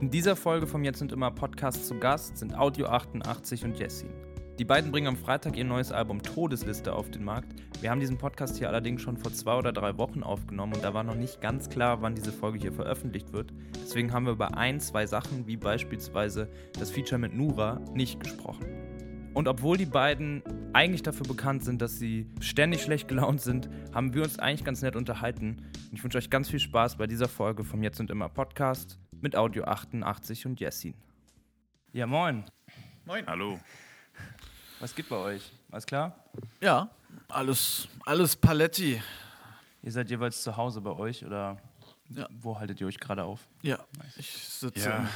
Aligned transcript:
In 0.00 0.10
dieser 0.10 0.36
Folge 0.36 0.68
vom 0.68 0.84
Jetzt 0.84 1.02
und 1.02 1.10
Immer 1.10 1.32
Podcast 1.32 1.84
zu 1.84 1.98
Gast 1.98 2.38
sind 2.38 2.56
Audio 2.56 2.86
88 2.86 3.64
und 3.64 3.80
Jessin. 3.80 4.10
Die 4.56 4.64
beiden 4.64 4.92
bringen 4.92 5.08
am 5.08 5.16
Freitag 5.16 5.56
ihr 5.56 5.64
neues 5.64 5.90
Album 5.90 6.22
Todesliste 6.22 6.92
auf 6.92 7.10
den 7.10 7.24
Markt. 7.24 7.52
Wir 7.80 7.90
haben 7.90 7.98
diesen 7.98 8.16
Podcast 8.16 8.58
hier 8.58 8.68
allerdings 8.68 9.02
schon 9.02 9.16
vor 9.16 9.32
zwei 9.32 9.56
oder 9.56 9.72
drei 9.72 9.98
Wochen 9.98 10.22
aufgenommen 10.22 10.74
und 10.74 10.84
da 10.84 10.94
war 10.94 11.02
noch 11.02 11.16
nicht 11.16 11.40
ganz 11.40 11.68
klar, 11.68 12.00
wann 12.00 12.14
diese 12.14 12.30
Folge 12.30 12.60
hier 12.60 12.72
veröffentlicht 12.72 13.32
wird. 13.32 13.52
Deswegen 13.74 14.12
haben 14.12 14.26
wir 14.26 14.34
über 14.34 14.56
ein, 14.56 14.78
zwei 14.78 15.04
Sachen, 15.04 15.48
wie 15.48 15.56
beispielsweise 15.56 16.48
das 16.78 16.92
Feature 16.92 17.18
mit 17.18 17.34
Nura, 17.34 17.80
nicht 17.92 18.20
gesprochen. 18.20 18.66
Und 19.34 19.48
obwohl 19.48 19.78
die 19.78 19.86
beiden 19.86 20.44
eigentlich 20.74 21.02
dafür 21.02 21.26
bekannt 21.26 21.64
sind, 21.64 21.82
dass 21.82 21.98
sie 21.98 22.30
ständig 22.38 22.82
schlecht 22.82 23.08
gelaunt 23.08 23.40
sind, 23.40 23.68
haben 23.92 24.14
wir 24.14 24.22
uns 24.22 24.38
eigentlich 24.38 24.64
ganz 24.64 24.80
nett 24.80 24.94
unterhalten. 24.94 25.56
Und 25.90 25.94
ich 25.94 26.04
wünsche 26.04 26.18
euch 26.18 26.30
ganz 26.30 26.48
viel 26.48 26.60
Spaß 26.60 26.98
bei 26.98 27.08
dieser 27.08 27.28
Folge 27.28 27.64
vom 27.64 27.82
Jetzt 27.82 27.98
und 27.98 28.10
Immer 28.10 28.28
Podcast 28.28 29.00
mit 29.20 29.36
Audio 29.36 29.64
88 29.64 30.46
und 30.46 30.60
Jessin. 30.60 30.94
Ja, 31.92 32.06
moin. 32.06 32.44
Moin. 33.04 33.26
Hallo. 33.26 33.58
Was 34.80 34.94
geht 34.94 35.08
bei 35.08 35.16
euch? 35.16 35.52
Alles 35.70 35.86
klar? 35.86 36.24
Ja, 36.60 36.90
alles, 37.28 37.88
alles 38.04 38.36
Paletti. 38.36 39.02
Ihr 39.82 39.92
seid 39.92 40.10
jeweils 40.10 40.42
zu 40.42 40.56
Hause 40.56 40.80
bei 40.80 40.90
euch 40.92 41.24
oder 41.24 41.60
Ja. 42.10 42.28
wo 42.30 42.58
haltet 42.58 42.80
ihr 42.80 42.86
euch 42.86 42.98
gerade 42.98 43.24
auf? 43.24 43.48
Ja, 43.62 43.84
ich 44.16 44.30
sitze 44.30 44.88
Ja. 44.88 45.08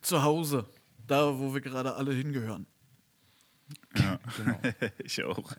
zu 0.00 0.22
Hause, 0.22 0.66
da 1.06 1.38
wo 1.38 1.52
wir 1.54 1.60
gerade 1.60 1.94
alle 1.94 2.12
hingehören. 2.12 2.66
Ja, 3.96 4.18
Genau. 4.36 4.58
ich 4.98 5.22
auch. 5.24 5.52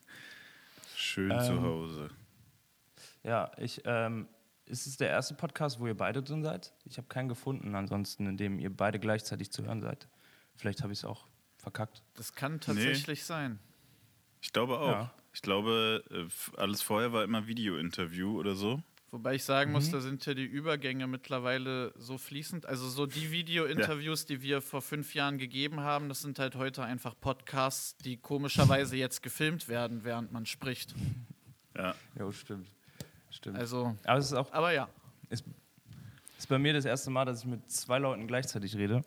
Schön 0.96 1.32
Ähm, 1.32 1.40
zu 1.42 1.62
Hause. 1.62 2.10
ja, 3.24 3.52
ich, 3.58 3.82
ähm, 3.86 4.28
ist 4.66 4.88
es 4.88 4.98
der 4.98 5.10
erste 5.10 5.36
Podcast, 5.36 5.80
wo 5.80 5.88
ihr 5.88 5.96
beide 5.96 6.24
drin 6.24 6.44
seid? 6.44 6.74
Ich 6.86 6.98
habe 6.98 7.08
keinen 7.08 7.30
gefunden, 7.30 7.76
ansonsten, 7.76 8.28
in 8.28 8.38
dem 8.38 8.60
ihr 8.60 8.76
beide 8.76 9.00
gleichzeitig 9.00 9.52
zu 9.52 9.64
hören 9.64 9.82
seid. 9.82 10.08
Vielleicht 10.56 10.82
habe 10.84 10.94
ich 10.94 11.00
es 11.00 11.06
auch 11.06 11.28
verkackt. 11.58 12.04
Das 12.16 12.34
kann 12.34 12.60
tatsächlich 12.60 13.26
sein. 13.26 13.60
Ich 14.42 14.54
glaube 14.54 14.80
auch. 14.80 14.92
Ja. 14.92 15.14
Ich 15.34 15.42
glaube, 15.42 16.04
äh, 16.12 16.58
alles 16.58 16.82
vorher 16.82 17.12
war 17.12 17.24
immer 17.24 17.46
Video-Interview 17.46 18.40
oder 18.40 18.56
so. 18.56 18.82
Wobei 19.12 19.36
ich 19.36 19.44
sagen 19.44 19.72
muss, 19.72 19.92
da 19.92 20.02
sind 20.02 20.26
ja 20.26 20.34
die 20.34 20.46
Übergänge 20.46 21.08
mittlerweile 21.08 21.94
so 21.98 22.18
fließend. 22.18 22.66
Also 22.66 22.90
so 22.90 23.06
die 23.06 23.32
Video-Interviews, 23.32 24.26
die 24.26 24.42
wir 24.42 24.62
vor 24.62 24.82
fünf 24.82 25.14
Jahren 25.14 25.38
gegeben 25.38 25.80
haben, 25.82 26.10
das 26.10 26.22
sind 26.22 26.38
halt 26.38 26.56
heute 26.56 26.84
einfach 26.84 27.16
Podcasts, 27.20 27.96
die 27.98 28.18
komischerweise 28.18 28.98
jetzt 28.98 29.24
gefilmt 29.24 29.68
werden, 29.68 30.04
während 30.04 30.32
man 30.32 30.46
spricht. 30.46 30.96
Ja. 31.78 31.96
Ja, 32.18 32.32
stimmt. 32.32 32.68
Stimmt. 33.36 33.58
Also, 33.58 33.96
Aber 34.06 34.18
es 34.18 34.28
ist 34.28 34.34
auch 34.34 34.52
aber 34.54 34.72
ja. 34.72 34.88
ist, 35.30 35.44
ist 36.38 36.48
bei 36.48 36.58
mir 36.58 36.74
das 36.74 36.86
erste 36.86 37.10
Mal, 37.10 37.26
dass 37.26 37.40
ich 37.42 37.46
mit 37.46 37.70
zwei 37.70 38.00
Leuten 38.00 38.28
gleichzeitig 38.28 38.76
rede. 38.78 39.04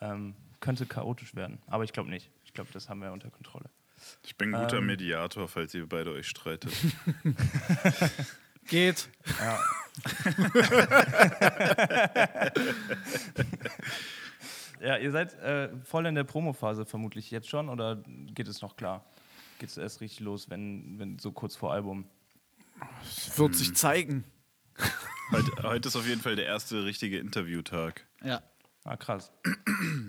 Ähm, 0.00 0.34
könnte 0.60 0.86
chaotisch 0.86 1.34
werden, 1.34 1.58
aber 1.66 1.84
ich 1.84 1.92
glaube 1.92 2.10
nicht. 2.10 2.30
Ich 2.44 2.52
glaube, 2.52 2.70
das 2.72 2.88
haben 2.88 3.00
wir 3.00 3.12
unter 3.12 3.30
Kontrolle. 3.30 3.70
Ich 4.22 4.36
bin 4.36 4.54
ein 4.54 4.62
guter 4.62 4.78
Ähm. 4.78 4.86
Mediator, 4.86 5.48
falls 5.48 5.74
ihr 5.74 5.88
beide 5.88 6.12
euch 6.12 6.28
streitet. 6.28 6.72
Geht. 8.68 9.08
Ja. 9.40 9.58
ja, 14.88 14.96
ihr 14.98 15.10
seid 15.10 15.34
äh, 15.40 15.70
voll 15.84 16.06
in 16.06 16.14
der 16.14 16.24
Promophase 16.24 16.84
vermutlich 16.84 17.30
jetzt 17.30 17.48
schon 17.48 17.68
oder 17.70 17.96
geht 18.34 18.46
es 18.46 18.60
noch 18.60 18.76
klar? 18.76 19.04
Geht 19.58 19.70
es 19.70 19.78
erst 19.78 20.00
richtig 20.02 20.20
los, 20.20 20.50
wenn, 20.50 20.98
wenn 20.98 21.18
so 21.18 21.32
kurz 21.32 21.56
vor 21.56 21.72
Album? 21.72 22.04
Es 23.02 23.38
wird 23.38 23.54
sich 23.54 23.74
zeigen. 23.74 24.24
heute, 25.30 25.62
heute 25.62 25.88
ist 25.88 25.96
auf 25.96 26.06
jeden 26.06 26.20
Fall 26.20 26.36
der 26.36 26.46
erste 26.46 26.84
richtige 26.84 27.18
Interviewtag. 27.18 28.06
Ja. 28.22 28.42
Ah, 28.84 28.96
krass. 28.96 29.30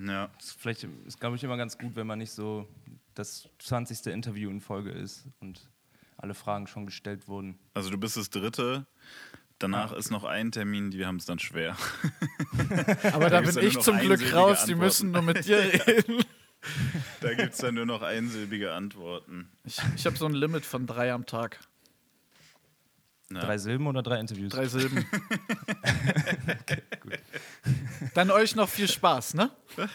Ja. 0.05 0.27
Das 0.37 0.45
ist 0.47 0.61
vielleicht 0.61 0.85
ist, 1.05 1.19
glaube 1.19 1.35
ich, 1.35 1.43
immer 1.43 1.57
ganz 1.57 1.77
gut, 1.77 1.95
wenn 1.95 2.07
man 2.07 2.19
nicht 2.19 2.31
so 2.31 2.67
das 3.15 3.49
20. 3.59 4.07
Interview 4.07 4.49
in 4.49 4.61
Folge 4.61 4.91
ist 4.91 5.25
und 5.41 5.69
alle 6.17 6.33
Fragen 6.33 6.67
schon 6.67 6.85
gestellt 6.85 7.27
wurden. 7.27 7.59
Also 7.73 7.89
du 7.89 7.97
bist 7.97 8.15
das 8.17 8.29
dritte. 8.29 8.85
Danach 9.57 9.91
Ah, 9.91 9.97
ist 9.97 10.09
noch 10.11 10.23
ein 10.23 10.53
Termin, 10.53 10.91
die 10.91 11.05
haben 11.05 11.17
es 11.17 11.25
dann 11.25 11.39
schwer. 11.39 11.75
Aber 13.11 13.29
da 13.29 13.41
gibt's 13.41 13.55
bin 13.57 13.67
ich 13.67 13.77
zum 13.79 13.99
Glück 13.99 14.21
raus, 14.33 14.63
die 14.65 14.71
Antworten. 14.73 14.77
müssen 14.79 15.11
nur 15.11 15.21
mit 15.21 15.45
dir 15.45 15.57
reden. 15.85 16.23
Da 17.19 17.33
gibt 17.33 17.53
es 17.53 17.57
dann 17.59 17.75
nur 17.75 17.85
noch 17.85 18.01
einsilbige 18.01 18.71
Antworten. 18.73 19.49
Ich, 19.65 19.79
ich 19.95 20.05
habe 20.05 20.15
so 20.15 20.25
ein 20.25 20.33
Limit 20.33 20.65
von 20.65 20.87
drei 20.87 21.11
am 21.11 21.25
Tag. 21.25 21.59
Ja. 23.31 23.41
Drei 23.41 23.57
Silben 23.59 23.85
oder 23.87 24.01
drei 24.01 24.19
Interviews? 24.19 24.51
Drei 24.51 24.67
Silben. 24.67 25.05
Dann 28.15 28.31
euch 28.31 28.55
noch 28.55 28.67
viel 28.69 28.87
Spaß, 28.87 29.35
ne? 29.35 29.51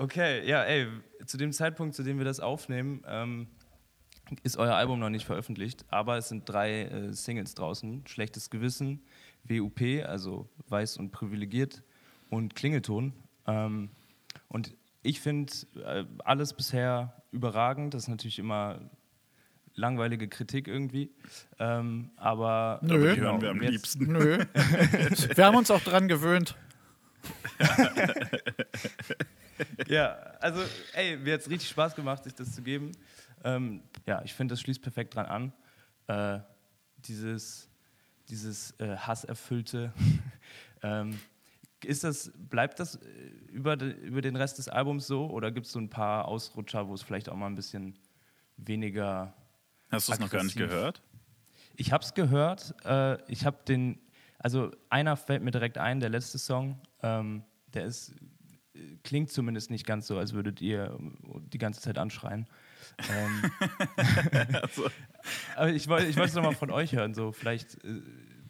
Okay, 0.00 0.48
ja, 0.48 0.62
ey, 0.62 0.86
zu 1.26 1.36
dem 1.36 1.52
Zeitpunkt, 1.52 1.96
zu 1.96 2.04
dem 2.04 2.18
wir 2.18 2.24
das 2.24 2.38
aufnehmen, 2.38 3.02
ähm, 3.08 3.48
ist 4.44 4.56
euer 4.56 4.76
Album 4.76 5.00
noch 5.00 5.10
nicht 5.10 5.26
veröffentlicht, 5.26 5.84
aber 5.88 6.16
es 6.18 6.28
sind 6.28 6.48
drei 6.48 6.84
äh, 6.84 7.12
Singles 7.12 7.54
draußen: 7.54 8.06
Schlechtes 8.06 8.48
Gewissen, 8.48 9.02
WUP, 9.42 9.80
also 10.06 10.48
Weiß 10.68 10.98
und 10.98 11.10
Privilegiert, 11.10 11.82
und 12.30 12.54
Klingelton. 12.54 13.12
Ähm, 13.48 13.90
und 14.46 14.76
ich 15.02 15.20
finde 15.20 15.52
äh, 15.84 16.04
alles 16.24 16.52
bisher 16.52 17.24
überragend. 17.32 17.92
Das 17.92 18.04
ist 18.04 18.08
natürlich 18.08 18.38
immer 18.38 18.90
langweilige 19.78 20.28
Kritik 20.28 20.68
irgendwie. 20.68 21.10
Ähm, 21.58 22.10
aber 22.16 22.80
Nö. 22.82 22.94
Aber 22.94 23.14
die 23.14 23.20
hören 23.20 23.40
wir 23.40 23.50
am 23.50 23.62
jetzt- 23.62 23.70
liebsten. 23.72 24.12
Nö. 24.12 24.44
Wir 25.34 25.44
haben 25.46 25.56
uns 25.56 25.70
auch 25.70 25.80
dran 25.82 26.08
gewöhnt. 26.08 26.56
Ja, 29.88 30.10
also, 30.38 30.60
ey, 30.94 31.16
mir 31.16 31.34
hat 31.34 31.40
es 31.40 31.50
richtig 31.50 31.68
Spaß 31.70 31.96
gemacht, 31.96 32.22
sich 32.22 32.32
das 32.32 32.54
zu 32.54 32.62
geben. 32.62 32.92
Ähm, 33.42 33.82
ja, 34.06 34.22
ich 34.24 34.32
finde, 34.32 34.52
das 34.52 34.60
schließt 34.60 34.80
perfekt 34.80 35.16
dran 35.16 35.26
an. 35.26 35.52
Äh, 36.06 36.38
dieses 36.98 37.68
dieses 38.28 38.72
äh, 38.78 38.96
hasserfüllte. 38.96 39.92
ähm, 40.82 41.18
ist 41.84 42.04
das, 42.04 42.32
bleibt 42.36 42.78
das 42.80 42.96
äh, 42.96 42.98
über, 43.50 43.76
de, 43.76 43.90
über 43.92 44.20
den 44.20 44.36
Rest 44.36 44.58
des 44.58 44.68
Albums 44.68 45.06
so 45.06 45.28
oder 45.30 45.50
gibt 45.50 45.66
es 45.66 45.72
so 45.72 45.78
ein 45.78 45.88
paar 45.90 46.26
Ausrutscher, 46.26 46.88
wo 46.88 46.94
es 46.94 47.02
vielleicht 47.02 47.28
auch 47.28 47.36
mal 47.36 47.46
ein 47.46 47.54
bisschen 47.54 47.98
weniger. 48.56 49.32
Hast 49.90 50.08
du 50.08 50.12
es 50.12 50.18
noch 50.18 50.30
gar 50.30 50.44
nicht 50.44 50.56
gehört? 50.56 51.02
Ich 51.76 51.92
habe 51.92 52.04
es 52.04 52.14
gehört. 52.14 52.74
Äh, 52.84 53.18
ich 53.30 53.44
habe 53.46 53.58
den. 53.66 54.00
Also, 54.38 54.70
einer 54.90 55.16
fällt 55.16 55.42
mir 55.42 55.50
direkt 55.50 55.78
ein, 55.78 56.00
der 56.00 56.10
letzte 56.10 56.38
Song. 56.38 56.80
Ähm, 57.02 57.44
der 57.74 57.84
ist. 57.84 58.14
äh, 58.74 58.96
Klingt 59.04 59.30
zumindest 59.32 59.70
nicht 59.70 59.86
ganz 59.86 60.06
so, 60.06 60.18
als 60.18 60.32
würdet 60.32 60.60
ihr 60.60 60.96
die 61.52 61.58
ganze 61.58 61.80
Zeit 61.80 61.98
anschreien. 61.98 62.46
Ähm, 63.10 63.50
Also, 64.62 64.88
aber 65.56 65.70
ich 65.70 65.88
wollte 65.88 66.06
ich 66.06 66.16
wollte 66.16 66.28
es 66.30 66.34
nochmal 66.34 66.54
von 66.54 66.70
euch 66.70 66.92
hören, 66.94 67.14
so 67.14 67.32
vielleicht, 67.32 67.82
äh, 67.84 68.00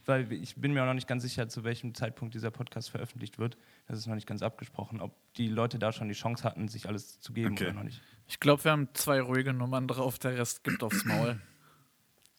weil 0.08 0.32
ich 0.32 0.56
bin 0.56 0.72
mir 0.72 0.82
auch 0.82 0.86
noch 0.86 0.94
nicht 0.94 1.06
ganz 1.06 1.22
sicher, 1.22 1.48
zu 1.48 1.62
welchem 1.64 1.94
Zeitpunkt 1.94 2.34
dieser 2.34 2.50
Podcast 2.50 2.90
veröffentlicht 2.90 3.38
wird. 3.38 3.56
Das 3.86 3.98
ist 3.98 4.06
noch 4.06 4.14
nicht 4.14 4.26
ganz 4.26 4.42
abgesprochen, 4.42 5.00
ob 5.00 5.14
die 5.34 5.48
Leute 5.48 5.78
da 5.78 5.92
schon 5.92 6.08
die 6.08 6.14
Chance 6.14 6.42
hatten, 6.44 6.66
sich 6.68 6.88
alles 6.88 7.20
zu 7.20 7.32
geben 7.32 7.52
Okay. 7.52 7.64
oder 7.66 7.74
noch 7.74 7.82
nicht. 7.84 8.00
Ich 8.26 8.40
glaube, 8.40 8.64
wir 8.64 8.72
haben 8.72 8.88
zwei 8.94 9.20
ruhige 9.20 9.52
Nummern 9.52 9.86
drauf, 9.86 10.18
der 10.18 10.36
Rest 10.36 10.64
gibt 10.64 10.82
aufs 10.82 11.04
Maul. 11.04 11.40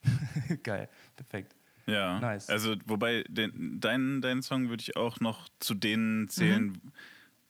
Geil, 0.64 0.90
perfekt. 1.16 1.56
Ja, 1.86 2.20
Nice. 2.20 2.50
also 2.50 2.76
wobei 2.86 3.24
den, 3.28 3.80
deinen, 3.80 4.22
deinen 4.22 4.42
Song 4.44 4.70
würde 4.70 4.82
ich 4.82 4.96
auch 4.96 5.20
noch 5.20 5.50
zu 5.60 5.74
denen 5.74 6.28
zählen, 6.30 6.80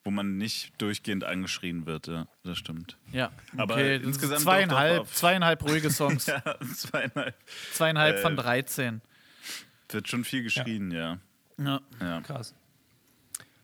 wo 0.06 0.12
man 0.12 0.38
nicht 0.38 0.82
durchgehend 0.82 1.26
angeschrien 1.26 1.86
wird. 1.86 2.08
Ja, 2.08 2.26
das 2.44 2.58
stimmt. 2.58 2.98
Ja, 3.12 3.32
Aber 3.58 3.74
okay. 3.76 3.98
insgesamt 3.98 4.40
zweieinhalb, 4.42 4.92
doch, 4.92 5.04
doch 5.04 5.10
auf- 5.10 5.16
zweieinhalb 5.16 5.64
ruhige 5.64 5.90
Songs. 5.92 6.28
Ja, 6.28 6.42
zweieinhalb. 6.74 7.36
Zweieinhalb 7.74 8.16
Äh, 8.18 8.22
von 8.22 8.36
13. 8.38 9.02
Wird 9.90 10.08
schon 10.08 10.24
viel 10.24 10.44
geschrien, 10.44 10.92
ja. 10.92 11.20
Ja. 11.58 11.82
ja. 12.00 12.22
Krass. 12.22 12.54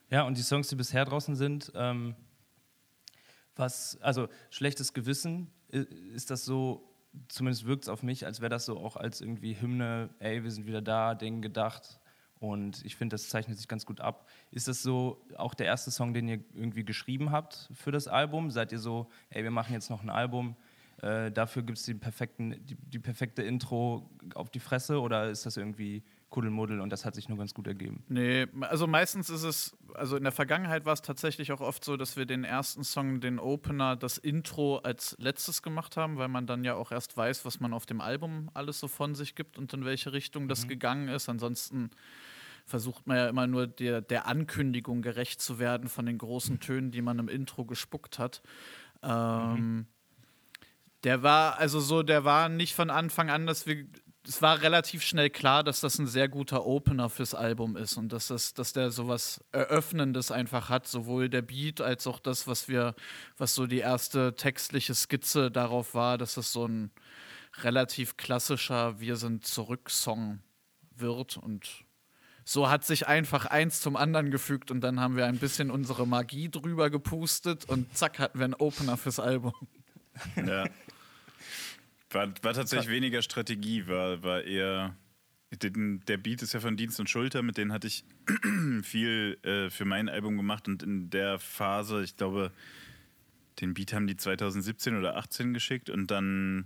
Ja, 0.09 0.23
und 0.23 0.37
die 0.37 0.43
Songs, 0.43 0.67
die 0.67 0.75
bisher 0.75 1.05
draußen 1.05 1.35
sind, 1.35 1.71
ähm, 1.75 2.15
was, 3.55 3.97
also 4.01 4.27
schlechtes 4.49 4.93
Gewissen, 4.93 5.51
ist 5.69 6.29
das 6.29 6.45
so, 6.45 6.91
zumindest 7.27 7.65
wirkt 7.65 7.83
es 7.83 7.89
auf 7.89 8.03
mich, 8.03 8.25
als 8.25 8.41
wäre 8.41 8.49
das 8.49 8.65
so 8.65 8.77
auch 8.77 8.97
als 8.97 9.21
irgendwie 9.21 9.59
Hymne, 9.59 10.09
ey, 10.19 10.43
wir 10.43 10.51
sind 10.51 10.67
wieder 10.67 10.81
da, 10.81 11.15
Ding 11.15 11.41
gedacht. 11.41 11.99
Und 12.39 12.83
ich 12.85 12.95
finde, 12.95 13.13
das 13.13 13.29
zeichnet 13.29 13.57
sich 13.57 13.67
ganz 13.67 13.85
gut 13.85 14.01
ab. 14.01 14.29
Ist 14.51 14.67
das 14.67 14.83
so 14.83 15.25
auch 15.37 15.53
der 15.53 15.67
erste 15.67 15.89
Song, 15.89 16.13
den 16.13 16.27
ihr 16.27 16.43
irgendwie 16.53 16.83
geschrieben 16.83 17.31
habt 17.31 17.69
für 17.73 17.91
das 17.91 18.07
Album? 18.07 18.51
Seid 18.51 18.71
ihr 18.71 18.79
so, 18.79 19.09
ey, 19.29 19.43
wir 19.43 19.51
machen 19.51 19.73
jetzt 19.73 19.89
noch 19.89 20.03
ein 20.03 20.09
Album, 20.09 20.55
äh, 21.01 21.31
dafür 21.31 21.63
gibt 21.63 21.77
es 21.77 21.85
die, 21.85 21.93
die, 21.95 22.75
die 22.75 22.99
perfekte 22.99 23.41
Intro 23.41 24.09
auf 24.33 24.49
die 24.49 24.59
Fresse 24.59 25.01
oder 25.01 25.29
ist 25.29 25.45
das 25.45 25.57
irgendwie 25.57 26.03
Kuddelmuddel 26.29 26.81
und 26.81 26.89
das 26.89 27.05
hat 27.05 27.15
sich 27.15 27.29
nur 27.29 27.37
ganz 27.37 27.53
gut 27.53 27.67
ergeben? 27.67 28.03
Nee, 28.07 28.47
also 28.61 28.87
meistens 28.87 29.29
ist 29.29 29.43
es, 29.43 29.77
also 29.93 30.17
in 30.17 30.23
der 30.23 30.31
Vergangenheit 30.31 30.85
war 30.85 30.93
es 30.93 31.01
tatsächlich 31.01 31.51
auch 31.51 31.61
oft 31.61 31.85
so, 31.85 31.97
dass 31.97 32.17
wir 32.17 32.25
den 32.25 32.43
ersten 32.43 32.83
Song, 32.83 33.21
den 33.21 33.39
Opener, 33.39 33.95
das 33.95 34.17
Intro 34.17 34.77
als 34.77 35.15
letztes 35.19 35.61
gemacht 35.61 35.97
haben, 35.97 36.17
weil 36.17 36.27
man 36.27 36.47
dann 36.47 36.63
ja 36.63 36.75
auch 36.75 36.91
erst 36.91 37.15
weiß, 37.15 37.45
was 37.45 37.59
man 37.59 37.73
auf 37.73 37.85
dem 37.85 38.01
Album 38.01 38.49
alles 38.53 38.79
so 38.79 38.87
von 38.87 39.15
sich 39.15 39.35
gibt 39.35 39.57
und 39.57 39.73
in 39.73 39.85
welche 39.85 40.13
Richtung 40.13 40.47
das 40.47 40.67
gegangen 40.67 41.07
ist. 41.07 41.29
Ansonsten 41.29 41.91
versucht 42.65 43.05
man 43.07 43.17
ja 43.17 43.29
immer 43.29 43.47
nur 43.47 43.67
der, 43.67 44.01
der 44.01 44.27
Ankündigung 44.27 45.01
gerecht 45.01 45.41
zu 45.41 45.59
werden 45.59 45.87
von 45.87 46.05
den 46.05 46.17
großen 46.17 46.59
Tönen, 46.59 46.91
die 46.91 47.01
man 47.01 47.19
im 47.19 47.29
Intro 47.29 47.63
gespuckt 47.65 48.19
hat. 48.19 48.41
Ähm, 49.03 49.53
mhm. 49.53 49.85
Der 51.03 51.21
war, 51.21 51.59
also 51.59 51.79
so, 51.79 52.01
der 52.01 52.25
war 52.25 52.49
nicht 52.49 52.73
von 52.73 52.89
Anfang 52.89 53.29
an, 53.29 53.45
dass 53.45 53.67
wir 53.67 53.85
es 54.27 54.41
war 54.41 54.61
relativ 54.61 55.03
schnell 55.03 55.29
klar, 55.29 55.63
dass 55.63 55.81
das 55.81 55.99
ein 55.99 56.07
sehr 56.07 56.27
guter 56.27 56.65
Opener 56.65 57.09
fürs 57.09 57.33
Album 57.33 57.75
ist 57.77 57.97
und 57.97 58.11
dass, 58.11 58.27
das, 58.27 58.53
dass 58.53 58.73
der 58.73 58.91
sowas 58.91 59.43
Eröffnendes 59.51 60.31
einfach 60.31 60.69
hat, 60.69 60.87
sowohl 60.87 61.29
der 61.29 61.41
Beat 61.41 61.81
als 61.81 62.07
auch 62.07 62.19
das, 62.19 62.47
was 62.47 62.67
wir, 62.67 62.95
was 63.37 63.55
so 63.55 63.67
die 63.67 63.79
erste 63.79 64.35
textliche 64.35 64.95
Skizze 64.95 65.51
darauf 65.51 65.93
war, 65.93 66.17
dass 66.17 66.37
es 66.37 66.51
so 66.51 66.67
ein 66.67 66.91
relativ 67.61 68.17
klassischer 68.17 68.99
Wir 68.99 69.15
sind 69.15 69.45
zurück-Song 69.45 70.39
wird 70.95 71.37
und 71.37 71.85
so 72.43 72.69
hat 72.69 72.85
sich 72.85 73.07
einfach 73.07 73.47
eins 73.47 73.81
zum 73.81 73.95
anderen 73.95 74.29
gefügt 74.29 74.69
und 74.69 74.81
dann 74.81 74.99
haben 74.99 75.17
wir 75.17 75.25
ein 75.25 75.39
bisschen 75.39 75.71
unsere 75.71 76.05
Magie 76.05 76.49
drüber 76.49 76.89
gepustet 76.89 77.65
und 77.65 77.97
zack 77.97 78.19
hatten 78.19 78.37
wir 78.37 78.45
einen 78.45 78.53
Opener 78.53 78.97
fürs 78.97 79.19
Album. 79.19 79.53
Ja. 80.35 80.65
War, 82.15 82.29
war 82.43 82.53
tatsächlich 82.53 82.89
weniger 82.89 83.21
Strategie, 83.21 83.87
war, 83.87 84.23
war 84.23 84.43
eher. 84.43 84.95
Den, 85.61 86.01
der 86.07 86.17
Beat 86.17 86.41
ist 86.41 86.53
ja 86.53 86.59
von 86.59 86.75
Dienst 86.75 86.99
und 86.99 87.09
Schulter, 87.09 87.41
mit 87.43 87.57
denen 87.57 87.71
hatte 87.71 87.87
ich 87.87 88.03
viel 88.83 89.37
äh, 89.43 89.69
für 89.69 89.85
mein 89.85 90.09
Album 90.09 90.37
gemacht 90.37 90.67
und 90.67 90.81
in 90.81 91.09
der 91.09 91.39
Phase, 91.39 92.03
ich 92.03 92.17
glaube, 92.17 92.51
den 93.61 93.73
Beat 93.73 93.93
haben 93.93 94.07
die 94.07 94.17
2017 94.17 94.97
oder 94.97 95.17
18 95.17 95.53
geschickt 95.53 95.89
und 95.89 96.09
dann 96.09 96.65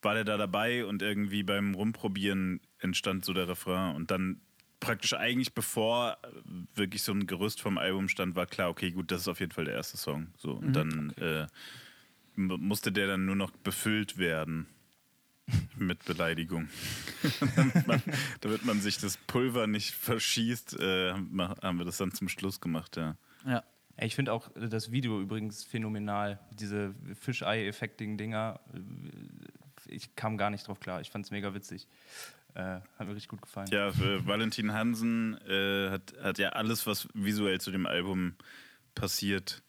war 0.00 0.14
der 0.14 0.24
da 0.24 0.36
dabei 0.36 0.84
und 0.84 1.02
irgendwie 1.02 1.42
beim 1.42 1.74
Rumprobieren 1.74 2.60
entstand 2.78 3.24
so 3.24 3.32
der 3.34 3.48
Refrain 3.48 3.94
und 3.94 4.10
dann 4.10 4.40
praktisch 4.80 5.14
eigentlich 5.14 5.54
bevor 5.54 6.18
wirklich 6.74 7.02
so 7.02 7.12
ein 7.12 7.26
Gerüst 7.26 7.60
vom 7.60 7.78
Album 7.78 8.08
stand, 8.08 8.36
war 8.36 8.46
klar, 8.46 8.70
okay, 8.70 8.90
gut, 8.90 9.10
das 9.10 9.22
ist 9.22 9.28
auf 9.28 9.40
jeden 9.40 9.52
Fall 9.52 9.66
der 9.66 9.74
erste 9.74 9.96
Song. 9.96 10.28
So 10.36 10.52
und 10.52 10.68
mhm, 10.68 10.72
dann 10.72 11.10
okay. 11.10 11.42
äh, 11.42 11.46
musste 12.36 12.90
der 12.90 13.06
dann 13.06 13.26
nur 13.26 13.36
noch 13.36 13.50
befüllt 13.50 14.18
werden 14.18 14.66
mit 15.76 16.04
Beleidigung. 16.04 16.68
damit, 17.56 17.86
man, 17.86 18.02
damit, 18.40 18.64
man, 18.64 18.80
sich 18.80 18.98
das 18.98 19.16
Pulver 19.16 19.66
nicht 19.66 19.94
verschießt, 19.94 20.80
äh, 20.80 21.12
haben 21.12 21.78
wir 21.78 21.84
das 21.84 21.98
dann 21.98 22.12
zum 22.12 22.28
Schluss 22.28 22.60
gemacht, 22.60 22.96
ja. 22.96 23.16
Ja. 23.46 23.62
Ich 23.96 24.16
finde 24.16 24.32
auch 24.32 24.50
das 24.56 24.90
Video 24.90 25.20
übrigens 25.20 25.62
phänomenal. 25.62 26.40
Diese 26.58 26.96
Fischei-Effektigen-Dinger. 27.20 28.58
Ich 29.86 30.16
kam 30.16 30.36
gar 30.36 30.50
nicht 30.50 30.66
drauf 30.66 30.80
klar. 30.80 31.00
Ich 31.00 31.10
fand 31.10 31.24
es 31.24 31.30
mega 31.30 31.54
witzig. 31.54 31.86
Äh, 32.54 32.80
hat 32.98 33.06
mir 33.06 33.14
richtig 33.14 33.28
gut 33.28 33.42
gefallen. 33.42 33.68
Ja, 33.70 33.92
Valentin 34.26 34.72
Hansen 34.72 35.36
äh, 35.46 35.90
hat, 35.90 36.14
hat 36.20 36.38
ja 36.38 36.50
alles, 36.50 36.86
was 36.88 37.08
visuell 37.14 37.60
zu 37.60 37.70
dem 37.70 37.86
Album 37.86 38.34
passiert, 38.94 39.62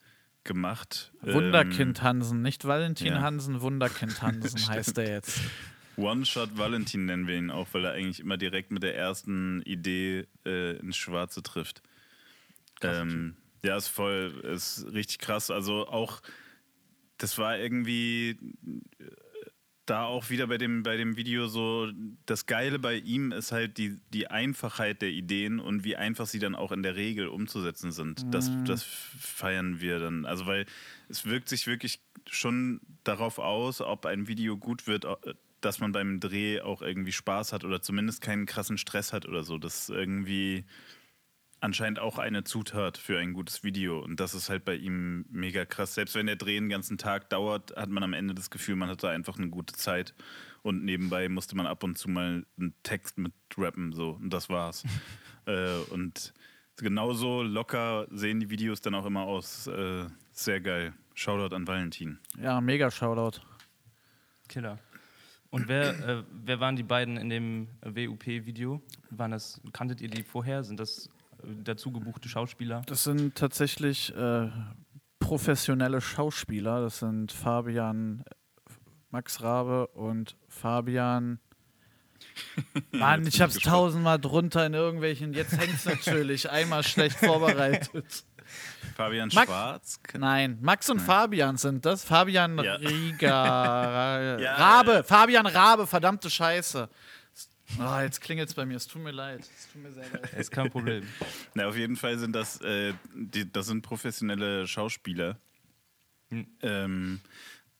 gemacht. 0.45 1.11
Wunderkind 1.21 1.99
ähm, 1.99 2.03
Hansen, 2.03 2.41
nicht 2.41 2.65
Valentin 2.65 3.07
ja. 3.07 3.21
Hansen, 3.21 3.61
Wunderkind 3.61 4.21
Hansen 4.21 4.67
heißt 4.69 4.97
er 4.97 5.09
jetzt. 5.09 5.41
One-Shot 5.97 6.57
Valentin 6.57 7.05
nennen 7.05 7.27
wir 7.27 7.35
ihn 7.37 7.51
auch, 7.51 7.67
weil 7.71 7.85
er 7.85 7.93
eigentlich 7.93 8.19
immer 8.19 8.37
direkt 8.37 8.71
mit 8.71 8.83
der 8.83 8.95
ersten 8.95 9.61
Idee 9.61 10.27
äh, 10.45 10.77
ins 10.77 10.97
Schwarze 10.97 11.41
trifft. 11.41 11.81
Ähm, 12.81 13.35
ja, 13.63 13.77
ist 13.77 13.87
voll, 13.87 14.41
ist 14.43 14.85
richtig 14.93 15.19
krass. 15.19 15.49
Also 15.49 15.87
auch, 15.87 16.21
das 17.17 17.37
war 17.37 17.57
irgendwie 17.57 18.37
da 19.85 20.05
auch 20.05 20.29
wieder 20.29 20.47
bei 20.47 20.57
dem, 20.57 20.83
bei 20.83 20.97
dem 20.97 21.15
Video 21.15 21.47
so, 21.47 21.91
das 22.25 22.45
Geile 22.45 22.79
bei 22.79 22.95
ihm 22.95 23.31
ist 23.31 23.51
halt 23.51 23.77
die, 23.77 23.97
die 24.13 24.27
Einfachheit 24.27 25.01
der 25.01 25.09
Ideen 25.09 25.59
und 25.59 25.83
wie 25.83 25.95
einfach 25.95 26.25
sie 26.25 26.39
dann 26.39 26.55
auch 26.55 26.71
in 26.71 26.83
der 26.83 26.95
Regel 26.95 27.27
umzusetzen 27.27 27.91
sind. 27.91 28.25
Mhm. 28.25 28.31
Das, 28.31 28.51
das 28.65 28.83
feiern 28.83 29.81
wir 29.81 29.99
dann. 29.99 30.25
Also, 30.25 30.45
weil 30.45 30.65
es 31.07 31.25
wirkt 31.25 31.49
sich 31.49 31.67
wirklich 31.67 31.99
schon 32.27 32.81
darauf 33.03 33.37
aus, 33.37 33.81
ob 33.81 34.05
ein 34.05 34.27
Video 34.27 34.57
gut 34.57 34.87
wird, 34.87 35.05
dass 35.61 35.79
man 35.79 35.91
beim 35.91 36.19
Dreh 36.19 36.61
auch 36.61 36.81
irgendwie 36.81 37.11
Spaß 37.11 37.53
hat 37.53 37.63
oder 37.63 37.81
zumindest 37.81 38.21
keinen 38.21 38.45
krassen 38.45 38.77
Stress 38.77 39.13
hat 39.13 39.27
oder 39.27 39.43
so. 39.43 39.57
Das 39.57 39.89
irgendwie 39.89 40.65
anscheinend 41.65 41.99
auch 41.99 42.17
eine 42.17 42.43
Zutat 42.43 42.97
für 42.97 43.19
ein 43.19 43.33
gutes 43.33 43.63
Video. 43.63 43.99
Und 43.99 44.19
das 44.19 44.33
ist 44.33 44.49
halt 44.49 44.63
bei 44.63 44.75
ihm 44.75 45.25
mega 45.29 45.65
krass. 45.65 45.95
Selbst 45.95 46.15
wenn 46.15 46.27
der 46.27 46.35
Dreh 46.35 46.55
den 46.55 46.69
ganzen 46.69 46.97
Tag 46.97 47.29
dauert, 47.29 47.75
hat 47.75 47.89
man 47.89 48.03
am 48.03 48.13
Ende 48.13 48.33
das 48.33 48.49
Gefühl, 48.49 48.75
man 48.75 48.89
hatte 48.89 49.09
einfach 49.09 49.37
eine 49.37 49.49
gute 49.49 49.73
Zeit. 49.73 50.13
Und 50.61 50.85
nebenbei 50.85 51.27
musste 51.27 51.57
man 51.57 51.67
ab 51.67 51.83
und 51.83 51.97
zu 51.97 52.09
mal 52.09 52.45
einen 52.57 52.73
Text 52.83 53.17
mit 53.17 53.33
rappen. 53.57 53.91
So. 53.93 54.11
Und 54.11 54.31
das 54.31 54.49
war's. 54.49 54.83
äh, 55.45 55.77
und 55.89 56.33
genauso 56.77 57.41
locker 57.41 58.07
sehen 58.11 58.39
die 58.39 58.49
Videos 58.49 58.81
dann 58.81 58.95
auch 58.95 59.05
immer 59.05 59.23
aus. 59.23 59.67
Äh, 59.67 60.05
sehr 60.31 60.61
geil. 60.61 60.93
Shoutout 61.15 61.55
an 61.55 61.67
Valentin. 61.67 62.19
Ja, 62.39 62.61
mega 62.61 62.91
Shoutout. 62.91 63.41
Killer. 64.47 64.77
Und 65.49 65.67
wer, 65.67 65.97
äh, 66.07 66.23
wer 66.31 66.59
waren 66.59 66.75
die 66.75 66.83
beiden 66.83 67.17
in 67.17 67.29
dem 67.29 67.67
WUP-Video? 67.81 68.81
kanntet 69.71 70.01
ihr 70.01 70.09
die 70.09 70.23
vorher? 70.23 70.63
Sind 70.63 70.79
das 70.79 71.09
dazu 71.63 71.91
gebuchte 71.91 72.29
Schauspieler? 72.29 72.81
Das 72.87 73.03
sind 73.03 73.35
tatsächlich 73.35 74.15
äh, 74.15 74.49
professionelle 75.19 76.01
Schauspieler. 76.01 76.81
Das 76.81 76.99
sind 76.99 77.31
Fabian 77.31 78.23
Max 79.09 79.41
Rabe 79.41 79.87
und 79.87 80.35
Fabian. 80.47 81.39
Mann, 82.91 83.25
ich 83.25 83.41
hab's 83.41 83.55
tausendmal 83.55 84.19
drunter 84.19 84.65
in 84.65 84.73
irgendwelchen. 84.73 85.33
Jetzt 85.33 85.57
hängt's 85.57 85.85
natürlich 85.85 86.49
einmal 86.49 86.83
schlecht 86.83 87.17
vorbereitet. 87.17 88.25
Fabian 88.95 89.29
Max, 89.33 89.47
Schwarz? 89.47 89.99
Nein, 90.17 90.57
Max 90.61 90.89
und 90.89 90.97
Nein. 90.97 91.05
Fabian 91.05 91.57
sind 91.57 91.85
das. 91.85 92.03
Fabian 92.05 92.57
ja. 92.63 92.75
Rieger. 92.75 93.27
ja, 94.39 94.55
Rabe, 94.55 94.93
ja. 94.93 95.03
Fabian 95.03 95.45
Rabe, 95.45 95.87
verdammte 95.87 96.29
Scheiße. 96.29 96.89
Oh, 97.79 97.99
jetzt 97.99 98.21
klingelt 98.21 98.49
es 98.49 98.55
bei 98.55 98.65
mir. 98.65 98.75
Es 98.75 98.87
tut 98.87 99.01
mir 99.01 99.11
leid. 99.11 99.41
Es 99.41 99.71
tut 99.71 99.81
mir 99.81 99.91
sehr 99.91 100.09
leid. 100.09 100.33
Ist 100.33 100.51
kein 100.51 100.69
Problem. 100.69 101.03
Na, 101.55 101.67
auf 101.67 101.75
jeden 101.75 101.95
Fall 101.95 102.17
sind 102.17 102.33
das, 102.33 102.61
äh, 102.61 102.93
die, 103.13 103.51
das 103.51 103.67
sind 103.67 103.81
professionelle 103.81 104.67
Schauspieler. 104.67 105.39
Hm. 106.29 106.47
Ähm, 106.61 107.19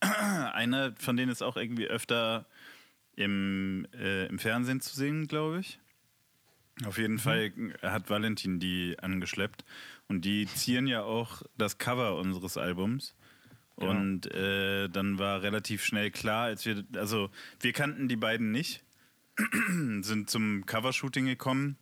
einer 0.00 0.94
von 0.98 1.16
denen 1.16 1.30
ist 1.30 1.42
auch 1.42 1.56
irgendwie 1.56 1.86
öfter 1.86 2.46
im, 3.16 3.86
äh, 3.94 4.26
im 4.26 4.38
Fernsehen 4.38 4.80
zu 4.80 4.94
sehen, 4.94 5.28
glaube 5.28 5.60
ich. 5.60 5.78
Auf 6.84 6.98
jeden 6.98 7.14
mhm. 7.14 7.18
Fall 7.18 7.52
hat 7.80 8.10
Valentin 8.10 8.60
die 8.60 8.96
angeschleppt. 9.00 9.64
Und 10.08 10.24
die 10.24 10.46
zieren 10.46 10.86
ja 10.86 11.02
auch 11.02 11.42
das 11.56 11.78
Cover 11.78 12.16
unseres 12.16 12.58
Albums. 12.58 13.14
Genau. 13.78 13.90
Und 13.90 14.32
äh, 14.34 14.88
dann 14.88 15.18
war 15.18 15.42
relativ 15.42 15.84
schnell 15.84 16.10
klar, 16.10 16.44
als 16.44 16.64
wir, 16.66 16.84
also 16.96 17.30
wir 17.60 17.72
kannten 17.72 18.08
die 18.08 18.16
beiden 18.16 18.50
nicht 18.50 18.85
sind 20.02 20.30
zum 20.30 20.64
Covershooting 20.66 21.26
gekommen 21.26 21.76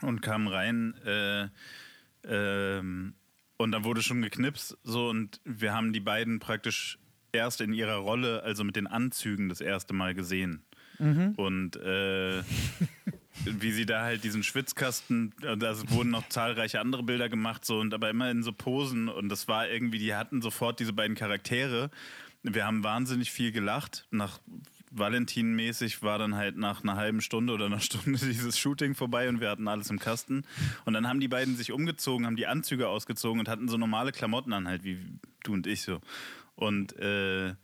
und 0.00 0.22
kamen 0.22 0.48
rein. 0.48 0.94
Äh, 1.04 1.48
ähm, 2.24 3.14
und 3.56 3.72
dann 3.72 3.84
wurde 3.84 4.02
schon 4.02 4.22
geknipst, 4.22 4.76
so 4.82 5.08
und 5.08 5.40
wir 5.44 5.72
haben 5.72 5.92
die 5.92 6.00
beiden 6.00 6.40
praktisch 6.40 6.98
erst 7.32 7.60
in 7.60 7.72
ihrer 7.72 7.96
Rolle, 7.96 8.42
also 8.42 8.64
mit 8.64 8.76
den 8.76 8.86
Anzügen, 8.86 9.48
das 9.48 9.60
erste 9.60 9.94
Mal 9.94 10.14
gesehen. 10.14 10.64
Mhm. 10.98 11.34
Und 11.36 11.76
äh, 11.76 12.42
wie 13.44 13.72
sie 13.72 13.86
da 13.86 14.02
halt 14.02 14.24
diesen 14.24 14.42
Schwitzkasten, 14.42 15.32
da 15.40 15.90
wurden 15.90 16.10
noch 16.10 16.28
zahlreiche 16.28 16.80
andere 16.80 17.02
Bilder 17.02 17.28
gemacht, 17.28 17.64
so 17.64 17.78
und 17.78 17.94
aber 17.94 18.10
immer 18.10 18.30
in 18.30 18.42
so 18.42 18.52
Posen 18.52 19.08
und 19.08 19.28
das 19.28 19.48
war 19.48 19.68
irgendwie, 19.68 19.98
die 19.98 20.14
hatten 20.14 20.42
sofort 20.42 20.80
diese 20.80 20.92
beiden 20.92 21.16
Charaktere. 21.16 21.90
Wir 22.42 22.66
haben 22.66 22.82
wahnsinnig 22.82 23.30
viel 23.30 23.52
gelacht. 23.52 24.06
Nach 24.10 24.40
Valentin-mäßig 24.94 26.02
war 26.02 26.18
dann 26.18 26.34
halt 26.34 26.56
nach 26.56 26.82
einer 26.82 26.96
halben 26.96 27.20
Stunde 27.20 27.52
oder 27.52 27.66
einer 27.66 27.80
Stunde 27.80 28.18
dieses 28.22 28.58
Shooting 28.58 28.94
vorbei 28.94 29.28
und 29.28 29.40
wir 29.40 29.50
hatten 29.50 29.68
alles 29.68 29.90
im 29.90 29.98
Kasten. 29.98 30.44
Und 30.84 30.92
dann 30.94 31.08
haben 31.08 31.20
die 31.20 31.28
beiden 31.28 31.56
sich 31.56 31.72
umgezogen, 31.72 32.26
haben 32.26 32.36
die 32.36 32.46
Anzüge 32.46 32.88
ausgezogen 32.88 33.40
und 33.40 33.48
hatten 33.48 33.68
so 33.68 33.76
normale 33.76 34.12
Klamotten 34.12 34.52
an, 34.52 34.68
halt 34.68 34.84
wie 34.84 34.98
du 35.44 35.52
und 35.52 35.66
ich 35.66 35.82
so. 35.82 36.00
Und 36.54 36.96
äh, 36.98 37.54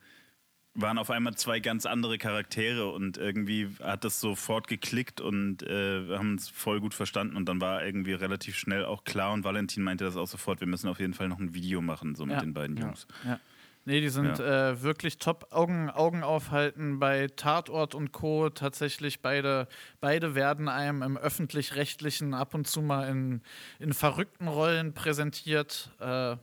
waren 0.81 0.99
auf 0.99 1.11
einmal 1.11 1.35
zwei 1.35 1.61
ganz 1.61 1.87
andere 1.87 2.19
Charaktere 2.19 2.91
und 2.91 3.17
irgendwie 3.17 3.69
hat 3.83 4.05
das 4.05 4.21
sofort 4.21 4.69
geklickt 4.69 5.21
und 5.21 5.63
äh, 5.63 6.09
wir 6.09 6.19
haben 6.19 6.33
uns 6.33 6.49
voll 6.49 6.81
gut 6.81 6.95
verstanden 6.95 7.37
und 7.37 7.49
dann 7.49 7.61
war 7.61 7.85
irgendwie 7.85 8.13
relativ 8.13 8.57
schnell 8.57 8.85
auch 8.85 9.05
klar 9.05 9.33
und 9.33 9.43
Valentin 9.45 9.83
meinte 9.83 10.05
das 10.05 10.17
auch 10.17 10.29
sofort, 10.29 10.61
wir 10.61 10.69
müssen 10.69 10.89
auf 10.89 11.01
jeden 11.01 11.15
Fall 11.15 11.29
noch 11.29 11.41
ein 11.41 11.53
Video 11.53 11.81
machen, 11.81 12.15
so 12.15 12.25
mit 12.27 12.37
ja, 12.37 12.41
den 12.41 12.55
beiden 12.55 12.77
Jungs. 12.77 13.09
Ja, 13.25 13.31
ja. 13.31 13.41
Nee, 13.89 14.03
die 14.03 14.11
sind 14.11 14.39
ja. 14.39 14.73
äh, 14.73 14.83
wirklich 14.83 15.17
top. 15.17 15.47
Augen, 15.51 15.89
Augen 15.89 16.23
aufhalten 16.23 16.99
bei 16.99 17.27
Tatort 17.27 17.95
und 17.95 18.13
Co. 18.13 18.51
Tatsächlich 18.51 19.23
beide, 19.23 19.67
beide 19.99 20.35
werden 20.35 20.69
einem 20.69 21.01
im 21.01 21.17
öffentlich-rechtlichen 21.17 22.35
ab 22.35 22.53
und 22.53 22.69
zu 22.69 22.83
mal 22.83 23.09
in, 23.09 23.41
in 23.79 23.95
verrückten 23.95 24.47
Rollen 24.47 24.93
präsentiert. 24.93 25.91
Äh, 26.01 26.37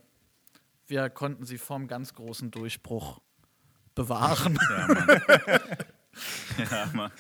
wir 0.88 1.12
konnten 1.12 1.46
sie 1.46 1.60
vorm 1.60 1.88
ganz 1.88 2.16
großen 2.16 2.50
Durchbruch 2.50 3.22
bewahren. 3.94 4.58
Ja, 4.68 5.60
Ja, 6.72 6.90
Mann. 6.94 7.12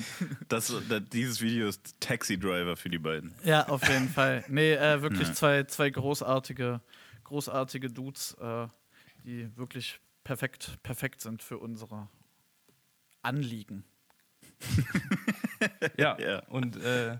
Das, 0.47 0.73
das, 0.89 1.03
dieses 1.11 1.39
Video 1.39 1.67
ist 1.67 1.99
Taxi 1.99 2.39
Driver 2.39 2.75
für 2.75 2.89
die 2.89 2.97
beiden. 2.97 3.35
Ja, 3.43 3.67
auf 3.67 3.87
jeden 3.87 4.09
Fall. 4.09 4.43
Nee, 4.47 4.73
äh, 4.73 5.03
wirklich 5.03 5.27
ja. 5.27 5.33
zwei, 5.35 5.63
zwei 5.65 5.91
großartige, 5.91 6.81
großartige 7.25 7.91
Dudes, 7.91 8.35
äh, 8.41 8.67
die 9.23 9.55
wirklich 9.55 9.99
perfekt, 10.25 10.77
perfekt 10.83 11.21
sind 11.21 11.41
für 11.41 11.57
unsere 11.57 12.09
Anliegen. 13.21 13.85
ja, 15.97 16.19
ja, 16.19 16.39
und 16.47 16.75
äh, 16.75 17.17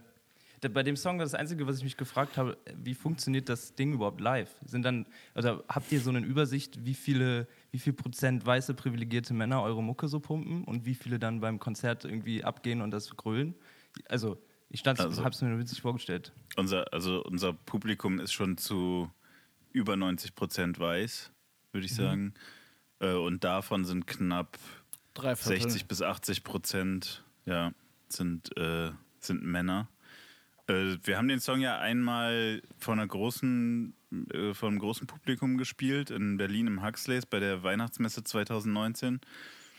bei 0.70 0.84
dem 0.84 0.96
Song 0.96 1.20
war 1.20 1.26
das 1.26 1.36
Einzige, 1.36 1.68
was 1.68 1.78
ich 1.78 1.84
mich 1.84 1.96
gefragt 1.96 2.38
habe, 2.38 2.58
wie 2.76 2.96
funktioniert 2.96 3.50
das 3.50 3.76
Ding 3.76 3.94
überhaupt 3.94 4.20
live? 4.20 4.50
Sind 4.66 4.84
dann, 4.84 5.06
also 5.36 5.64
habt 5.70 5.92
ihr 5.92 6.02
so 6.02 6.10
eine 6.10 6.20
Übersicht, 6.20 6.84
wie 6.84 6.96
viele, 6.96 7.48
wie 7.72 7.80
viel 7.80 7.94
Prozent 7.94 8.46
weiße 8.46 8.74
privilegierte 8.74 9.34
Männer 9.34 9.62
eure 9.62 9.84
Mucke 9.84 10.08
so 10.08 10.20
pumpen 10.20 10.64
und 10.64 10.86
wie 10.86 10.96
viele 10.96 11.20
dann 11.20 11.40
beim 11.40 11.60
Konzert 11.60 12.04
irgendwie 12.04 12.44
abgehen 12.44 12.82
und 12.82 12.92
das 12.92 13.16
grölen? 13.16 13.54
Also 14.10 14.42
ich 14.70 14.80
stand, 14.80 15.00
also, 15.00 15.24
hab's 15.24 15.42
mir 15.42 15.50
nur 15.50 15.60
witzig 15.60 15.82
vorgestellt. 15.82 16.34
Unser, 16.58 16.92
also 16.92 17.24
unser 17.24 17.54
Publikum 17.54 18.20
ist 18.20 18.34
schon 18.34 18.58
zu 18.58 19.12
über 19.72 19.96
90 19.96 20.34
Prozent 20.34 20.80
weiß, 20.80 21.32
würde 21.72 21.86
ich 21.86 21.92
mhm. 21.92 21.96
sagen. 21.96 22.34
Äh, 23.00 23.14
und 23.14 23.44
davon 23.44 23.86
sind 23.86 24.08
knapp 24.08 24.58
60 25.18 25.88
bis 25.88 26.02
80 26.02 26.44
Prozent, 26.44 27.24
ja, 27.46 27.72
sind, 28.10 28.56
äh, 28.58 28.92
sind 29.20 29.44
Männer. 29.44 29.88
Äh, 30.68 30.98
wir 31.04 31.18
haben 31.18 31.28
den 31.28 31.40
Song 31.40 31.60
ja 31.62 31.80
einmal 31.80 32.62
von 32.78 33.00
einer 33.00 33.08
großen, 33.08 33.94
äh, 34.34 34.54
von 34.54 34.70
einem 34.70 34.80
großen 34.80 35.08
Publikum 35.08 35.58
gespielt 35.58 36.10
in 36.10 36.38
Berlin 36.38 36.68
im 36.68 36.86
Huxleys 36.86 37.26
bei 37.26 37.40
der 37.40 37.64
Weihnachtsmesse 37.64 38.24
2019. 38.24 39.22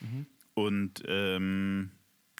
Mhm. 0.00 0.26
Und 0.54 1.02
ähm, 1.06 1.90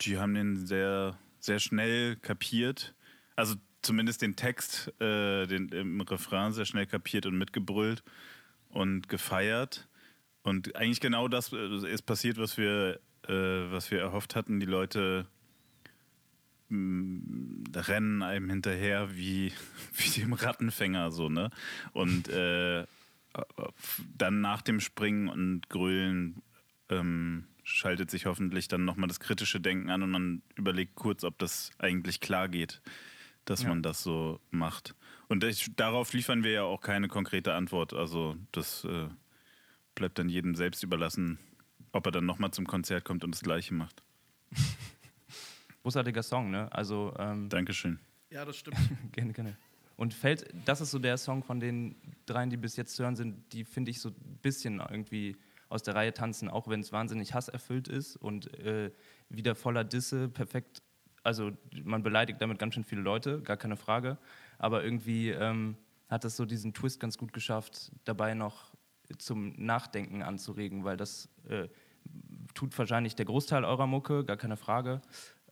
die 0.02 0.18
haben 0.18 0.34
den 0.34 0.66
sehr, 0.66 1.18
sehr 1.38 1.58
schnell 1.58 2.16
kapiert. 2.16 2.94
Also 3.34 3.56
zumindest 3.82 4.22
den 4.22 4.36
Text, 4.36 4.92
äh, 5.00 5.46
den 5.46 5.68
im 5.68 6.00
Refrain 6.00 6.52
sehr 6.52 6.64
schnell 6.64 6.86
kapiert 6.86 7.26
und 7.26 7.36
mitgebrüllt 7.36 8.02
und 8.70 9.08
gefeiert. 9.08 9.88
Und 10.46 10.76
eigentlich 10.76 11.00
genau 11.00 11.26
das 11.26 11.52
äh, 11.52 11.92
ist 11.92 12.02
passiert, 12.02 12.38
was 12.38 12.56
wir, 12.56 13.00
äh, 13.26 13.32
was 13.72 13.90
wir 13.90 13.98
erhofft 13.98 14.36
hatten. 14.36 14.60
Die 14.60 14.66
Leute 14.66 15.26
rennen 16.70 18.22
einem 18.22 18.48
hinterher 18.48 19.16
wie, 19.16 19.52
wie 19.96 20.20
dem 20.20 20.32
Rattenfänger 20.34 21.10
so, 21.10 21.28
ne? 21.28 21.50
Und 21.92 22.28
äh, 22.28 22.86
dann 24.16 24.40
nach 24.40 24.62
dem 24.62 24.78
Springen 24.78 25.28
und 25.28 25.68
Grölen 25.68 26.42
ähm, 26.90 27.48
schaltet 27.64 28.12
sich 28.12 28.26
hoffentlich 28.26 28.68
dann 28.68 28.84
nochmal 28.84 29.08
das 29.08 29.18
kritische 29.18 29.60
Denken 29.60 29.90
an 29.90 30.04
und 30.04 30.10
man 30.12 30.42
überlegt 30.54 30.94
kurz, 30.94 31.24
ob 31.24 31.38
das 31.38 31.70
eigentlich 31.78 32.20
klar 32.20 32.48
geht, 32.48 32.80
dass 33.46 33.64
ja. 33.64 33.70
man 33.70 33.82
das 33.82 34.00
so 34.04 34.38
macht. 34.52 34.94
Und 35.26 35.42
ich, 35.42 35.74
darauf 35.74 36.12
liefern 36.12 36.44
wir 36.44 36.52
ja 36.52 36.62
auch 36.62 36.82
keine 36.82 37.08
konkrete 37.08 37.54
Antwort. 37.54 37.92
Also 37.94 38.36
das 38.52 38.84
äh, 38.84 39.08
bleibt 39.96 40.18
dann 40.20 40.28
jedem 40.28 40.54
selbst 40.54 40.84
überlassen, 40.84 41.40
ob 41.90 42.06
er 42.06 42.12
dann 42.12 42.24
nochmal 42.24 42.52
zum 42.52 42.66
Konzert 42.66 43.04
kommt 43.04 43.24
und 43.24 43.34
das 43.34 43.42
Gleiche 43.42 43.74
macht. 43.74 44.04
großartiger 45.82 46.22
Song, 46.22 46.50
ne? 46.50 46.70
Also, 46.72 47.14
ähm, 47.18 47.48
Dankeschön. 47.48 47.98
Ja, 48.30 48.44
das 48.44 48.56
stimmt. 48.56 48.76
gerne, 49.12 49.32
gerne. 49.32 49.56
Und 49.96 50.14
fällt, 50.14 50.52
das 50.64 50.80
ist 50.80 50.90
so 50.90 50.98
der 50.98 51.16
Song 51.16 51.42
von 51.42 51.58
den 51.58 51.96
dreien, 52.26 52.50
die 52.50 52.56
bis 52.56 52.76
jetzt 52.76 52.96
zu 52.96 53.02
hören 53.02 53.16
sind, 53.16 53.52
die 53.52 53.64
finde 53.64 53.90
ich 53.90 54.00
so 54.00 54.10
ein 54.10 54.38
bisschen 54.42 54.80
irgendwie 54.80 55.36
aus 55.68 55.82
der 55.82 55.94
Reihe 55.94 56.12
tanzen, 56.12 56.48
auch 56.48 56.68
wenn 56.68 56.80
es 56.80 56.92
wahnsinnig 56.92 57.34
hasserfüllt 57.34 57.88
ist 57.88 58.16
und 58.16 58.52
äh, 58.58 58.92
wieder 59.28 59.54
voller 59.54 59.84
Disse, 59.84 60.28
perfekt. 60.28 60.82
Also 61.22 61.52
man 61.82 62.02
beleidigt 62.02 62.40
damit 62.40 62.58
ganz 62.58 62.74
schön 62.74 62.84
viele 62.84 63.00
Leute, 63.00 63.40
gar 63.42 63.56
keine 63.56 63.76
Frage. 63.76 64.18
Aber 64.58 64.84
irgendwie 64.84 65.30
ähm, 65.30 65.76
hat 66.08 66.24
es 66.24 66.36
so 66.36 66.44
diesen 66.44 66.72
Twist 66.74 67.00
ganz 67.00 67.18
gut 67.18 67.32
geschafft, 67.32 67.90
dabei 68.04 68.34
noch 68.34 68.75
zum 69.18 69.54
Nachdenken 69.56 70.22
anzuregen, 70.22 70.84
weil 70.84 70.96
das 70.96 71.28
äh, 71.48 71.68
tut 72.54 72.76
wahrscheinlich 72.78 73.14
der 73.14 73.26
Großteil 73.26 73.64
eurer 73.64 73.86
Mucke, 73.86 74.24
gar 74.24 74.36
keine 74.36 74.56
Frage. 74.56 75.00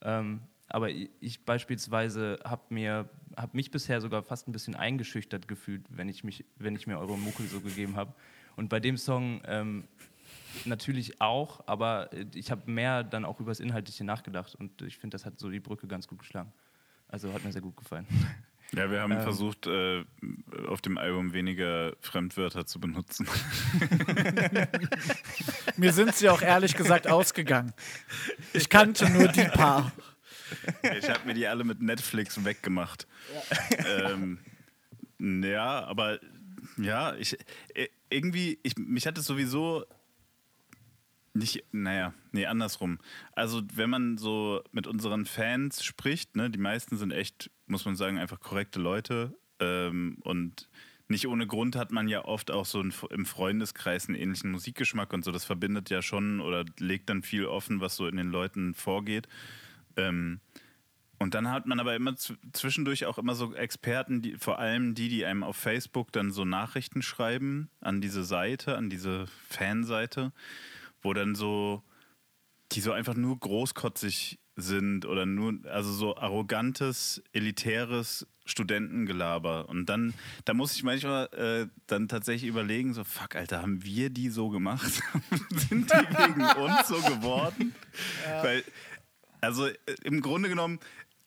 Ähm, 0.03 0.41
aber 0.69 0.89
ich 0.91 1.45
beispielsweise 1.45 2.39
habe 2.45 2.63
mir 2.71 3.09
hab 3.37 3.55
mich 3.55 3.71
bisher 3.71 4.01
sogar 4.01 4.23
fast 4.23 4.49
ein 4.49 4.53
bisschen 4.53 4.75
eingeschüchtert 4.75 5.47
gefühlt, 5.47 5.85
wenn 5.91 6.09
ich 6.09 6.25
mich, 6.25 6.45
wenn 6.57 6.75
ich 6.75 6.87
mir 6.87 6.99
eure 6.99 7.19
Mucke 7.19 7.43
so 7.45 7.61
gegeben 7.61 7.97
habe. 7.97 8.15
Und 8.57 8.69
bei 8.69 8.81
dem 8.81 8.97
Song 8.97 9.43
ähm, 9.47 9.85
natürlich 10.65 11.21
auch, 11.21 11.67
aber 11.67 12.11
ich 12.35 12.51
habe 12.51 12.71
mehr 12.71 13.03
dann 13.03 13.25
auch 13.25 13.41
über 13.41 13.51
das 13.51 13.61
Inhaltliche 13.61 14.05
nachgedacht 14.05 14.55
und 14.55 14.83
ich 14.83 14.97
finde, 14.97 15.15
das 15.17 15.27
hat 15.27 15.39
so 15.39 15.51
die 15.51 15.61
Brücke 15.61 15.87
ganz 15.87 16.09
gut 16.09 16.21
geschlagen. 16.21 16.53
Also 17.09 17.33
hat 17.33 17.45
mir 17.45 17.53
sehr 17.53 17.63
gut 17.63 17.77
gefallen. 17.77 18.07
Ja, 18.77 18.91
wir 18.91 19.01
haben 19.01 19.13
ähm, 19.13 19.23
versucht, 19.23 19.67
äh, 19.67 20.05
auf 20.67 20.81
dem 20.81 20.99
Album 20.99 21.33
weniger 21.33 21.93
Fremdwörter 22.01 22.67
zu 22.67 22.81
benutzen. 22.81 23.27
Mir 25.77 25.93
sind 25.93 26.15
sie 26.15 26.29
auch 26.29 26.43
ehrlich 26.43 26.77
gesagt 26.77 27.07
ausgegangen. 27.09 27.73
Ich 28.53 28.69
kannte 28.69 29.09
nur 29.11 29.29
die 29.29 29.45
paar. 29.45 29.93
Ich 30.99 31.09
habe 31.09 31.27
mir 31.27 31.35
die 31.35 31.47
alle 31.47 31.65
mit 31.65 31.81
Netflix 31.81 32.45
weggemacht. 32.45 33.07
Ja, 33.85 34.11
ähm, 34.11 34.39
ja 35.19 35.85
aber 35.85 36.21
ja, 36.77 37.15
ich 37.17 37.37
äh, 37.75 37.89
irgendwie, 38.11 38.59
ich, 38.63 38.77
mich 38.77 39.07
hat 39.07 39.19
es 39.19 39.27
sowieso 39.27 39.85
nicht, 41.35 41.65
naja, 41.73 42.15
nee, 42.33 42.47
andersrum. 42.47 42.99
Also, 43.33 43.63
wenn 43.75 43.91
man 43.91 44.19
so 44.19 44.63
mit 44.71 44.87
unseren 44.87 45.27
Fans 45.27 45.85
spricht, 45.85 46.37
ne, 46.37 46.49
die 46.49 46.59
meisten 46.59 46.97
sind 46.97 47.11
echt, 47.11 47.51
muss 47.67 47.85
man 47.85 47.97
sagen, 47.97 48.19
einfach 48.19 48.41
korrekte 48.41 48.81
Leute. 48.81 49.37
Ähm, 49.59 50.19
und 50.23 50.69
nicht 51.09 51.27
ohne 51.27 51.47
Grund 51.47 51.77
hat 51.77 51.91
man 51.91 52.09
ja 52.09 52.25
oft 52.25 52.51
auch 52.51 52.65
so 52.65 52.81
im 52.81 53.27
Freundeskreis 53.27 54.09
einen 54.09 54.17
ähnlichen 54.17 54.53
Musikgeschmack 54.53 55.13
und 55.13 55.25
so. 55.25 55.33
Das 55.33 55.45
verbindet 55.45 55.91
ja 55.91 56.03
schon 56.03 56.41
oder 56.41 56.65
legt 56.79 57.11
dann 57.11 57.23
viel 57.23 57.47
offen, 57.47 57.81
was 57.81 57.97
so 57.97 58.07
in 58.07 58.17
den 58.17 58.31
Leuten 58.31 58.73
vorgeht. 58.73 59.29
Ähm, 59.97 60.41
und 61.19 61.35
dann 61.35 61.51
hat 61.51 61.67
man 61.67 61.81
aber 61.81 61.95
immer 61.95 62.15
zwischendurch 62.17 63.07
auch 63.07 63.19
immer 63.19 63.35
so 63.35 63.55
Experten, 63.55 64.23
die, 64.23 64.37
vor 64.39 64.59
allem 64.59 64.95
die, 64.95 65.09
die 65.09 65.25
einem 65.25 65.43
auf 65.43 65.57
Facebook 65.57 66.13
dann 66.13 66.31
so 66.31 66.45
Nachrichten 66.45 67.03
schreiben 67.03 67.71
an 67.81 68.01
diese 68.01 68.25
Seite, 68.25 68.77
an 68.77 68.89
diese 68.89 69.27
Fanseite 69.49 70.33
wo 71.05 71.13
dann 71.13 71.37
so, 71.37 71.83
die 72.73 72.81
so 72.81 72.91
einfach 72.91 73.15
nur 73.15 73.39
großkotzig 73.39 74.41
sind 74.57 75.05
oder 75.07 75.27
nur, 75.27 75.55
also 75.65 75.93
so 75.93 76.17
arrogantes, 76.17 77.23
elitäres 77.33 78.27
Studentengelaber. 78.47 79.69
Und 79.69 79.87
dann, 79.87 80.15
da 80.45 80.55
muss 80.55 80.75
ich 80.75 80.83
manchmal 80.83 81.27
äh, 81.33 81.67
dann 81.87 82.09
tatsächlich 82.09 82.49
überlegen, 82.49 82.95
so, 82.95 83.05
fuck, 83.05 83.37
Alter, 83.37 83.63
haben 83.63 83.85
wir 83.85 84.11
die 84.11 84.31
so 84.31 84.49
gemacht? 84.49 85.03
sind 85.69 85.91
die 85.91 85.95
wegen 85.95 86.43
uns 86.43 86.89
so 86.89 86.97
geworden? 86.97 87.75
Ja. 88.27 88.43
Weil, 88.45 88.65
also 89.41 89.67
äh, 89.67 89.77
im 90.03 90.21
Grunde 90.21 90.49
genommen, 90.49 90.79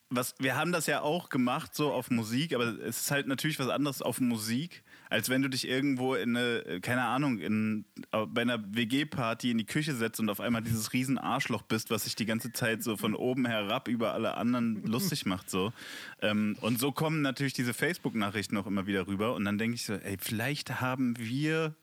was, 0.10 0.36
wir 0.40 0.56
haben 0.56 0.72
das 0.72 0.88
ja 0.88 1.02
auch 1.02 1.30
gemacht, 1.30 1.76
so 1.76 1.92
auf 1.92 2.10
Musik, 2.10 2.54
aber 2.54 2.80
es 2.80 3.02
ist 3.02 3.12
halt 3.12 3.28
natürlich 3.28 3.60
was 3.60 3.68
anderes 3.68 4.02
auf 4.02 4.22
Musik, 4.22 4.84
als 5.10 5.30
wenn 5.30 5.42
du 5.42 5.50
dich 5.50 5.68
irgendwo 5.68 6.16
in 6.16 6.36
eine, 6.36 6.82
keine 6.82 7.04
Ahnung, 7.04 7.40
in, 7.40 7.86
bei 8.12 8.42
einer 8.42 8.64
WG-Party 8.74 9.52
in 9.52 9.58
die 9.58 9.66
Küche 9.66 9.96
setzt 9.96 10.20
und 10.20 10.30
auf 10.30 10.40
einmal 10.40 10.62
dieses 10.62 10.94
riesen 10.94 11.18
Arschloch 11.18 11.62
bist, 11.62 11.90
was 11.90 12.04
sich 12.04 12.16
die 12.16 12.26
ganze 12.26 12.52
Zeit 12.52 12.84
so 12.84 12.98
von 12.98 13.16
oben 13.16 13.46
herab 13.46 13.88
über 13.88 14.14
alle 14.14 14.38
anderen 14.38 14.82
lustig 14.86 15.26
macht. 15.26 15.50
So. 15.50 15.72
Ähm, 16.22 16.58
und 16.62 16.80
so 16.80 16.92
kommen 16.92 17.22
natürlich 17.22 17.54
diese 17.54 17.74
Facebook-Nachrichten 17.74 18.58
auch 18.58 18.68
immer 18.68 18.88
wieder 18.88 19.08
rüber. 19.08 19.36
Und 19.36 19.46
dann 19.46 19.58
denke 19.58 19.76
ich 19.76 19.86
so, 19.86 19.94
ey, 19.94 20.18
vielleicht 20.20 20.82
haben 20.82 21.18
wir 21.18 21.76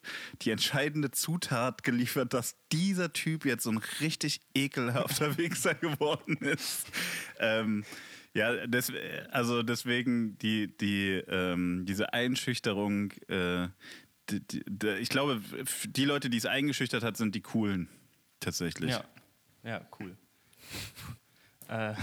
die 0.42 0.50
entscheidende 0.50 1.10
Zutat 1.10 1.82
geliefert, 1.82 2.34
dass 2.34 2.56
dieser 2.72 3.12
Typ 3.12 3.44
jetzt 3.44 3.64
so 3.64 3.70
ein 3.70 3.80
richtig 4.00 4.40
ekelhafter 4.54 5.38
Wichser 5.38 5.74
geworden 5.74 6.36
ist. 6.36 6.86
Ähm, 7.38 7.84
ja, 8.34 8.66
des, 8.66 8.92
also 9.30 9.62
deswegen 9.62 10.36
die, 10.38 10.76
die, 10.76 11.22
ähm, 11.28 11.84
diese 11.86 12.12
Einschüchterung, 12.12 13.12
äh, 13.28 13.68
die, 14.28 14.40
die, 14.66 14.88
ich 14.98 15.08
glaube, 15.08 15.40
die 15.86 16.04
Leute, 16.04 16.30
die 16.30 16.38
es 16.38 16.46
eingeschüchtert 16.46 17.04
hat, 17.04 17.16
sind 17.16 17.34
die 17.34 17.42
coolen, 17.42 17.88
tatsächlich. 18.40 18.90
Ja, 18.90 19.04
ja 19.62 19.86
cool. 20.00 20.16
äh, 21.68 21.94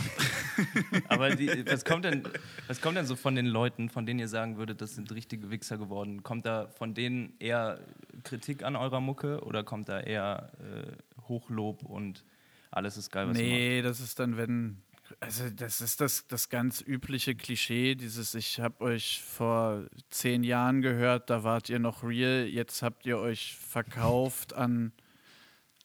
aber 1.09 1.35
die, 1.35 1.65
was, 1.65 1.83
kommt 1.83 2.05
denn, 2.05 2.23
was 2.67 2.79
kommt 2.79 2.95
denn 2.95 3.05
so 3.05 3.17
von 3.17 3.35
den 3.35 3.47
Leuten, 3.47 3.89
von 3.89 4.05
denen 4.05 4.21
ihr 4.21 4.29
sagen 4.29 4.55
würdet, 4.57 4.79
das 4.79 4.95
sind 4.95 5.11
richtige 5.11 5.49
Wichser 5.51 5.77
geworden? 5.77 6.23
Kommt 6.23 6.45
da 6.45 6.67
von 6.67 6.93
denen 6.93 7.33
eher 7.39 7.81
Kritik 8.23 8.63
an 8.63 8.77
eurer 8.77 9.01
Mucke 9.01 9.41
oder 9.43 9.65
kommt 9.65 9.89
da 9.89 9.99
eher 9.99 10.51
äh, 10.59 11.21
Hochlob 11.27 11.83
und 11.83 12.23
alles 12.69 12.95
ist 12.95 13.11
geil, 13.11 13.27
was 13.27 13.35
Nee, 13.37 13.79
ihr 13.79 13.83
macht? 13.83 13.89
das 13.89 13.99
ist 13.99 14.17
dann, 14.17 14.37
wenn 14.37 14.81
also 15.19 15.49
das 15.49 15.81
ist 15.81 16.01
das, 16.01 16.27
das 16.27 16.49
ganz 16.49 16.81
übliche 16.81 17.35
Klischee, 17.35 17.95
dieses 17.95 18.33
ich 18.35 18.59
habe 18.59 18.83
euch 18.83 19.21
vor 19.21 19.85
zehn 20.09 20.43
Jahren 20.43 20.81
gehört, 20.81 21.29
da 21.29 21.43
wart 21.43 21.69
ihr 21.69 21.79
noch 21.79 22.03
real, 22.03 22.45
jetzt 22.45 22.81
habt 22.81 23.05
ihr 23.05 23.17
euch 23.17 23.55
verkauft 23.55 24.53
an 24.53 24.91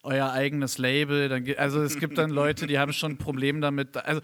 euer 0.03 0.31
eigenes 0.31 0.79
Label. 0.79 1.29
Dann, 1.29 1.45
also 1.59 1.83
es 1.83 1.99
gibt 1.99 2.17
dann 2.17 2.31
Leute, 2.31 2.67
die 2.67 2.79
haben 2.79 2.93
schon 2.93 3.13
ein 3.13 3.19
Problem 3.19 3.61
damit. 3.61 3.97
Also 3.97 4.21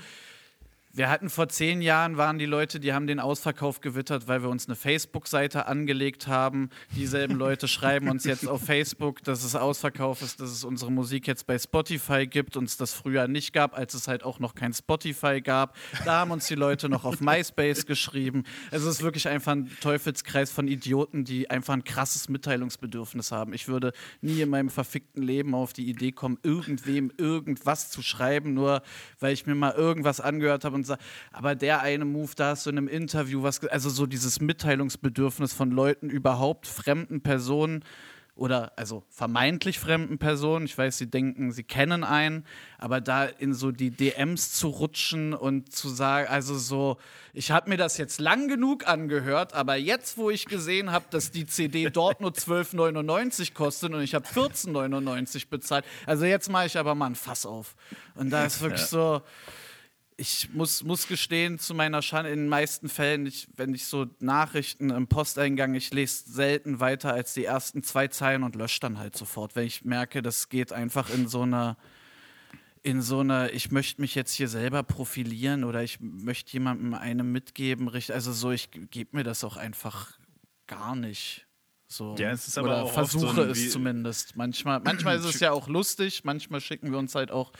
wir 0.94 1.08
hatten 1.08 1.30
vor 1.30 1.49
zehn 1.49 1.80
Jahren 1.80 2.18
waren 2.18 2.38
die 2.38 2.44
Leute, 2.44 2.78
die 2.78 2.92
haben 2.92 3.06
den 3.06 3.18
Ausverkauf 3.18 3.80
gewittert, 3.80 4.28
weil 4.28 4.42
wir 4.42 4.50
uns 4.50 4.66
eine 4.66 4.76
Facebook-Seite 4.76 5.66
angelegt 5.66 6.26
haben. 6.26 6.68
Dieselben 6.94 7.37
Leute 7.37 7.66
schreiben 7.66 8.11
uns 8.11 8.25
jetzt 8.25 8.46
auf 8.46 8.62
Facebook, 8.62 9.25
dass 9.25 9.42
es 9.42 9.56
Ausverkauf 9.56 10.20
ist, 10.20 10.40
dass 10.40 10.50
es 10.50 10.64
unsere 10.64 10.92
Musik 10.92 11.26
jetzt 11.26 11.46
bei 11.46 11.58
Spotify 11.58 12.26
gibt 12.26 12.58
und 12.58 12.64
es 12.64 12.76
das 12.76 12.92
früher 12.92 13.26
nicht 13.26 13.54
gab, 13.54 13.75
als 13.75 13.94
es 13.94 14.06
halt 14.06 14.22
auch 14.22 14.38
noch 14.38 14.54
kein 14.54 14.75
Spotify 14.75 15.40
gab. 15.40 15.76
Da 16.04 16.20
haben 16.20 16.30
uns 16.30 16.46
die 16.46 16.56
Leute 16.56 16.90
noch 16.90 17.06
auf 17.06 17.20
MySpace 17.22 17.87
geschrieben. 17.87 18.44
Es 18.70 18.84
ist 18.84 19.02
wirklich 19.02 19.28
einfach 19.28 19.52
ein 19.52 19.70
Teufelskreis 19.80 20.50
von 20.50 20.68
Idioten, 20.68 21.25
die 21.25 21.49
einfach 21.49 21.72
ein 21.72 21.84
krasses 21.84 22.28
Mitteilungsbedürfnis 22.28 23.32
haben. 23.32 23.54
Ich 23.54 23.66
würde 23.66 23.92
nie 24.20 24.42
in 24.42 24.50
meinem 24.50 24.68
verfickten 24.68 25.22
Leben 25.22 25.54
auf 25.54 25.72
die 25.72 25.88
Idee 25.88 26.12
kommen, 26.12 26.38
irgendwem 26.42 27.11
irgendwas 27.16 27.90
zu 27.90 28.02
schreiben, 28.02 28.52
nur 28.52 28.82
weil 29.20 29.32
ich 29.32 29.46
mir 29.46 29.54
mal 29.54 29.72
irgendwas 29.72 30.20
angehört 30.20 30.66
habe 30.66 30.81
und 30.81 30.81
sage, 30.84 31.00
aber 31.32 31.54
der 31.54 31.80
eine 31.80 32.04
Move, 32.04 32.32
da 32.36 32.50
hast 32.50 32.66
du 32.66 32.70
in 32.70 32.78
einem 32.78 32.88
Interview 32.88 33.42
was, 33.42 33.64
also 33.66 33.90
so 33.90 34.06
dieses 34.06 34.40
Mitteilungsbedürfnis 34.40 35.52
von 35.52 35.70
Leuten 35.70 36.10
überhaupt, 36.10 36.66
fremden 36.66 37.22
Personen 37.22 37.84
oder 38.34 38.72
also 38.76 39.04
vermeintlich 39.10 39.78
fremden 39.78 40.18
Personen. 40.18 40.64
Ich 40.64 40.76
weiß, 40.76 40.96
sie 40.96 41.10
denken, 41.10 41.52
sie 41.52 41.64
kennen 41.64 42.02
einen, 42.02 42.46
aber 42.78 43.00
da 43.00 43.26
in 43.26 43.52
so 43.52 43.72
die 43.72 43.90
DMs 43.90 44.52
zu 44.52 44.68
rutschen 44.68 45.34
und 45.34 45.72
zu 45.72 45.90
sagen, 45.90 46.28
also 46.28 46.56
so, 46.56 46.96
ich 47.34 47.50
habe 47.50 47.68
mir 47.68 47.76
das 47.76 47.98
jetzt 47.98 48.20
lang 48.20 48.48
genug 48.48 48.88
angehört, 48.88 49.52
aber 49.52 49.76
jetzt, 49.76 50.16
wo 50.16 50.30
ich 50.30 50.46
gesehen 50.46 50.92
habe, 50.92 51.04
dass 51.10 51.30
die 51.30 51.46
CD 51.46 51.90
dort 51.90 52.20
nur 52.22 52.30
12,99 52.30 53.52
kostet 53.52 53.92
und 53.92 54.00
ich 54.00 54.14
habe 54.14 54.26
14,99 54.26 55.48
bezahlt, 55.50 55.84
also 56.06 56.24
jetzt 56.24 56.48
mache 56.48 56.66
ich 56.66 56.78
aber 56.78 56.94
mal 56.94 57.06
ein 57.06 57.14
Fass 57.14 57.44
auf. 57.44 57.76
Und 58.14 58.30
da 58.30 58.46
ist 58.46 58.62
wirklich 58.62 58.80
ja. 58.80 58.86
so 58.86 59.22
ich 60.22 60.54
muss, 60.54 60.84
muss 60.84 61.08
gestehen, 61.08 61.58
zu 61.58 61.74
meiner 61.74 62.00
Schande, 62.00 62.30
in 62.30 62.42
den 62.42 62.48
meisten 62.48 62.88
Fällen, 62.88 63.26
ich, 63.26 63.48
wenn 63.56 63.74
ich 63.74 63.86
so 63.86 64.06
Nachrichten 64.20 64.90
im 64.90 65.08
Posteingang, 65.08 65.74
ich 65.74 65.92
lese 65.92 66.30
selten 66.30 66.78
weiter 66.78 67.12
als 67.12 67.34
die 67.34 67.44
ersten 67.44 67.82
zwei 67.82 68.06
Zeilen 68.06 68.44
und 68.44 68.54
lösche 68.54 68.78
dann 68.78 69.00
halt 69.00 69.16
sofort, 69.16 69.56
wenn 69.56 69.66
ich 69.66 69.84
merke, 69.84 70.22
das 70.22 70.48
geht 70.48 70.72
einfach 70.72 71.10
in 71.10 71.26
so 71.26 71.42
einer, 71.42 71.76
in 72.82 73.02
so 73.02 73.18
einer, 73.18 73.52
ich 73.52 73.72
möchte 73.72 74.00
mich 74.00 74.14
jetzt 74.14 74.32
hier 74.32 74.46
selber 74.46 74.84
profilieren 74.84 75.64
oder 75.64 75.82
ich 75.82 75.98
möchte 76.00 76.52
jemandem 76.52 76.94
eine 76.94 77.24
mitgeben, 77.24 77.90
also 77.90 78.32
so, 78.32 78.52
ich 78.52 78.70
gebe 78.70 79.16
mir 79.16 79.24
das 79.24 79.42
auch 79.42 79.56
einfach 79.56 80.18
gar 80.68 80.94
nicht. 80.94 81.48
So. 81.88 82.14
Ja, 82.16 82.30
es 82.30 82.48
ist 82.48 82.56
aber 82.56 82.68
Oder 82.68 82.82
auch 82.84 82.92
versuche 82.92 83.34
so 83.34 83.42
es 83.42 83.70
zumindest. 83.70 84.34
Manchmal, 84.36 84.80
manchmal 84.80 85.16
ist 85.16 85.24
es 85.24 85.40
ja 85.40 85.52
auch 85.52 85.68
lustig, 85.68 86.24
manchmal 86.24 86.60
schicken 86.62 86.90
wir 86.90 86.98
uns 86.98 87.14
halt 87.14 87.30
auch 87.30 87.52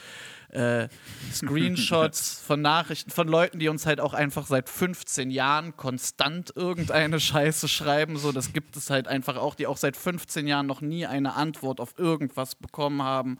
äh, 0.53 0.87
Screenshots 1.31 2.41
von 2.45 2.61
Nachrichten 2.61 3.11
von 3.11 3.27
Leuten, 3.27 3.59
die 3.59 3.69
uns 3.69 3.85
halt 3.85 3.99
auch 3.99 4.13
einfach 4.13 4.45
seit 4.45 4.69
15 4.69 5.31
Jahren 5.31 5.75
konstant 5.75 6.53
irgendeine 6.55 7.19
Scheiße 7.19 7.67
schreiben. 7.67 8.17
So, 8.17 8.31
das 8.31 8.53
gibt 8.53 8.77
es 8.77 8.89
halt 8.89 9.07
einfach 9.07 9.37
auch, 9.37 9.55
die 9.55 9.67
auch 9.67 9.77
seit 9.77 9.97
15 9.97 10.47
Jahren 10.47 10.67
noch 10.67 10.81
nie 10.81 11.05
eine 11.05 11.33
Antwort 11.33 11.79
auf 11.79 11.97
irgendwas 11.97 12.55
bekommen 12.55 13.01
haben. 13.01 13.39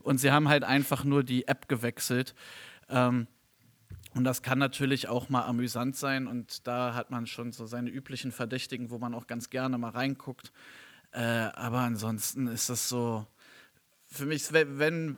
Und 0.00 0.18
sie 0.18 0.30
haben 0.30 0.48
halt 0.48 0.64
einfach 0.64 1.04
nur 1.04 1.24
die 1.24 1.48
App 1.48 1.68
gewechselt. 1.68 2.34
Ähm, 2.88 3.26
und 4.14 4.24
das 4.24 4.42
kann 4.42 4.58
natürlich 4.58 5.08
auch 5.08 5.30
mal 5.30 5.42
amüsant 5.42 5.96
sein 5.96 6.26
und 6.26 6.66
da 6.66 6.94
hat 6.94 7.10
man 7.10 7.26
schon 7.26 7.52
so 7.52 7.64
seine 7.66 7.88
üblichen 7.88 8.30
Verdächtigen, 8.30 8.90
wo 8.90 8.98
man 8.98 9.14
auch 9.14 9.26
ganz 9.26 9.48
gerne 9.48 9.78
mal 9.78 9.90
reinguckt. 9.90 10.52
Äh, 11.12 11.20
aber 11.20 11.78
ansonsten 11.78 12.46
ist 12.46 12.68
das 12.68 12.90
so, 12.90 13.26
für 14.06 14.26
mich, 14.26 14.52
wenn, 14.52 15.16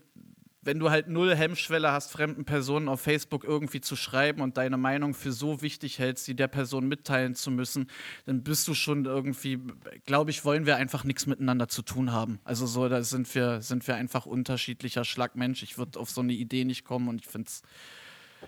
wenn 0.64 0.78
du 0.78 0.90
halt 0.90 1.08
null 1.08 1.34
Hemmschwelle 1.34 1.92
hast, 1.92 2.10
fremden 2.10 2.44
Personen 2.44 2.88
auf 2.88 3.00
Facebook 3.00 3.44
irgendwie 3.44 3.80
zu 3.80 3.96
schreiben 3.96 4.40
und 4.40 4.56
deine 4.56 4.76
Meinung 4.76 5.14
für 5.14 5.32
so 5.32 5.62
wichtig 5.62 5.98
hältst, 5.98 6.26
die 6.26 6.34
der 6.34 6.48
Person 6.48 6.88
mitteilen 6.88 7.34
zu 7.34 7.50
müssen, 7.50 7.88
dann 8.24 8.42
bist 8.42 8.66
du 8.68 8.74
schon 8.74 9.04
irgendwie, 9.04 9.60
glaube 10.06 10.30
ich, 10.30 10.44
wollen 10.44 10.66
wir 10.66 10.76
einfach 10.76 11.04
nichts 11.04 11.26
miteinander 11.26 11.68
zu 11.68 11.82
tun 11.82 12.12
haben. 12.12 12.40
Also 12.44 12.66
so, 12.66 12.88
da 12.88 13.02
sind 13.02 13.32
wir, 13.34 13.60
sind 13.60 13.86
wir 13.86 13.96
einfach 13.96 14.26
unterschiedlicher 14.26 15.04
Schlagmensch. 15.04 15.62
Ich 15.62 15.78
würde 15.78 15.98
auf 15.98 16.10
so 16.10 16.20
eine 16.20 16.32
Idee 16.32 16.64
nicht 16.64 16.84
kommen 16.84 17.08
und 17.08 17.20
ich 17.20 17.26
finde 17.26 17.48
es 17.48 17.62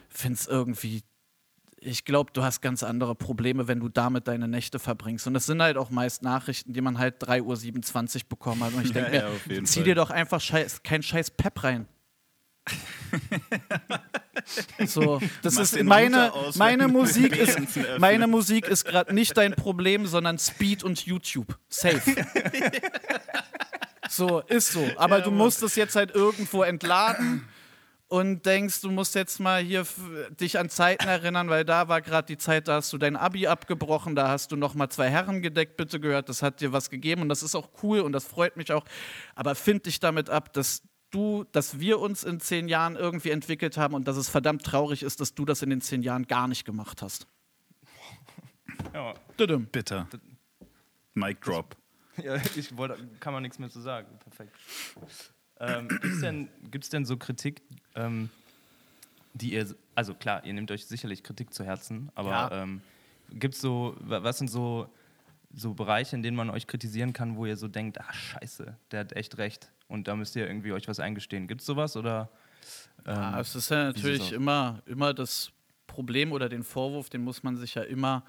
finde 0.09 0.39
es 0.39 0.47
irgendwie 0.47 1.03
ich 1.79 2.05
glaube, 2.05 2.31
du 2.33 2.43
hast 2.43 2.63
ganz 2.63 2.83
andere 2.83 3.15
Probleme, 3.15 3.69
wenn 3.69 3.81
du 3.81 3.89
damit 3.89 4.29
deine 4.29 4.49
Nächte 4.49 4.79
verbringst. 4.79 5.27
Und 5.27 5.35
das 5.35 5.47
sind 5.47 5.63
halt 5.63 5.77
auch 5.77 5.91
meist 5.91 6.23
Nachrichten, 6.23 6.73
die 6.73 6.81
man 6.81 6.99
halt 6.99 7.23
3.27 7.23 8.17
Uhr 8.17 8.29
bekommen 8.29 8.65
hat. 8.65 8.75
Und 8.75 8.85
ich 8.85 8.93
denke 8.95 9.15
ja, 9.15 9.29
mir, 9.47 9.57
ja, 9.57 9.65
zieh 9.65 9.81
Fall. 9.81 9.85
dir 9.85 9.95
doch 9.95 10.11
einfach 10.11 10.41
scheiß, 10.41 10.83
kein 10.83 11.03
scheiß 11.03 11.33
Pep 11.33 11.63
rein. 11.63 11.87
so, 14.87 15.21
das 15.43 15.57
ist 15.57 15.83
meine, 15.83 16.33
aus, 16.33 16.57
meine 16.57 16.89
Musik 16.89 17.37
ist 17.37 17.59
meine 17.99 18.27
Musik 18.27 18.67
ist 18.67 18.85
gerade 18.85 19.15
nicht 19.15 19.37
dein 19.37 19.55
Problem, 19.55 20.07
sondern 20.07 20.39
Speed 20.39 20.83
und 20.83 21.07
YouTube. 21.07 21.59
Safe. 21.69 22.27
so, 24.09 24.41
ist 24.41 24.73
so. 24.73 24.85
Aber 24.97 25.19
ja, 25.19 25.25
du 25.25 25.31
musst 25.31 25.63
es 25.63 25.77
jetzt 25.77 25.97
halt 25.97 26.15
irgendwo 26.15 26.63
entladen 26.63 27.47
und 28.09 28.47
denkst, 28.47 28.83
du 28.83 28.91
musst 28.91 29.15
jetzt 29.15 29.41
mal 29.41 29.63
hier 29.63 29.85
dich 30.41 30.59
an 30.59 30.69
Zeiten 30.69 31.09
erinnern, 31.09 31.49
weil 31.49 31.65
da 31.65 31.89
war 31.89 32.01
gerade 32.01 32.27
die 32.27 32.39
Zeit, 32.39 32.69
da 32.69 32.77
hast 32.77 32.93
du 32.93 32.99
dein 32.99 33.17
Abi 33.17 33.49
abgebrochen, 33.49 34.15
da 34.15 34.29
hast 34.29 34.53
du 34.53 34.57
noch 34.57 34.75
mal 34.75 34.89
zwei 34.91 35.11
Herren 35.11 35.43
gedeckt, 35.43 35.77
bitte 35.77 35.99
gehört, 35.99 36.29
das 36.29 36.43
hat 36.43 36.61
dir 36.61 36.73
was 36.73 36.91
gegeben 36.91 37.23
und 37.23 37.29
das 37.29 37.43
ist 37.43 37.57
auch 37.57 37.69
cool 37.83 38.01
und 38.01 38.13
das 38.13 38.25
freut 38.25 38.57
mich 38.57 38.73
auch. 38.73 38.85
Aber 39.35 39.55
find 39.55 39.87
dich 39.87 39.99
damit 39.99 40.31
ab, 40.31 40.53
dass 40.53 40.83
du, 41.17 41.45
dass 41.53 41.81
wir 41.81 41.99
uns 41.99 42.23
in 42.25 42.41
zehn 42.41 42.69
Jahren 42.69 42.95
irgendwie 42.95 43.31
entwickelt 43.31 43.77
haben 43.77 43.95
und 43.95 44.07
dass 44.07 44.17
es 44.17 44.29
verdammt 44.29 44.63
traurig 44.63 45.03
ist, 45.03 45.21
dass 45.21 45.35
du 45.35 45.45
das 45.45 45.63
in 45.63 45.71
den 45.71 45.81
zehn 45.81 46.03
Jahren 46.03 46.27
gar 46.27 46.47
nicht 46.47 46.65
gemacht 46.65 47.03
hast. 47.03 47.27
Ja. 48.93 49.15
Bitter. 49.37 50.09
Mic 51.15 51.41
drop. 51.41 51.77
Ja, 52.25 52.37
ich 52.37 52.75
wollte, 52.79 52.97
kann 53.21 53.35
man 53.35 53.43
nichts 53.43 53.59
mehr 53.59 53.69
zu 53.69 53.79
sagen. 53.79 54.07
Perfekt. 54.21 54.57
Ähm, 55.61 55.87
Gibt 55.87 56.05
es 56.07 56.21
denn, 56.21 56.49
denn 56.91 57.05
so 57.05 57.19
Kritik, 57.19 57.61
ähm, 57.95 58.31
die 59.35 59.53
ihr, 59.53 59.77
also 59.95 60.15
klar, 60.15 60.43
ihr 60.47 60.55
nehmt 60.55 60.71
euch 60.71 60.87
sicherlich 60.87 61.23
Kritik 61.23 61.53
zu 61.53 61.63
Herzen, 61.63 62.11
aber 62.15 62.31
ja. 62.31 62.63
ähm, 62.63 62.81
gibt 63.29 63.53
es 63.53 63.61
so, 63.61 63.95
was 64.01 64.39
sind 64.39 64.49
so, 64.49 64.89
so 65.53 65.75
Bereiche, 65.75 66.17
in 66.17 66.23
denen 66.23 66.39
man 66.39 66.49
euch 66.49 66.67
kritisieren 66.67 67.13
kann, 67.13 67.37
wo 67.37 67.45
ihr 67.45 67.59
so 67.59 67.69
denkt, 67.69 68.01
ah 68.01 68.13
scheiße, 68.15 68.79
der 68.93 69.01
hat 69.01 69.13
echt 69.13 69.37
recht 69.37 69.71
und 69.89 70.09
da 70.09 70.17
müsst 70.17 70.37
ihr 70.37 70.47
irgendwie 70.47 70.73
euch 70.73 70.89
was 70.89 71.01
eingestehen. 71.01 71.47
Gibt 71.47 71.61
es 71.61 71.67
sowas 71.67 71.97
oder? 71.97 72.31
ja, 73.07 73.35
ähm, 73.35 73.41
es 73.41 73.55
ist 73.55 73.71
ja 73.71 73.85
natürlich 73.85 74.33
immer, 74.33 74.83
immer 74.87 75.15
das 75.15 75.53
Problem 75.87 76.33
oder 76.33 76.49
den 76.49 76.63
Vorwurf, 76.63 77.09
den 77.09 77.23
muss 77.23 77.43
man 77.43 77.57
sich 77.57 77.75
ja 77.75 77.83
immer 77.83 78.25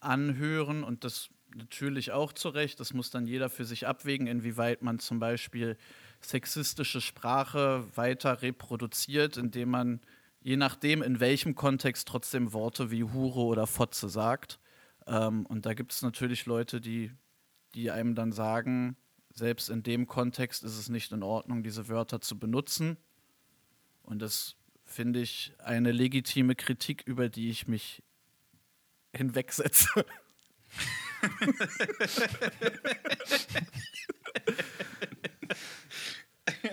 anhören 0.00 0.84
und 0.84 1.04
das 1.04 1.28
natürlich 1.54 2.12
auch 2.12 2.32
zu 2.32 2.48
Recht. 2.48 2.80
Das 2.80 2.92
muss 2.92 3.10
dann 3.10 3.26
jeder 3.26 3.48
für 3.48 3.64
sich 3.64 3.86
abwägen, 3.86 4.26
inwieweit 4.26 4.82
man 4.82 4.98
zum 4.98 5.18
Beispiel 5.18 5.76
sexistische 6.20 7.00
Sprache 7.00 7.84
weiter 7.94 8.42
reproduziert, 8.42 9.36
indem 9.36 9.70
man 9.70 10.00
je 10.40 10.56
nachdem, 10.56 11.02
in 11.02 11.20
welchem 11.20 11.54
Kontext 11.54 12.08
trotzdem 12.08 12.52
Worte 12.52 12.90
wie 12.90 13.04
Hure 13.04 13.40
oder 13.40 13.66
Fotze 13.66 14.08
sagt. 14.08 14.60
Ähm, 15.06 15.44
und 15.46 15.66
da 15.66 15.74
gibt 15.74 15.92
es 15.92 16.02
natürlich 16.02 16.46
Leute, 16.46 16.80
die, 16.80 17.12
die 17.74 17.90
einem 17.90 18.14
dann 18.14 18.32
sagen, 18.32 18.96
selbst 19.36 19.68
in 19.68 19.82
dem 19.82 20.06
Kontext 20.06 20.64
ist 20.64 20.78
es 20.78 20.88
nicht 20.88 21.12
in 21.12 21.22
Ordnung, 21.22 21.62
diese 21.62 21.88
Wörter 21.88 22.20
zu 22.20 22.38
benutzen. 22.38 22.96
Und 24.02 24.20
das 24.20 24.56
finde 24.84 25.20
ich 25.20 25.52
eine 25.58 25.92
legitime 25.92 26.54
Kritik, 26.54 27.02
über 27.06 27.28
die 27.28 27.50
ich 27.50 27.68
mich 27.68 28.02
hinwegsetze. 29.14 30.04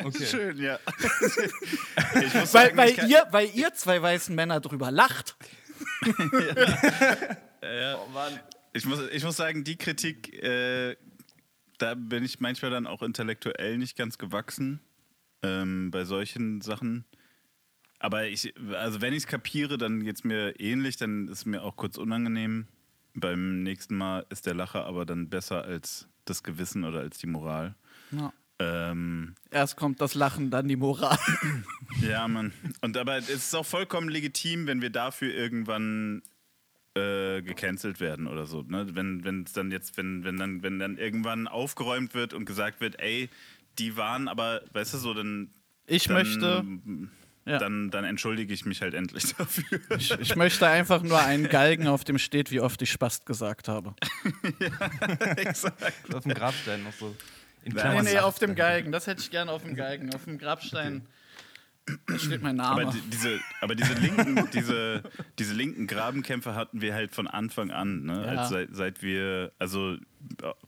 Okay. 0.03 0.25
Schön, 0.25 0.57
ja. 0.57 0.79
weil, 2.51 2.75
weil, 2.75 3.09
ihr, 3.09 3.27
weil 3.31 3.49
ihr 3.53 3.73
zwei 3.73 4.01
weißen 4.01 4.33
Männer 4.35 4.59
drüber 4.59 4.91
lacht. 4.91 5.35
ja. 6.01 7.37
ja. 7.61 7.99
Oh 7.99 8.09
Mann. 8.09 8.39
Ich 8.73 8.85
muss, 8.85 8.99
ich 9.11 9.23
muss 9.23 9.37
sagen, 9.37 9.63
die 9.63 9.77
Kritik, 9.77 10.33
äh, 10.41 10.95
da 11.83 11.95
bin 11.95 12.23
ich 12.23 12.39
manchmal 12.39 12.71
dann 12.71 12.87
auch 12.87 13.01
intellektuell 13.01 13.77
nicht 13.77 13.97
ganz 13.97 14.17
gewachsen 14.17 14.79
ähm, 15.41 15.91
bei 15.91 16.05
solchen 16.05 16.61
Sachen. 16.61 17.03
Aber 17.99 18.25
ich, 18.25 18.53
also 18.71 19.01
wenn 19.01 19.11
ich 19.11 19.23
es 19.23 19.27
kapiere, 19.27 19.77
dann 19.77 20.01
geht 20.03 20.15
es 20.15 20.23
mir 20.23 20.59
ähnlich, 20.61 20.95
dann 20.95 21.27
ist 21.27 21.39
es 21.39 21.45
mir 21.45 21.61
auch 21.61 21.75
kurz 21.75 21.97
unangenehm. 21.97 22.67
Beim 23.15 23.63
nächsten 23.63 23.97
Mal 23.97 24.25
ist 24.29 24.45
der 24.45 24.53
Lacher 24.53 24.85
aber 24.85 25.05
dann 25.05 25.29
besser 25.29 25.63
als 25.65 26.07
das 26.23 26.41
Gewissen 26.41 26.85
oder 26.85 27.01
als 27.01 27.17
die 27.17 27.27
Moral. 27.27 27.75
Ja. 28.11 28.31
Ähm, 28.59 29.35
Erst 29.51 29.75
kommt 29.75 29.99
das 29.99 30.15
Lachen, 30.15 30.51
dann 30.51 30.69
die 30.69 30.77
Moral. 30.77 31.17
ja, 32.01 32.25
Mann. 32.29 32.53
Und 32.79 32.95
aber 32.95 33.17
es 33.17 33.29
ist 33.29 33.55
auch 33.55 33.65
vollkommen 33.65 34.07
legitim, 34.07 34.67
wenn 34.67 34.81
wir 34.81 34.89
dafür 34.89 35.33
irgendwann 35.33 36.21
äh, 36.95 37.41
gecancelt 37.41 37.99
werden 37.99 38.27
oder 38.27 38.45
so. 38.45 38.61
Ne? 38.61 38.87
Wenn 38.93 39.43
es 39.45 39.53
dann 39.53 39.71
jetzt, 39.71 39.97
wenn, 39.97 40.23
wenn 40.23 40.37
dann, 40.37 40.63
wenn 40.63 40.79
dann 40.79 40.97
irgendwann 40.97 41.47
aufgeräumt 41.47 42.13
wird 42.13 42.33
und 42.33 42.45
gesagt 42.45 42.81
wird, 42.81 42.99
ey, 42.99 43.29
die 43.79 43.97
waren 43.97 44.27
aber, 44.27 44.61
weißt 44.73 44.93
du, 44.93 44.97
so 44.99 45.13
dann. 45.13 45.49
Ich 45.87 46.05
dann, 46.05 46.13
möchte. 46.15 46.63
Ja. 47.45 47.57
Dann, 47.57 47.89
dann 47.89 48.05
entschuldige 48.05 48.53
ich 48.53 48.65
mich 48.65 48.81
halt 48.81 48.93
endlich 48.93 49.33
dafür. 49.37 49.79
Ich, 49.97 50.11
ich, 50.11 50.35
möchte 50.37 50.65
einfach 50.67 51.01
nur 51.01 51.19
einen 51.19 51.49
Galgen, 51.49 51.87
auf 51.87 52.05
dem 52.05 52.17
steht, 52.17 52.51
wie 52.51 52.61
oft 52.61 52.81
ich 52.81 52.91
Spast 52.91 53.25
gesagt 53.25 53.67
habe. 53.67 53.95
ja, 54.59 55.17
exakt. 55.37 56.15
Auf 56.15 56.23
dem 56.23 56.33
Grabstein 56.33 56.83
noch 56.83 56.93
so. 56.93 57.13
In 57.65 57.73
Nein, 57.73 58.05
nee, 58.05 58.11
nee, 58.13 58.19
auf 58.19 58.39
dem 58.39 58.55
Galgen. 58.55 58.91
Das 58.91 59.07
hätte 59.07 59.21
ich 59.21 59.31
gerne 59.31 59.51
auf 59.51 59.63
dem 59.63 59.75
Galgen. 59.75 60.13
Auf 60.13 60.25
dem 60.25 60.37
Grabstein. 60.37 60.97
Okay. 60.97 61.07
Da 62.07 62.17
steht 62.17 62.41
mein 62.41 62.55
Name. 62.55 62.81
Aber, 62.81 62.91
die, 62.91 63.01
diese, 63.09 63.39
aber 63.59 63.75
diese, 63.75 63.93
linken, 63.95 64.49
diese, 64.53 65.03
diese 65.37 65.53
linken 65.53 65.85
Grabenkämpfe 65.85 66.55
hatten 66.55 66.81
wir 66.81 66.93
halt 66.93 67.13
von 67.13 67.27
Anfang 67.27 67.71
an. 67.71 68.03
Ne? 68.05 68.25
Ja. 68.25 68.45
Seit, 68.45 68.69
seit, 68.71 69.01
wir, 69.01 69.51
also 69.59 69.97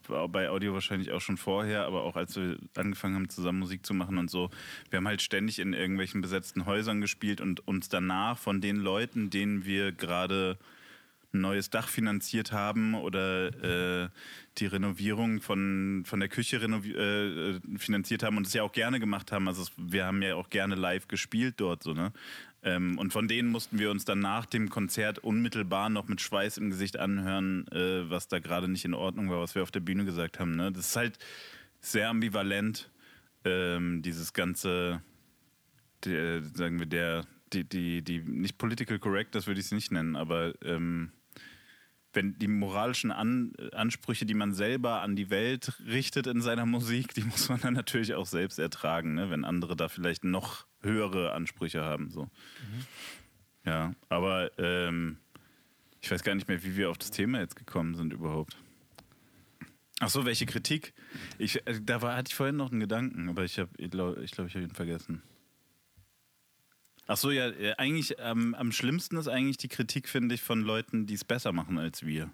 bei 0.07 0.49
Audio 0.49 0.73
wahrscheinlich 0.73 1.13
auch 1.13 1.21
schon 1.21 1.37
vorher, 1.37 1.85
aber 1.85 2.03
auch 2.03 2.17
als 2.17 2.35
wir 2.35 2.57
angefangen 2.75 3.15
haben, 3.15 3.29
zusammen 3.29 3.59
Musik 3.59 3.85
zu 3.85 3.93
machen 3.93 4.17
und 4.17 4.29
so. 4.29 4.49
Wir 4.89 4.97
haben 4.97 5.07
halt 5.07 5.21
ständig 5.21 5.59
in 5.59 5.73
irgendwelchen 5.73 6.21
besetzten 6.21 6.65
Häusern 6.65 6.99
gespielt 6.99 7.39
und 7.39 7.65
uns 7.65 7.87
danach 7.87 8.37
von 8.37 8.59
den 8.59 8.75
Leuten, 8.75 9.29
denen 9.29 9.63
wir 9.63 9.93
gerade 9.93 10.57
neues 11.41 11.69
Dach 11.69 11.87
finanziert 11.87 12.51
haben 12.51 12.95
oder 12.95 14.03
äh, 14.03 14.09
die 14.57 14.65
Renovierung 14.65 15.41
von, 15.41 16.03
von 16.05 16.19
der 16.19 16.29
Küche 16.29 16.57
äh, 16.57 17.77
finanziert 17.77 18.23
haben 18.23 18.37
und 18.37 18.47
es 18.47 18.53
ja 18.53 18.63
auch 18.63 18.71
gerne 18.71 18.99
gemacht 18.99 19.31
haben. 19.31 19.47
Also 19.47 19.63
es, 19.63 19.71
wir 19.77 20.05
haben 20.05 20.21
ja 20.21 20.35
auch 20.35 20.49
gerne 20.49 20.75
live 20.75 21.07
gespielt 21.07 21.55
dort 21.57 21.83
so, 21.83 21.93
ne? 21.93 22.11
Ähm, 22.65 22.97
und 22.97 23.13
von 23.13 23.27
denen 23.27 23.49
mussten 23.49 23.77
wir 23.77 23.91
uns 23.91 24.05
dann 24.05 24.19
nach 24.19 24.47
dem 24.47 24.69
Konzert 24.69 25.19
unmittelbar 25.19 25.89
noch 25.89 26.07
mit 26.07 26.19
Schweiß 26.19 26.57
im 26.57 26.71
Gesicht 26.71 26.97
anhören, 26.97 27.67
äh, 27.67 28.09
was 28.09 28.27
da 28.27 28.39
gerade 28.39 28.67
nicht 28.67 28.85
in 28.85 28.95
Ordnung 28.95 29.29
war, 29.29 29.39
was 29.39 29.53
wir 29.53 29.61
auf 29.61 29.69
der 29.69 29.81
Bühne 29.81 30.03
gesagt 30.03 30.39
haben. 30.39 30.55
Ne? 30.55 30.71
Das 30.71 30.87
ist 30.87 30.95
halt 30.95 31.19
sehr 31.79 32.09
ambivalent, 32.09 32.89
ähm, 33.43 34.01
dieses 34.01 34.33
ganze, 34.33 35.03
der, 36.05 36.41
sagen 36.41 36.79
wir, 36.79 36.87
der, 36.87 37.27
die, 37.53 37.63
die, 37.63 38.01
die, 38.01 38.19
nicht 38.19 38.57
political 38.57 38.97
correct, 38.97 39.35
das 39.35 39.45
würde 39.45 39.59
ich 39.59 39.67
es 39.67 39.71
nicht 39.71 39.91
nennen, 39.91 40.15
aber 40.15 40.53
ähm, 40.63 41.11
wenn 42.15 42.37
die 42.39 42.47
moralischen 42.47 43.11
An 43.11 43.53
Ansprüche, 43.73 44.25
die 44.25 44.33
man 44.33 44.53
selber 44.53 45.01
an 45.01 45.15
die 45.15 45.29
Welt 45.29 45.73
richtet 45.85 46.27
in 46.27 46.41
seiner 46.41 46.65
Musik, 46.65 47.13
die 47.13 47.23
muss 47.25 47.49
man 47.49 47.61
dann 47.61 47.73
natürlich 47.73 48.15
auch 48.15 48.25
selbst 48.25 48.59
ertragen, 48.59 49.15
ne? 49.15 49.29
wenn 49.29 49.45
andere 49.45 49.75
da 49.75 49.89
vielleicht 49.89 50.23
noch 50.23 50.65
höhere 50.81 51.33
Ansprüche 51.33 51.83
haben. 51.83 52.09
So. 52.09 52.23
Mhm. 52.23 52.85
Ja, 53.65 53.93
aber 54.09 54.51
ähm, 54.57 55.17
ich 56.01 56.11
weiß 56.11 56.23
gar 56.23 56.35
nicht 56.35 56.47
mehr, 56.47 56.63
wie 56.63 56.77
wir 56.77 56.89
auf 56.89 56.97
das 56.97 57.11
Thema 57.11 57.39
jetzt 57.39 57.55
gekommen 57.55 57.95
sind 57.95 58.13
überhaupt. 58.13 58.57
Ach 59.99 60.09
so, 60.09 60.25
welche 60.25 60.45
Kritik? 60.45 60.93
Ich, 61.37 61.65
äh, 61.67 61.79
da 61.81 62.01
war, 62.01 62.15
hatte 62.15 62.29
ich 62.29 62.35
vorhin 62.35 62.57
noch 62.57 62.71
einen 62.71 62.81
Gedanken, 62.81 63.29
aber 63.29 63.43
ich, 63.43 63.57
ich 63.77 63.91
glaube, 63.91 64.21
ich, 64.23 64.31
glaub, 64.31 64.47
ich 64.47 64.55
habe 64.55 64.65
ihn 64.65 64.73
vergessen. 64.73 65.23
Ach 67.07 67.17
so, 67.17 67.31
ja, 67.31 67.49
äh, 67.49 67.75
eigentlich 67.77 68.15
ähm, 68.19 68.55
am 68.55 68.71
schlimmsten 68.71 69.17
ist 69.17 69.27
eigentlich 69.27 69.57
die 69.57 69.67
Kritik, 69.67 70.09
finde 70.09 70.35
ich, 70.35 70.41
von 70.41 70.61
Leuten, 70.61 71.05
die 71.05 71.13
es 71.13 71.23
besser 71.23 71.51
machen 71.51 71.77
als 71.77 72.05
wir. 72.05 72.31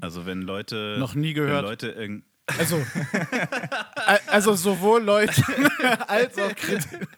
Also 0.00 0.26
wenn 0.26 0.42
Leute. 0.42 0.96
Noch 0.98 1.14
nie 1.14 1.32
gehört. 1.32 1.64
Leute 1.64 2.22
also, 2.46 2.84
also 4.26 4.54
sowohl 4.54 5.02
Leute 5.02 5.42
als 6.08 6.38
auch 6.38 6.54
Kritik. 6.54 7.08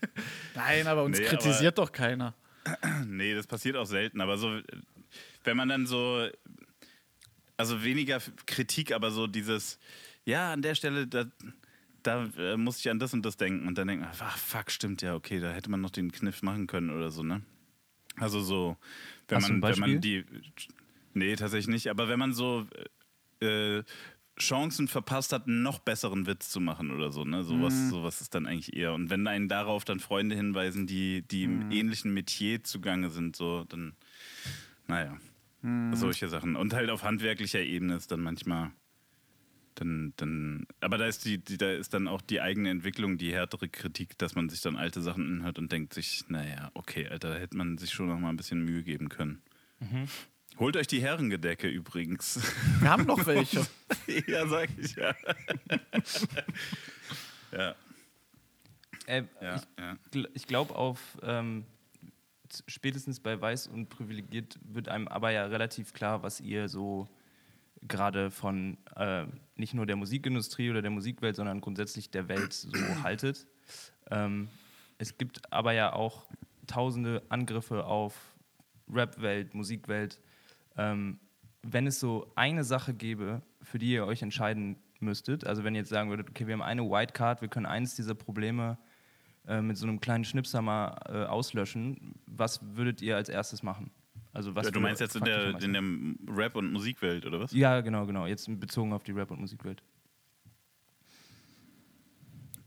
Nein, 0.54 0.86
aber 0.86 1.02
uns 1.04 1.18
nee, 1.18 1.24
kritisiert 1.24 1.78
aber, 1.78 1.86
doch 1.86 1.92
keiner. 1.92 2.34
Nee, 3.06 3.34
das 3.34 3.46
passiert 3.46 3.76
auch 3.76 3.86
selten. 3.86 4.20
Aber 4.20 4.38
so, 4.38 4.60
wenn 5.44 5.56
man 5.56 5.68
dann 5.68 5.86
so, 5.86 6.28
also 7.56 7.82
weniger 7.82 8.20
Kritik, 8.46 8.92
aber 8.92 9.10
so 9.10 9.26
dieses, 9.26 9.78
ja, 10.24 10.52
an 10.52 10.62
der 10.62 10.74
Stelle, 10.74 11.06
da, 11.06 11.24
da 12.04 12.26
äh, 12.38 12.56
muss 12.56 12.78
ich 12.78 12.90
an 12.90 12.98
das 12.98 13.12
und 13.12 13.24
das 13.24 13.36
denken. 13.36 13.66
Und 13.66 13.76
dann 13.76 13.88
denken, 13.88 14.06
ach 14.08 14.36
fuck, 14.38 14.70
stimmt 14.70 15.02
ja, 15.02 15.14
okay, 15.14 15.40
da 15.40 15.52
hätte 15.52 15.70
man 15.70 15.80
noch 15.80 15.90
den 15.90 16.12
Kniff 16.12 16.42
machen 16.42 16.66
können 16.66 16.90
oder 16.90 17.10
so, 17.10 17.22
ne? 17.22 17.42
Also 18.16 18.40
so, 18.40 18.76
wenn 19.28 19.38
Hast 19.38 19.48
man, 19.48 19.62
wenn 19.62 19.78
man 19.80 20.00
die. 20.00 20.24
Nee, 21.14 21.34
tatsächlich 21.36 21.68
nicht, 21.68 21.88
aber 21.88 22.08
wenn 22.08 22.18
man 22.18 22.32
so 22.32 22.66
äh, 23.40 23.82
Chancen 24.38 24.88
verpasst 24.88 25.32
hat, 25.32 25.46
einen 25.46 25.62
noch 25.62 25.78
besseren 25.78 26.26
Witz 26.26 26.50
zu 26.50 26.60
machen 26.60 26.90
oder 26.90 27.10
so, 27.10 27.24
ne? 27.24 27.42
Sowas, 27.44 27.74
mhm. 27.74 27.90
sowas 27.90 28.20
ist 28.20 28.34
dann 28.34 28.46
eigentlich 28.46 28.76
eher. 28.76 28.92
Und 28.92 29.10
wenn 29.10 29.26
einen 29.26 29.48
darauf 29.48 29.84
dann 29.84 30.00
Freunde 30.00 30.36
hinweisen, 30.36 30.86
die, 30.86 31.22
die 31.22 31.46
mhm. 31.46 31.62
im 31.62 31.70
ähnlichen 31.70 32.12
Metier 32.14 32.62
zugange 32.62 33.10
sind, 33.10 33.36
so, 33.36 33.64
dann, 33.64 33.94
naja. 34.86 35.16
Mhm. 35.62 35.94
Solche 35.94 36.28
Sachen. 36.28 36.56
Und 36.56 36.74
halt 36.74 36.90
auf 36.90 37.02
handwerklicher 37.04 37.60
Ebene 37.60 37.96
ist 37.96 38.12
dann 38.12 38.20
manchmal 38.20 38.72
dann, 39.74 40.12
dann, 40.16 40.66
aber 40.80 40.98
da 40.98 41.06
ist 41.06 41.24
die, 41.24 41.38
die, 41.38 41.56
da 41.56 41.72
ist 41.72 41.94
dann 41.94 42.08
auch 42.08 42.20
die 42.20 42.40
eigene 42.40 42.70
Entwicklung, 42.70 43.18
die 43.18 43.32
härtere 43.32 43.68
Kritik, 43.68 44.16
dass 44.18 44.34
man 44.34 44.48
sich 44.48 44.60
dann 44.60 44.76
alte 44.76 45.02
Sachen 45.02 45.26
anhört 45.26 45.58
und 45.58 45.72
denkt 45.72 45.94
sich, 45.94 46.24
naja, 46.28 46.70
okay, 46.74 47.08
Alter, 47.08 47.30
da 47.30 47.36
hätte 47.36 47.56
man 47.56 47.78
sich 47.78 47.90
schon 47.90 48.08
noch 48.08 48.18
mal 48.18 48.30
ein 48.30 48.36
bisschen 48.36 48.64
Mühe 48.64 48.82
geben 48.82 49.08
können. 49.08 49.42
Mhm. 49.80 50.08
Holt 50.58 50.76
euch 50.76 50.86
die 50.86 51.02
Herrengedecke 51.02 51.68
übrigens. 51.68 52.40
Wir 52.80 52.90
haben 52.90 53.06
noch 53.06 53.26
welche. 53.26 53.66
ja, 54.28 54.46
sag 54.46 54.70
ich 54.78 54.94
ja. 54.94 55.14
ja. 57.52 57.74
Äh, 59.06 59.24
ja, 59.40 59.56
ich, 59.56 59.62
ja. 59.78 60.24
ich 60.32 60.46
glaube, 60.46 60.76
auf 60.76 61.18
ähm, 61.22 61.64
spätestens 62.68 63.18
bei 63.18 63.40
Weiß 63.40 63.66
und 63.66 63.88
Privilegiert 63.88 64.58
wird 64.62 64.88
einem 64.88 65.08
aber 65.08 65.30
ja 65.30 65.44
relativ 65.46 65.92
klar, 65.92 66.22
was 66.22 66.40
ihr 66.40 66.68
so 66.68 67.08
gerade 67.86 68.30
von 68.30 68.78
äh, 68.96 69.24
nicht 69.56 69.74
nur 69.74 69.86
der 69.86 69.96
Musikindustrie 69.96 70.70
oder 70.70 70.82
der 70.82 70.90
Musikwelt, 70.90 71.36
sondern 71.36 71.60
grundsätzlich 71.60 72.10
der 72.10 72.28
Welt 72.28 72.52
so 72.52 72.70
haltet. 73.02 73.46
Ähm, 74.10 74.48
es 74.98 75.18
gibt 75.18 75.52
aber 75.52 75.72
ja 75.72 75.92
auch 75.92 76.26
tausende 76.66 77.22
Angriffe 77.28 77.84
auf 77.84 78.14
Rap-Welt, 78.88 79.54
Musikwelt. 79.54 80.20
Ähm, 80.76 81.18
wenn 81.62 81.86
es 81.86 82.00
so 82.00 82.30
eine 82.34 82.64
Sache 82.64 82.94
gäbe, 82.94 83.42
für 83.62 83.78
die 83.78 83.92
ihr 83.92 84.06
euch 84.06 84.22
entscheiden 84.22 84.76
müsstet, 85.00 85.46
also 85.46 85.64
wenn 85.64 85.74
ihr 85.74 85.80
jetzt 85.80 85.90
sagen 85.90 86.10
würdet, 86.10 86.30
okay, 86.30 86.46
wir 86.46 86.54
haben 86.54 86.62
eine 86.62 86.82
White 86.82 87.12
Card, 87.12 87.40
wir 87.40 87.48
können 87.48 87.66
eines 87.66 87.94
dieser 87.94 88.14
Probleme 88.14 88.78
äh, 89.46 89.60
mit 89.60 89.76
so 89.76 89.86
einem 89.86 90.00
kleinen 90.00 90.24
Schnipser 90.24 90.62
mal 90.62 90.96
äh, 91.06 91.24
auslöschen, 91.24 92.14
was 92.26 92.60
würdet 92.76 93.02
ihr 93.02 93.16
als 93.16 93.28
erstes 93.28 93.62
machen? 93.62 93.90
Also 94.34 94.54
was 94.56 94.66
ja, 94.66 94.72
du 94.72 94.80
meinst 94.80 95.00
jetzt 95.00 95.14
in 95.14 95.24
der, 95.24 95.56
in 95.60 95.72
der 95.72 95.82
Rap- 96.36 96.56
und 96.56 96.72
Musikwelt, 96.72 97.24
oder 97.24 97.38
was? 97.38 97.52
Ja, 97.52 97.80
genau, 97.82 98.04
genau. 98.04 98.26
Jetzt 98.26 98.48
bezogen 98.58 98.92
auf 98.92 99.04
die 99.04 99.12
Rap- 99.12 99.30
und 99.30 99.40
Musikwelt. 99.40 99.80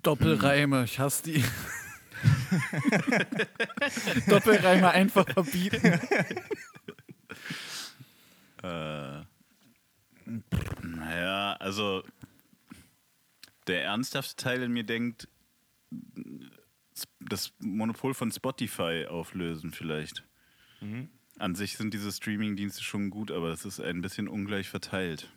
Doppelreime, 0.02 0.86
ich 0.86 0.98
hasse 0.98 1.24
die. 1.24 1.44
Doppelreime 4.30 4.92
einfach 4.92 5.28
verbieten. 5.28 6.00
äh, 8.64 9.24
naja, 10.82 11.58
also 11.60 12.04
der 13.68 13.84
ernsthafte 13.84 14.38
Teil 14.38 14.64
in 14.64 14.72
mir 14.72 14.86
denkt, 14.86 15.28
das 17.20 17.52
Monopol 17.60 18.14
von 18.14 18.32
Spotify 18.32 19.06
auflösen 19.10 19.72
vielleicht. 19.72 20.24
Mhm. 20.80 21.10
An 21.39 21.56
sich 21.56 21.78
sind 21.78 21.93
diese 21.93 22.12
Streaming-Dienste 22.12 22.84
schon 22.84 23.10
gut, 23.10 23.32
aber 23.32 23.50
es 23.50 23.65
ist 23.65 23.80
ein 23.80 24.02
bisschen 24.02 24.28
ungleich 24.28 24.69
verteilt. 24.69 25.32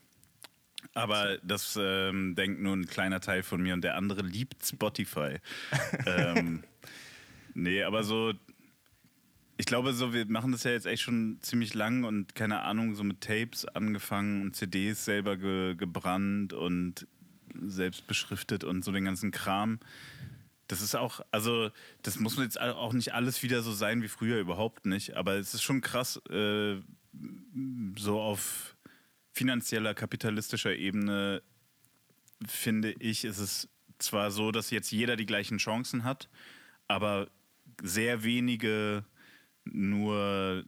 Aber 0.95 1.39
das 1.43 1.79
ähm, 1.81 2.35
denkt 2.35 2.61
nur 2.61 2.75
ein 2.75 2.87
kleiner 2.87 3.21
Teil 3.21 3.43
von 3.43 3.63
mir 3.63 3.75
und 3.75 3.83
der 3.83 3.97
andere 3.97 4.23
liebt 4.23 4.65
Spotify. 4.65 5.37
ähm, 6.07 6.65
nee, 7.55 7.83
aber 7.83 8.03
so, 8.03 8.33
ich 9.57 9.67
glaube, 9.67 9.93
so, 9.93 10.15
wir 10.15 10.27
machen 10.27 10.53
das 10.53 10.65
ja 10.65 10.71
jetzt 10.71 10.87
echt 10.87 11.03
schon 11.03 11.39
ziemlich 11.43 11.75
lang 11.75 12.05
und 12.05 12.35
keine 12.35 12.63
Ahnung, 12.63 12.95
so 12.95 13.05
mit 13.05 13.21
Tapes 13.21 13.67
angefangen 13.67 14.43
und 14.43 14.57
CDs 14.57 15.05
selber 15.05 15.37
ge 15.37 15.75
gebrannt 15.75 16.55
und 16.55 17.07
selbst 17.67 18.07
beschriftet 18.07 18.65
und 18.65 18.85
so 18.85 18.91
den 18.91 19.05
ganzen 19.05 19.33
Kram. 19.33 19.79
Das 20.71 20.83
ist 20.83 20.95
auch, 20.95 21.21
also 21.33 21.73
das 22.03 22.21
muss 22.21 22.37
jetzt 22.37 22.61
auch 22.61 22.93
nicht 22.93 23.13
alles 23.13 23.43
wieder 23.43 23.61
so 23.63 23.73
sein 23.73 24.05
wie 24.05 24.09
früher, 24.09 24.39
überhaupt 24.39 24.87
nicht. 24.87 25.17
Aber 25.17 25.35
es 25.35 25.53
ist 25.53 25.63
schon 25.63 25.81
krass, 25.81 26.23
äh, 26.31 26.77
so 27.97 28.21
auf 28.21 28.77
finanzieller, 29.33 29.95
kapitalistischer 29.95 30.77
Ebene 30.77 31.43
finde 32.47 32.93
ich, 33.01 33.25
ist 33.25 33.39
es 33.39 33.69
zwar 33.99 34.31
so, 34.31 34.53
dass 34.53 34.71
jetzt 34.71 34.93
jeder 34.93 35.17
die 35.17 35.27
gleichen 35.27 35.59
Chancen 35.59 36.05
hat, 36.05 36.29
aber 36.87 37.27
sehr 37.83 38.23
wenige 38.23 39.05
nur 39.65 40.65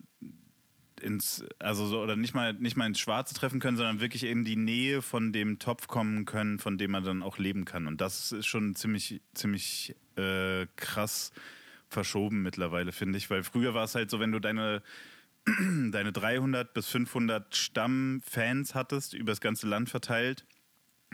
ins, 1.02 1.44
also 1.58 1.86
so, 1.86 2.00
oder 2.00 2.16
nicht 2.16 2.34
mal, 2.34 2.54
nicht 2.54 2.76
mal 2.76 2.86
ins 2.86 3.00
Schwarze 3.00 3.34
treffen 3.34 3.60
können, 3.60 3.76
sondern 3.76 4.00
wirklich 4.00 4.24
in 4.24 4.44
die 4.44 4.56
Nähe 4.56 5.02
von 5.02 5.32
dem 5.32 5.58
Topf 5.58 5.88
kommen 5.88 6.24
können, 6.24 6.58
von 6.58 6.78
dem 6.78 6.92
man 6.92 7.04
dann 7.04 7.22
auch 7.22 7.38
leben 7.38 7.64
kann. 7.64 7.86
Und 7.86 8.00
das 8.00 8.32
ist 8.32 8.46
schon 8.46 8.74
ziemlich, 8.74 9.20
ziemlich 9.34 9.94
äh, 10.16 10.66
krass 10.76 11.32
verschoben 11.88 12.42
mittlerweile, 12.42 12.92
finde 12.92 13.18
ich. 13.18 13.30
Weil 13.30 13.42
früher 13.42 13.74
war 13.74 13.84
es 13.84 13.94
halt 13.94 14.10
so, 14.10 14.20
wenn 14.20 14.32
du 14.32 14.40
deine, 14.40 14.82
deine 15.46 16.12
300 16.12 16.72
bis 16.72 16.88
500 16.88 17.54
Stammfans 17.54 18.74
hattest, 18.74 19.14
über 19.14 19.32
das 19.32 19.40
ganze 19.40 19.68
Land 19.68 19.90
verteilt, 19.90 20.44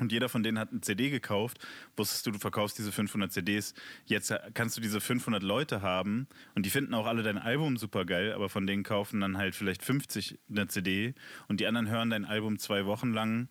und 0.01 0.13
jeder 0.13 0.29
von 0.29 0.43
denen 0.43 0.59
hat 0.59 0.71
eine 0.71 0.81
CD 0.81 1.11
gekauft, 1.11 1.59
wusstest 1.97 2.27
du, 2.27 2.31
du 2.31 2.39
verkaufst 2.39 2.79
diese 2.79 2.93
500 2.93 3.33
CDs. 3.33 3.75
Jetzt 4.07 4.33
kannst 4.55 4.77
du 4.77 4.81
diese 4.81 5.01
500 5.01 5.43
Leute 5.43 5.83
haben 5.83 6.29
und 6.55 6.67
die 6.67 6.71
finden 6.71 6.95
auch 6.95 7.07
alle 7.07 7.23
dein 7.23 7.39
Album 7.39 7.77
super 7.77 8.05
geil, 8.05 8.33
aber 8.33 8.49
von 8.49 8.67
denen 8.67 8.83
kaufen 8.83 9.21
dann 9.21 9.39
halt 9.39 9.55
vielleicht 9.55 9.85
50 9.85 10.39
eine 10.51 10.67
CD 10.69 11.15
und 11.49 11.61
die 11.61 11.67
anderen 11.67 11.89
hören 11.89 12.11
dein 12.11 12.25
Album 12.25 12.59
zwei 12.59 12.87
Wochen 12.87 13.13
lang, 13.13 13.49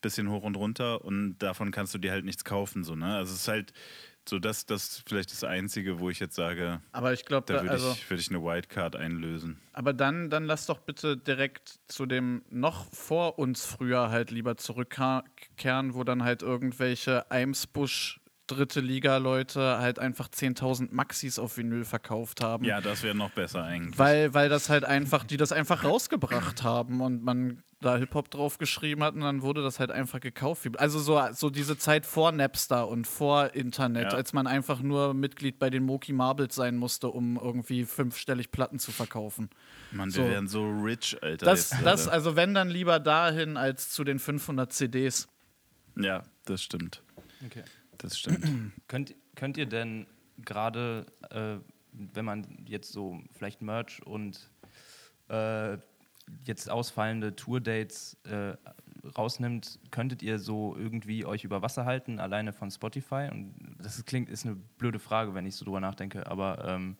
bisschen 0.00 0.30
hoch 0.30 0.44
und 0.44 0.56
runter 0.56 1.04
und 1.04 1.38
davon 1.38 1.70
kannst 1.70 1.94
du 1.94 1.98
dir 1.98 2.12
halt 2.12 2.24
nichts 2.24 2.44
kaufen. 2.44 2.84
So, 2.84 2.94
ne? 2.94 3.16
Also 3.16 3.32
es 3.32 3.40
ist 3.40 3.48
halt 3.48 3.72
so, 4.28 4.38
das, 4.38 4.66
das 4.66 5.02
vielleicht 5.06 5.32
das 5.32 5.44
Einzige, 5.44 5.98
wo 6.00 6.10
ich 6.10 6.20
jetzt 6.20 6.36
sage, 6.36 6.80
aber 6.92 7.12
ich 7.12 7.24
glaube, 7.24 7.46
da 7.46 7.62
würde 7.62 7.70
also, 7.70 7.92
ich, 7.92 8.08
würd 8.08 8.20
ich 8.20 8.30
eine 8.30 8.42
Wildcard 8.42 8.96
einlösen. 8.96 9.58
Aber 9.72 9.92
dann, 9.92 10.30
dann 10.30 10.44
lass 10.44 10.66
doch 10.66 10.78
bitte 10.78 11.16
direkt 11.16 11.80
zu 11.88 12.06
dem 12.06 12.42
noch 12.50 12.92
vor 12.92 13.38
uns 13.38 13.64
früher 13.64 14.10
halt 14.10 14.30
lieber 14.30 14.56
zurückkehren, 14.56 15.94
wo 15.94 16.04
dann 16.04 16.22
halt 16.24 16.42
irgendwelche 16.42 17.30
Eimsbusch 17.30 18.20
dritte 18.48 18.80
Liga-Leute 18.80 19.78
halt 19.78 19.98
einfach 19.98 20.28
10.000 20.28 20.88
Maxis 20.90 21.38
auf 21.38 21.56
Vinyl 21.56 21.84
verkauft 21.84 22.42
haben. 22.42 22.64
Ja, 22.64 22.80
das 22.80 23.02
wäre 23.02 23.14
noch 23.14 23.30
besser 23.30 23.62
eigentlich. 23.62 23.98
Weil, 23.98 24.34
weil 24.34 24.48
das 24.48 24.68
halt 24.68 24.84
einfach, 24.84 25.24
die 25.24 25.36
das 25.36 25.52
einfach 25.52 25.84
rausgebracht 25.84 26.62
haben 26.62 27.00
und 27.00 27.22
man 27.22 27.62
da 27.80 27.96
Hip-Hop 27.96 28.30
drauf 28.30 28.58
geschrieben 28.58 29.04
hat 29.04 29.14
und 29.14 29.20
dann 29.20 29.42
wurde 29.42 29.62
das 29.62 29.78
halt 29.78 29.90
einfach 29.90 30.20
gekauft. 30.20 30.68
Also 30.78 30.98
so, 30.98 31.20
so 31.32 31.48
diese 31.48 31.78
Zeit 31.78 32.06
vor 32.06 32.32
Napster 32.32 32.88
und 32.88 33.06
vor 33.06 33.54
Internet, 33.54 34.12
ja. 34.12 34.18
als 34.18 34.32
man 34.32 34.46
einfach 34.46 34.80
nur 34.80 35.14
Mitglied 35.14 35.58
bei 35.58 35.70
den 35.70 35.84
Moki 35.84 36.12
Marbles 36.12 36.54
sein 36.54 36.76
musste, 36.76 37.08
um 37.08 37.36
irgendwie 37.36 37.84
fünfstellig 37.84 38.50
Platten 38.50 38.78
zu 38.78 38.90
verkaufen. 38.90 39.48
Mann, 39.92 40.12
wir 40.14 40.28
wären 40.28 40.48
so 40.48 40.68
rich, 40.68 41.16
Alter. 41.22 41.46
Das, 41.46 41.70
jetzt, 41.70 41.84
das, 41.84 42.08
also 42.08 42.34
wenn 42.34 42.52
dann 42.52 42.68
lieber 42.68 42.98
dahin 42.98 43.56
als 43.56 43.90
zu 43.90 44.02
den 44.02 44.18
500 44.18 44.72
CDs. 44.72 45.28
Ja, 45.96 46.24
das 46.46 46.62
stimmt. 46.62 47.02
Okay. 47.46 47.62
Das 47.98 48.18
stimmt. 48.18 48.44
könnt, 48.88 49.14
könnt 49.36 49.56
ihr 49.56 49.66
denn 49.66 50.06
gerade, 50.44 51.06
äh, 51.30 51.58
wenn 51.92 52.24
man 52.24 52.64
jetzt 52.66 52.92
so 52.92 53.20
vielleicht 53.36 53.62
Merch 53.62 54.04
und 54.04 54.50
äh, 55.28 55.78
jetzt 56.44 56.70
ausfallende 56.70 57.34
Tour-Dates 57.34 58.16
äh, 58.24 58.56
rausnimmt, 59.16 59.78
könntet 59.90 60.22
ihr 60.22 60.38
so 60.38 60.76
irgendwie 60.76 61.24
euch 61.24 61.44
über 61.44 61.62
Wasser 61.62 61.84
halten, 61.84 62.18
alleine 62.18 62.52
von 62.52 62.70
Spotify? 62.70 63.28
Und 63.30 63.54
das 63.78 64.04
klingt, 64.04 64.28
ist 64.28 64.44
eine 64.44 64.56
blöde 64.56 64.98
Frage, 64.98 65.34
wenn 65.34 65.46
ich 65.46 65.56
so 65.56 65.64
drüber 65.64 65.80
nachdenke, 65.80 66.26
aber 66.26 66.64
ähm, 66.66 66.96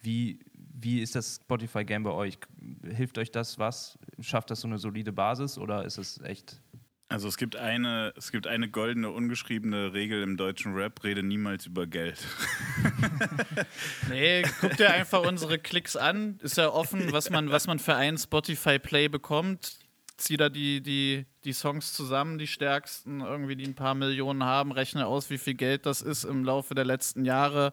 wie, 0.00 0.38
wie 0.52 1.00
ist 1.00 1.14
das 1.14 1.36
Spotify-Game 1.36 2.02
bei 2.02 2.10
euch? 2.10 2.38
Hilft 2.82 3.18
euch 3.18 3.30
das 3.30 3.58
was? 3.58 3.98
Schafft 4.20 4.50
das 4.50 4.60
so 4.60 4.68
eine 4.68 4.78
solide 4.78 5.12
Basis 5.12 5.58
oder 5.58 5.84
ist 5.84 5.98
es 5.98 6.20
echt 6.20 6.60
also 7.08 7.28
es 7.28 7.36
gibt 7.36 7.56
eine, 7.56 8.12
es 8.16 8.32
gibt 8.32 8.46
eine 8.46 8.68
goldene, 8.68 9.10
ungeschriebene 9.10 9.92
Regel 9.92 10.22
im 10.22 10.36
deutschen 10.36 10.74
Rap, 10.74 11.04
rede 11.04 11.22
niemals 11.22 11.66
über 11.66 11.86
Geld. 11.86 12.18
nee, 14.08 14.42
guck 14.60 14.76
dir 14.76 14.90
einfach 14.90 15.22
unsere 15.22 15.58
Klicks 15.58 15.96
an. 15.96 16.38
Ist 16.42 16.56
ja 16.56 16.70
offen, 16.70 17.12
was 17.12 17.30
man, 17.30 17.50
was 17.50 17.66
man 17.66 17.78
für 17.78 17.94
einen 17.94 18.18
Spotify 18.18 18.78
Play 18.78 19.08
bekommt. 19.08 19.78
Zieh 20.16 20.36
da 20.36 20.48
die, 20.48 20.80
die, 20.80 21.26
die 21.44 21.52
Songs 21.52 21.92
zusammen, 21.92 22.38
die 22.38 22.46
stärksten, 22.46 23.20
irgendwie, 23.20 23.56
die 23.56 23.66
ein 23.66 23.74
paar 23.74 23.94
Millionen 23.94 24.44
haben, 24.44 24.72
rechne 24.72 25.06
aus, 25.06 25.28
wie 25.28 25.38
viel 25.38 25.54
Geld 25.54 25.86
das 25.86 26.02
ist 26.02 26.24
im 26.24 26.44
Laufe 26.44 26.74
der 26.74 26.84
letzten 26.84 27.24
Jahre 27.24 27.72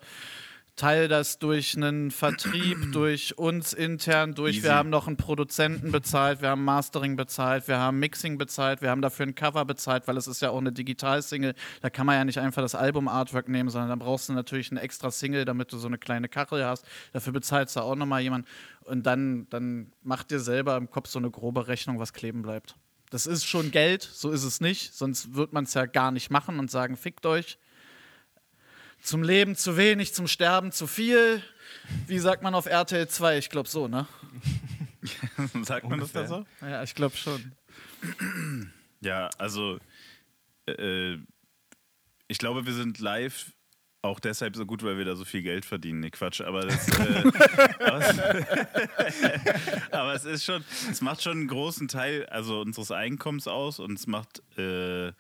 teile 0.76 1.08
das 1.08 1.40
durch 1.40 1.76
einen 1.76 2.12
Vertrieb, 2.12 2.78
durch 2.92 3.38
uns 3.38 3.74
intern, 3.74 4.34
durch 4.34 4.58
Easy. 4.58 4.64
wir 4.64 4.76
haben 4.76 4.90
noch 4.90 5.08
einen 5.08 5.18
Produzenten 5.18 5.92
bezahlt, 5.92 6.42
wir 6.42 6.50
haben 6.50 6.64
Mastering 6.64 7.16
bezahlt, 7.16 7.68
wir 7.68 7.78
haben 7.78 8.00
Mixing 8.00 8.38
bezahlt, 8.38 8.82
wir 8.82 8.90
haben 8.90 9.02
dafür 9.02 9.26
ein 9.26 9.36
Cover 9.36 9.66
bezahlt, 9.66 10.08
weil 10.08 10.18
es 10.18 10.28
ist 10.28 10.42
ja 10.42 10.50
auch 10.50 10.60
eine 10.60 10.72
Digital-Single. 10.72 11.54
Da 11.82 11.90
kann 11.90 12.06
man 12.06 12.16
ja 12.16 12.26
nicht 12.26 12.40
einfach 12.40 12.62
das 12.62 12.76
Album-Artwork 12.76 13.50
nehmen, 13.50 13.70
sondern 13.70 13.90
da 13.90 13.96
brauchst 13.96 14.30
du 14.30 14.34
natürlich 14.34 14.72
eine 14.72 14.82
extra 14.82 15.12
Single, 15.12 15.46
damit 15.46 15.72
du 15.72 15.78
so 15.78 15.88
eine 15.88 15.98
kleine 15.98 16.30
Kachel 16.30 16.66
hast. 16.66 16.86
Dafür 17.14 17.34
bezahlst 17.34 17.76
du 17.76 17.82
auch 17.82 17.96
nochmal 17.96 18.22
jemanden. 18.22 18.48
Und 18.82 19.06
dann, 19.06 19.48
dann 19.50 19.92
mach 20.02 20.24
dir 20.24 20.40
selber 20.40 20.78
im 20.78 20.90
Kopf 20.90 21.08
so 21.10 21.20
eine 21.20 21.30
grobe 21.30 21.68
Rechnung, 21.68 22.00
was 22.00 22.14
kleben 22.14 22.42
bleibt. 22.42 22.76
Das 23.12 23.26
ist 23.26 23.46
schon 23.46 23.72
Geld, 23.72 24.04
so 24.04 24.32
ist 24.32 24.46
es 24.46 24.62
nicht, 24.62 24.94
sonst 24.94 25.36
wird 25.36 25.52
man 25.52 25.66
es 25.66 25.74
ja 25.74 25.86
gar 25.86 26.12
nicht 26.12 26.32
machen 26.32 26.60
und 26.60 26.72
sagen, 26.72 26.96
fickt 26.96 27.26
euch. 27.26 27.60
Zum 29.02 29.24
Leben 29.24 29.56
zu 29.56 29.78
wenig, 29.78 30.14
zum 30.14 30.28
Sterben 30.28 30.72
zu 30.72 30.88
viel. 30.88 31.44
Wie 32.08 32.20
sagt 32.20 32.44
man 32.44 32.54
auf 32.56 32.66
RTL 32.66 33.08
2? 33.08 33.38
Ich 33.38 33.50
glaube 33.50 33.68
so, 33.68 33.88
ne? 33.88 34.08
sagt 35.64 35.84
man 35.84 35.94
Ungefähr. 35.94 36.22
das 36.22 36.30
da 36.30 36.46
so? 36.62 36.66
Ja, 36.66 36.84
ich 36.84 36.96
glaube 36.96 37.18
schon. 37.18 37.54
Ja, 39.04 39.32
also 39.40 39.80
äh, 40.68 41.18
ich 42.28 42.38
glaube, 42.38 42.68
wir 42.68 42.74
sind 42.74 43.00
live 43.00 43.52
auch 44.04 44.20
deshalb 44.20 44.56
so 44.56 44.66
gut, 44.66 44.84
weil 44.84 44.98
wir 44.98 45.06
da 45.06 45.16
so 45.16 45.26
viel 45.26 45.44
Geld 45.44 45.66
verdienen. 45.66 46.00
Nee, 46.00 46.10
Quatsch, 46.10 46.42
aber 46.42 46.66
das. 46.66 46.88
Äh, 46.88 47.32
aber, 47.80 48.00
es, 48.00 48.20
aber, 49.92 50.14
es, 50.14 50.26
ist 50.26 50.46
schon, 50.46 50.64
es 50.90 51.02
macht 51.02 51.22
schon 51.22 51.40
einen 51.40 51.48
großen 51.48 51.88
Teil 51.88 52.26
also 52.28 52.62
unseres 52.62 52.92
Einkommens 52.92 53.48
aus 53.48 53.80
und 53.80 53.94
es 53.94 54.08
macht 54.08 54.42
äh, 54.58 55.14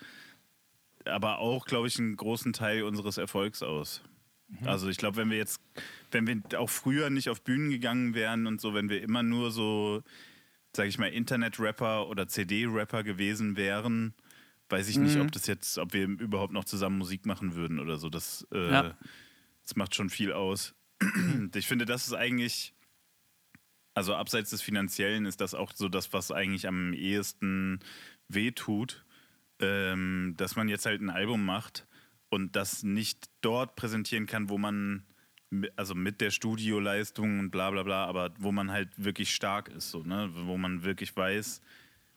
aber 1.06 1.40
auch, 1.40 1.66
glaube 1.66 1.88
ich, 1.88 2.00
einen 2.00 2.16
großen 2.16 2.54
Teil 2.54 2.84
unseres 2.84 3.18
Erfolgs 3.18 3.64
aus. 3.64 4.02
Mhm. 4.48 4.68
Also 4.68 4.90
ich 4.90 4.98
glaube, 4.98 5.18
wenn 5.18 5.30
wir 5.30 5.38
jetzt, 5.38 5.62
wenn 6.12 6.28
wir 6.28 6.42
auch 6.60 6.70
früher 6.70 7.10
nicht 7.10 7.30
auf 7.30 7.42
Bühnen 7.44 7.70
gegangen 7.70 8.14
wären 8.14 8.48
und 8.48 8.62
so, 8.62 8.74
wenn 8.74 8.90
wir 8.90 9.02
immer 9.02 9.24
nur 9.24 9.52
so, 9.52 10.04
sage 10.76 10.90
ich 10.90 10.98
mal, 10.98 11.08
Internet-Rapper 11.08 12.08
oder 12.08 12.28
CD-Rapper 12.28 13.04
gewesen 13.04 13.56
wären, 13.56 14.14
weiß 14.70 14.90
ich 14.90 14.98
mhm. 14.98 15.04
nicht, 15.04 15.18
ob 15.18 15.32
das 15.32 15.48
jetzt, 15.48 15.78
ob 15.78 15.94
wir 15.94 16.04
überhaupt 16.06 16.54
noch 16.54 16.66
zusammen 16.66 16.98
Musik 16.98 17.26
machen 17.26 17.56
würden 17.56 17.80
oder 17.80 17.98
so. 17.98 18.10
Das, 18.10 18.48
äh, 18.54 18.72
ja. 18.72 18.98
das 19.64 19.76
macht 19.76 19.96
schon 19.96 20.10
viel 20.10 20.32
aus. 20.34 20.76
ich 21.56 21.68
finde, 21.68 21.86
das 21.86 22.08
ist 22.08 22.14
eigentlich, 22.14 22.74
also 23.94 24.16
abseits 24.16 24.52
des 24.52 24.62
Finanziellen 24.62 25.26
ist 25.26 25.42
das 25.42 25.54
auch 25.54 25.74
so 25.76 25.90
das, 25.90 26.14
was 26.14 26.32
eigentlich 26.32 26.68
am 26.68 26.94
ehesten 26.94 27.80
wehtut 28.30 29.06
ähm, 29.62 30.34
dass 30.38 30.56
man 30.56 30.68
jetzt 30.68 30.86
halt 30.86 31.02
ein 31.02 31.10
Album 31.10 31.46
macht 31.46 31.88
und 32.30 32.56
das 32.56 32.84
nicht 32.84 33.30
dort 33.42 33.76
präsentieren 33.76 34.26
kann, 34.26 34.50
wo 34.50 34.58
man, 34.58 35.06
also 35.76 35.96
mit 35.96 36.22
der 36.22 36.32
Studioleistung 36.32 37.40
und 37.40 37.52
bla 37.52 37.72
bla 37.72 37.84
bla, 37.84 38.06
aber 38.06 38.34
wo 38.40 38.52
man 38.52 38.72
halt 38.72 38.90
wirklich 38.98 39.34
stark 39.34 39.70
ist, 39.70 39.92
so, 39.92 40.04
ne? 40.04 40.30
wo 40.34 40.58
man 40.58 40.84
wirklich 40.84 41.16
weiß, 41.16 41.62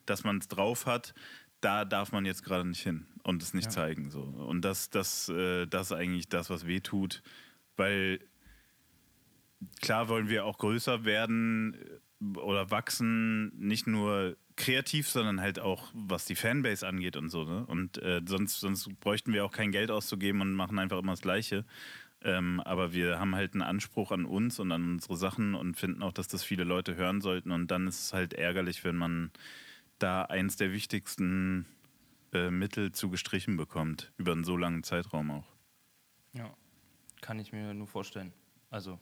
dass 0.06 0.24
man 0.24 0.38
es 0.38 0.48
drauf 0.48 0.86
hat, 0.86 1.14
da 1.60 1.84
darf 1.84 2.12
man 2.12 2.26
jetzt 2.26 2.44
gerade 2.44 2.68
nicht 2.68 2.82
hin 2.82 3.06
und 3.22 3.42
es 3.42 3.54
nicht 3.54 3.66
ja. 3.66 3.70
zeigen. 3.70 4.10
So. 4.10 4.20
Und 4.20 4.62
das, 4.62 4.90
das, 4.90 5.28
äh, 5.30 5.66
das 5.66 5.90
ist 5.90 5.96
eigentlich 5.96 6.28
das, 6.28 6.50
was 6.50 6.66
weh 6.66 6.80
tut, 6.80 7.22
weil 7.76 8.20
klar 9.80 10.08
wollen 10.08 10.28
wir 10.28 10.44
auch 10.44 10.58
größer 10.58 11.04
werden 11.04 11.74
äh, 11.74 12.38
oder 12.38 12.70
wachsen, 12.70 13.56
nicht 13.58 13.86
nur 13.86 14.36
kreativ, 14.56 15.08
sondern 15.08 15.40
halt 15.40 15.58
auch, 15.58 15.90
was 15.92 16.24
die 16.24 16.36
Fanbase 16.36 16.86
angeht 16.86 17.16
und 17.16 17.28
so. 17.28 17.44
Ne? 17.44 17.64
Und 17.66 18.00
äh, 18.02 18.20
sonst, 18.26 18.60
sonst 18.60 18.88
bräuchten 19.00 19.32
wir 19.32 19.44
auch 19.44 19.52
kein 19.52 19.72
Geld 19.72 19.90
auszugeben 19.90 20.40
und 20.40 20.54
machen 20.54 20.78
einfach 20.78 20.98
immer 20.98 21.12
das 21.12 21.22
Gleiche. 21.22 21.64
Ähm, 22.22 22.60
aber 22.60 22.94
wir 22.94 23.18
haben 23.18 23.34
halt 23.34 23.52
einen 23.52 23.62
Anspruch 23.62 24.10
an 24.10 24.24
uns 24.24 24.58
und 24.58 24.72
an 24.72 24.92
unsere 24.92 25.16
Sachen 25.16 25.54
und 25.54 25.76
finden 25.76 26.02
auch, 26.02 26.12
dass 26.12 26.28
das 26.28 26.42
viele 26.42 26.64
Leute 26.64 26.96
hören 26.96 27.20
sollten. 27.20 27.50
Und 27.50 27.70
dann 27.70 27.86
ist 27.86 28.00
es 28.00 28.12
halt 28.12 28.32
ärgerlich, 28.32 28.84
wenn 28.84 28.96
man 28.96 29.30
da 29.98 30.22
eins 30.22 30.56
der 30.56 30.72
wichtigsten 30.72 31.66
äh, 32.32 32.50
Mittel 32.50 32.92
zugestrichen 32.92 33.56
bekommt, 33.56 34.12
über 34.16 34.32
einen 34.32 34.44
so 34.44 34.56
langen 34.56 34.82
Zeitraum 34.82 35.30
auch. 35.30 35.46
Ja, 36.32 36.54
kann 37.20 37.38
ich 37.38 37.52
mir 37.52 37.74
nur 37.74 37.86
vorstellen. 37.86 38.32
Also 38.70 38.98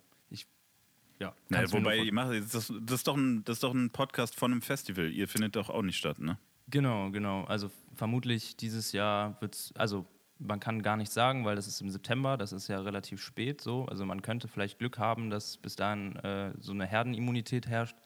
ja. 1.19 1.35
Naja, 1.49 1.73
wobei, 1.73 1.99
ihr 1.99 2.13
macht, 2.13 2.33
das, 2.33 2.73
das, 2.83 2.97
ist 2.97 3.07
doch 3.07 3.17
ein, 3.17 3.45
das 3.45 3.57
ist 3.57 3.63
doch 3.63 3.75
ein 3.75 3.91
Podcast 3.91 4.35
von 4.35 4.53
einem 4.53 4.63
Festival. 4.63 5.11
Ihr 5.11 5.29
findet 5.29 5.57
doch 5.57 5.71
auch 5.71 5.83
nicht 5.83 5.97
statt, 5.97 6.19
ne? 6.19 6.39
Genau, 6.69 7.11
genau. 7.11 7.45
Also 7.45 7.71
vermutlich 7.95 8.57
dieses 8.57 8.93
Jahr 8.93 9.41
wird 9.41 9.55
es, 9.55 9.73
also 9.77 10.07
man 10.39 10.61
kann 10.61 10.83
gar 10.83 10.97
nicht 10.97 11.13
sagen, 11.13 11.45
weil 11.45 11.57
das 11.57 11.67
ist 11.67 11.81
im 11.81 11.91
September, 11.91 12.37
das 12.37 12.53
ist 12.53 12.69
ja 12.69 12.81
relativ 12.81 13.23
spät 13.23 13.61
so. 13.61 13.87
Also 13.87 14.05
man 14.05 14.23
könnte 14.23 14.49
vielleicht 14.49 14.79
Glück 14.79 14.99
haben, 14.99 15.31
dass 15.31 15.57
bis 15.57 15.77
dahin 15.77 16.17
äh, 16.17 16.53
so 16.59 16.73
eine 16.73 16.87
Herdenimmunität 16.87 17.67
herrscht. 17.67 17.97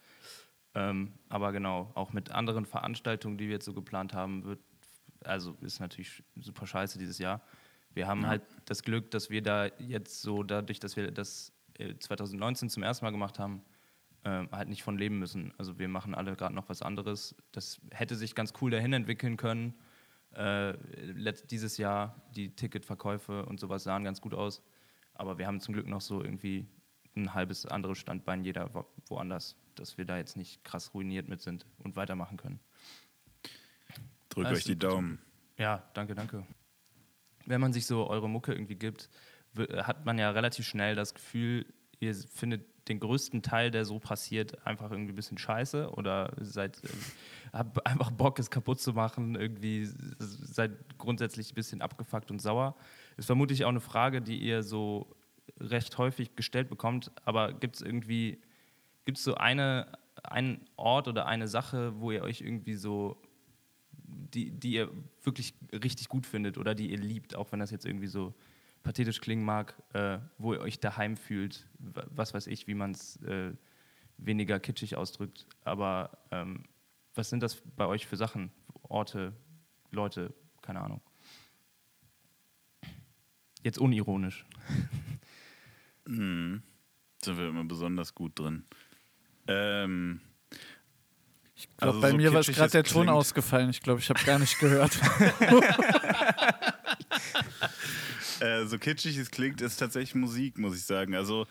Ähm, 0.74 1.12
aber 1.28 1.52
genau, 1.52 1.90
auch 1.94 2.12
mit 2.12 2.30
anderen 2.32 2.66
Veranstaltungen, 2.66 3.38
die 3.38 3.46
wir 3.46 3.54
jetzt 3.54 3.64
so 3.64 3.72
geplant 3.72 4.12
haben, 4.12 4.44
wird, 4.44 4.60
also 5.24 5.56
ist 5.62 5.80
natürlich 5.80 6.22
super 6.38 6.66
scheiße 6.66 6.98
dieses 6.98 7.18
Jahr. 7.18 7.40
Wir 7.94 8.06
haben 8.06 8.22
ja. 8.22 8.28
halt 8.28 8.42
das 8.66 8.82
Glück, 8.82 9.10
dass 9.10 9.30
wir 9.30 9.42
da 9.42 9.66
jetzt 9.78 10.20
so, 10.20 10.42
dadurch, 10.42 10.80
dass 10.80 10.96
wir 10.96 11.10
das 11.10 11.52
2019 11.98 12.70
zum 12.70 12.82
ersten 12.82 13.04
Mal 13.04 13.10
gemacht 13.10 13.38
haben, 13.38 13.62
äh, 14.24 14.46
halt 14.50 14.68
nicht 14.68 14.82
von 14.82 14.98
leben 14.98 15.18
müssen. 15.18 15.52
Also 15.58 15.78
wir 15.78 15.88
machen 15.88 16.14
alle 16.14 16.34
gerade 16.36 16.54
noch 16.54 16.68
was 16.68 16.82
anderes. 16.82 17.34
Das 17.52 17.80
hätte 17.90 18.16
sich 18.16 18.34
ganz 18.34 18.52
cool 18.60 18.70
dahin 18.70 18.92
entwickeln 18.92 19.36
können. 19.36 19.74
Äh, 20.32 20.74
dieses 21.50 21.78
Jahr 21.78 22.20
die 22.34 22.54
Ticketverkäufe 22.54 23.46
und 23.46 23.60
sowas 23.60 23.84
sahen 23.84 24.04
ganz 24.04 24.20
gut 24.20 24.34
aus. 24.34 24.62
Aber 25.14 25.38
wir 25.38 25.46
haben 25.46 25.60
zum 25.60 25.74
Glück 25.74 25.86
noch 25.86 26.00
so 26.00 26.22
irgendwie 26.22 26.66
ein 27.16 27.32
halbes 27.32 27.64
anderes 27.66 27.98
Standbein 27.98 28.44
jeder 28.44 28.74
wo 28.74 28.84
woanders, 29.08 29.56
dass 29.74 29.96
wir 29.96 30.04
da 30.04 30.18
jetzt 30.18 30.36
nicht 30.36 30.62
krass 30.64 30.92
ruiniert 30.92 31.28
mit 31.28 31.40
sind 31.40 31.64
und 31.78 31.96
weitermachen 31.96 32.36
können. 32.36 32.60
Drückt 34.28 34.50
euch 34.50 34.64
die 34.64 34.78
Daumen. 34.78 35.20
Ja, 35.56 35.88
danke, 35.94 36.14
danke. 36.14 36.46
Wenn 37.46 37.60
man 37.60 37.72
sich 37.72 37.86
so 37.86 38.08
eure 38.08 38.28
Mucke 38.28 38.52
irgendwie 38.52 38.74
gibt, 38.74 39.08
hat 39.56 40.04
man 40.06 40.18
ja 40.18 40.30
relativ 40.30 40.66
schnell 40.66 40.94
das 40.94 41.14
Gefühl, 41.14 41.66
ihr 42.00 42.14
findet 42.14 42.64
den 42.88 43.00
größten 43.00 43.42
Teil, 43.42 43.70
der 43.70 43.84
so 43.84 43.98
passiert, 43.98 44.64
einfach 44.66 44.90
irgendwie 44.90 45.12
ein 45.12 45.16
bisschen 45.16 45.38
scheiße 45.38 45.90
oder 45.90 46.32
seid, 46.40 46.82
äh, 46.84 46.88
habt 47.52 47.84
einfach 47.86 48.10
Bock, 48.10 48.38
es 48.38 48.50
kaputt 48.50 48.80
zu 48.80 48.92
machen, 48.92 49.34
irgendwie 49.34 49.88
seid 50.18 50.72
grundsätzlich 50.98 51.50
ein 51.50 51.54
bisschen 51.54 51.82
abgefuckt 51.82 52.30
und 52.30 52.40
sauer. 52.40 52.76
Ist 53.16 53.26
vermutlich 53.26 53.64
auch 53.64 53.70
eine 53.70 53.80
Frage, 53.80 54.22
die 54.22 54.38
ihr 54.38 54.62
so 54.62 55.16
recht 55.58 55.98
häufig 55.98 56.36
gestellt 56.36 56.68
bekommt, 56.68 57.10
aber 57.24 57.52
gibt 57.52 57.76
es 57.76 57.82
irgendwie, 57.82 58.40
gibt 59.04 59.18
es 59.18 59.24
so 59.24 59.34
eine, 59.34 59.90
einen 60.22 60.66
Ort 60.76 61.08
oder 61.08 61.26
eine 61.26 61.48
Sache, 61.48 62.00
wo 62.00 62.12
ihr 62.12 62.22
euch 62.22 62.40
irgendwie 62.40 62.74
so, 62.74 63.20
die, 63.92 64.50
die 64.50 64.74
ihr 64.74 64.90
wirklich 65.24 65.54
richtig 65.72 66.08
gut 66.08 66.26
findet 66.26 66.56
oder 66.58 66.74
die 66.74 66.90
ihr 66.90 66.98
liebt, 66.98 67.34
auch 67.34 67.50
wenn 67.50 67.58
das 67.58 67.70
jetzt 67.70 67.86
irgendwie 67.86 68.06
so 68.06 68.34
pathetisch 68.86 69.20
klingen 69.20 69.44
mag, 69.44 69.74
äh, 69.94 70.18
wo 70.38 70.54
ihr 70.54 70.60
euch 70.60 70.78
daheim 70.78 71.16
fühlt, 71.16 71.66
was 71.78 72.34
weiß 72.34 72.46
ich, 72.46 72.68
wie 72.68 72.74
man 72.74 72.92
es 72.92 73.20
äh, 73.22 73.52
weniger 74.16 74.60
kitschig 74.60 74.96
ausdrückt. 74.96 75.44
Aber 75.64 76.16
ähm, 76.30 76.62
was 77.16 77.28
sind 77.28 77.42
das 77.42 77.60
bei 77.76 77.84
euch 77.86 78.06
für 78.06 78.16
Sachen, 78.16 78.52
Orte, 78.84 79.32
Leute, 79.90 80.32
keine 80.62 80.80
Ahnung. 80.80 81.00
Jetzt 83.62 83.78
unironisch. 83.78 84.46
Hm. 86.08 86.62
Sind 87.20 87.36
wir 87.36 87.48
immer 87.48 87.64
besonders 87.64 88.14
gut 88.14 88.38
drin. 88.38 88.64
Ähm, 89.48 90.20
ich 91.56 91.66
glaube, 91.76 91.94
also 91.94 92.00
bei 92.00 92.10
so 92.10 92.16
mir 92.16 92.32
war 92.32 92.42
gerade 92.42 92.70
der 92.70 92.84
Ton 92.84 93.08
ausgefallen. 93.08 93.70
Ich 93.70 93.80
glaube, 93.80 93.98
ich 93.98 94.08
habe 94.08 94.22
gar 94.22 94.38
nicht 94.38 94.56
gehört. 94.60 94.96
Äh, 98.40 98.66
so 98.66 98.78
kitschig 98.78 99.16
es 99.16 99.30
klingt, 99.30 99.60
ist 99.60 99.76
tatsächlich 99.76 100.14
Musik, 100.14 100.58
muss 100.58 100.76
ich 100.76 100.84
sagen. 100.84 101.14
Also 101.14 101.46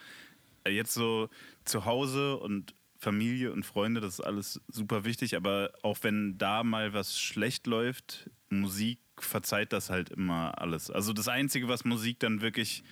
äh, 0.64 0.70
jetzt 0.70 0.94
so 0.94 1.28
zu 1.64 1.84
Hause 1.84 2.36
und 2.36 2.74
Familie 2.98 3.52
und 3.52 3.64
Freunde, 3.64 4.00
das 4.00 4.14
ist 4.14 4.20
alles 4.20 4.60
super 4.68 5.04
wichtig, 5.04 5.36
aber 5.36 5.72
auch 5.82 5.98
wenn 6.02 6.38
da 6.38 6.64
mal 6.64 6.92
was 6.92 7.18
schlecht 7.18 7.66
läuft, 7.66 8.30
Musik 8.48 8.98
verzeiht 9.18 9.72
das 9.72 9.90
halt 9.90 10.10
immer 10.10 10.58
alles. 10.60 10.90
Also 10.90 11.12
das 11.12 11.28
Einzige, 11.28 11.68
was 11.68 11.84
Musik 11.84 12.20
dann 12.20 12.40
wirklich 12.40 12.84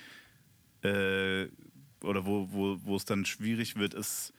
äh, 0.82 1.46
oder 2.02 2.26
wo, 2.26 2.48
wo, 2.50 2.78
wo 2.82 2.96
es 2.96 3.04
dann 3.04 3.24
schwierig 3.24 3.76
wird, 3.76 3.94
ist, 3.94 4.32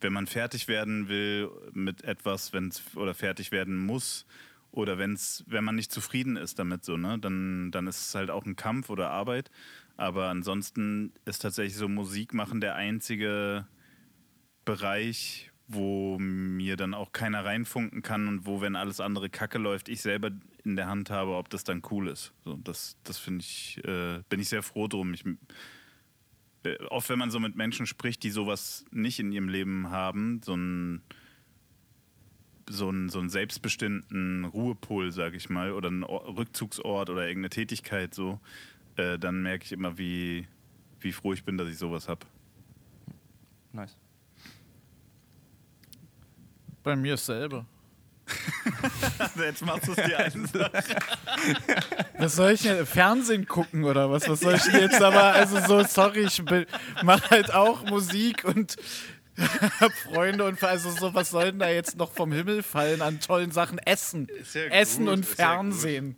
wenn 0.00 0.12
man 0.12 0.26
fertig 0.26 0.68
werden 0.68 1.08
will 1.08 1.50
mit 1.72 2.04
etwas, 2.04 2.52
wenn 2.52 2.72
oder 2.94 3.14
fertig 3.14 3.52
werden 3.52 3.76
muss, 3.76 4.26
oder 4.72 4.98
wenn's, 4.98 5.44
wenn 5.46 5.64
man 5.64 5.76
nicht 5.76 5.92
zufrieden 5.92 6.36
ist 6.36 6.58
damit 6.58 6.84
so, 6.84 6.96
ne, 6.96 7.18
dann, 7.18 7.70
dann 7.70 7.86
ist 7.86 8.08
es 8.08 8.14
halt 8.14 8.30
auch 8.30 8.44
ein 8.44 8.56
Kampf 8.56 8.90
oder 8.90 9.10
Arbeit. 9.10 9.50
Aber 9.96 10.28
ansonsten 10.28 11.12
ist 11.26 11.40
tatsächlich 11.42 11.76
so 11.76 11.88
Musik 11.88 12.32
machen 12.34 12.60
der 12.60 12.74
einzige 12.74 13.66
Bereich, 14.64 15.50
wo 15.68 16.18
mir 16.18 16.76
dann 16.76 16.94
auch 16.94 17.12
keiner 17.12 17.44
reinfunken 17.44 18.02
kann 18.02 18.26
und 18.28 18.46
wo, 18.46 18.60
wenn 18.60 18.74
alles 18.74 19.00
andere 19.00 19.28
Kacke 19.28 19.58
läuft, 19.58 19.88
ich 19.88 20.00
selber 20.00 20.30
in 20.64 20.76
der 20.76 20.88
Hand 20.88 21.10
habe, 21.10 21.36
ob 21.36 21.50
das 21.50 21.64
dann 21.64 21.82
cool 21.90 22.08
ist. 22.08 22.32
So, 22.44 22.56
das 22.56 22.96
das 23.04 23.18
finde 23.18 23.42
ich, 23.42 23.78
äh, 23.84 24.22
bin 24.28 24.40
ich 24.40 24.48
sehr 24.48 24.62
froh 24.62 24.88
drum. 24.88 25.12
Ich, 25.12 25.24
äh, 26.64 26.76
oft, 26.88 27.08
wenn 27.10 27.18
man 27.18 27.30
so 27.30 27.40
mit 27.40 27.56
Menschen 27.56 27.86
spricht, 27.86 28.22
die 28.22 28.30
sowas 28.30 28.84
nicht 28.90 29.18
in 29.18 29.32
ihrem 29.32 29.48
Leben 29.48 29.90
haben, 29.90 30.40
so 30.42 30.54
ein 30.54 31.02
so 32.68 32.88
einen, 32.88 33.08
so 33.08 33.18
einen 33.18 33.28
selbstbestimmten 33.28 34.44
Ruhepol, 34.44 35.12
sag 35.12 35.34
ich 35.34 35.50
mal, 35.50 35.72
oder 35.72 35.88
einen 35.88 36.02
Rückzugsort 36.02 37.10
oder 37.10 37.26
irgendeine 37.26 37.50
Tätigkeit 37.50 38.14
so, 38.14 38.40
äh, 38.96 39.18
dann 39.18 39.42
merke 39.42 39.64
ich 39.64 39.72
immer, 39.72 39.98
wie, 39.98 40.46
wie 41.00 41.12
froh 41.12 41.32
ich 41.32 41.44
bin, 41.44 41.58
dass 41.58 41.68
ich 41.68 41.78
sowas 41.78 42.08
habe. 42.08 42.26
Nice. 43.72 43.96
Bei 46.82 46.96
mir 46.96 47.14
ist 47.14 47.28
dasselbe. 47.28 47.64
Jetzt 49.36 49.64
machst 49.64 49.88
du 49.88 49.92
es 49.92 49.96
dir 49.96 50.18
einfach. 50.18 50.70
Was 52.18 52.36
soll 52.36 52.52
ich 52.52 52.62
denn? 52.62 52.86
Fernsehen 52.86 53.46
gucken 53.46 53.84
oder 53.84 54.10
was? 54.10 54.28
Was 54.28 54.40
soll 54.40 54.54
ich 54.54 54.64
jetzt 54.64 55.02
aber? 55.02 55.32
Also 55.32 55.58
so, 55.60 55.82
sorry, 55.82 56.20
ich 56.20 56.42
mache 57.02 57.30
halt 57.30 57.52
auch 57.52 57.84
Musik 57.84 58.44
und 58.44 58.76
Freunde 60.04 60.44
und 60.44 60.62
also 60.62 60.90
so, 60.90 61.14
was 61.14 61.30
soll 61.30 61.46
denn 61.46 61.58
da 61.58 61.68
jetzt 61.68 61.96
noch 61.96 62.12
vom 62.12 62.32
Himmel 62.32 62.62
fallen 62.62 63.00
an 63.02 63.20
tollen 63.20 63.50
Sachen? 63.50 63.78
Essen. 63.78 64.28
Ja 64.52 64.62
Essen 64.64 65.06
gut, 65.06 65.14
und 65.14 65.26
Fernsehen. 65.26 66.16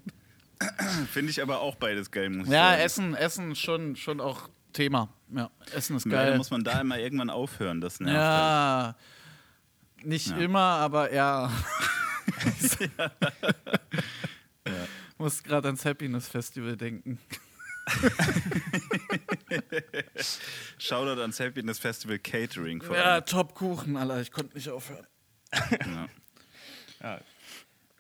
Finde 1.13 1.31
ich 1.31 1.41
aber 1.43 1.61
auch 1.61 1.77
beides 1.77 2.11
geil, 2.11 2.31
muss 2.31 2.49
Ja, 2.49 2.71
sagen. 2.71 2.83
Essen, 2.83 3.15
Essen 3.15 3.57
schon, 3.57 3.97
schon 3.97 4.21
auch 4.21 4.49
Thema. 4.73 5.09
Ja, 5.35 5.51
Essen 5.75 5.97
ist 5.97 6.09
geil. 6.09 6.33
Ja, 6.33 6.37
muss 6.37 6.51
man 6.51 6.65
da 6.65 6.81
immer 6.81 6.99
irgendwann 6.99 7.31
aufhören, 7.31 7.81
das 7.81 8.01
nervt. 8.01 8.17
Ja, 8.17 8.95
halt. 9.99 10.07
nicht 10.07 10.29
ja. 10.29 10.37
immer, 10.39 10.59
aber 10.59 11.13
ja. 11.13 11.51
ja. 12.99 13.11
Muss 15.19 15.43
gerade 15.43 15.69
ans 15.69 15.85
Happiness 15.85 16.29
Festival 16.29 16.77
denken. 16.77 17.19
Shoutout 20.79 21.21
ans 21.21 21.41
Happiness 21.41 21.79
Festival 21.79 22.19
Catering. 22.19 22.83
Vor 22.83 22.97
ja, 22.97 23.21
top 23.21 23.55
Kuchen, 23.55 23.97
Alter. 23.97 24.21
Ich 24.21 24.33
konnte 24.33 24.55
nicht 24.55 24.69
aufhören. 24.69 25.07
ja. 25.53 26.09
ja. 27.03 27.21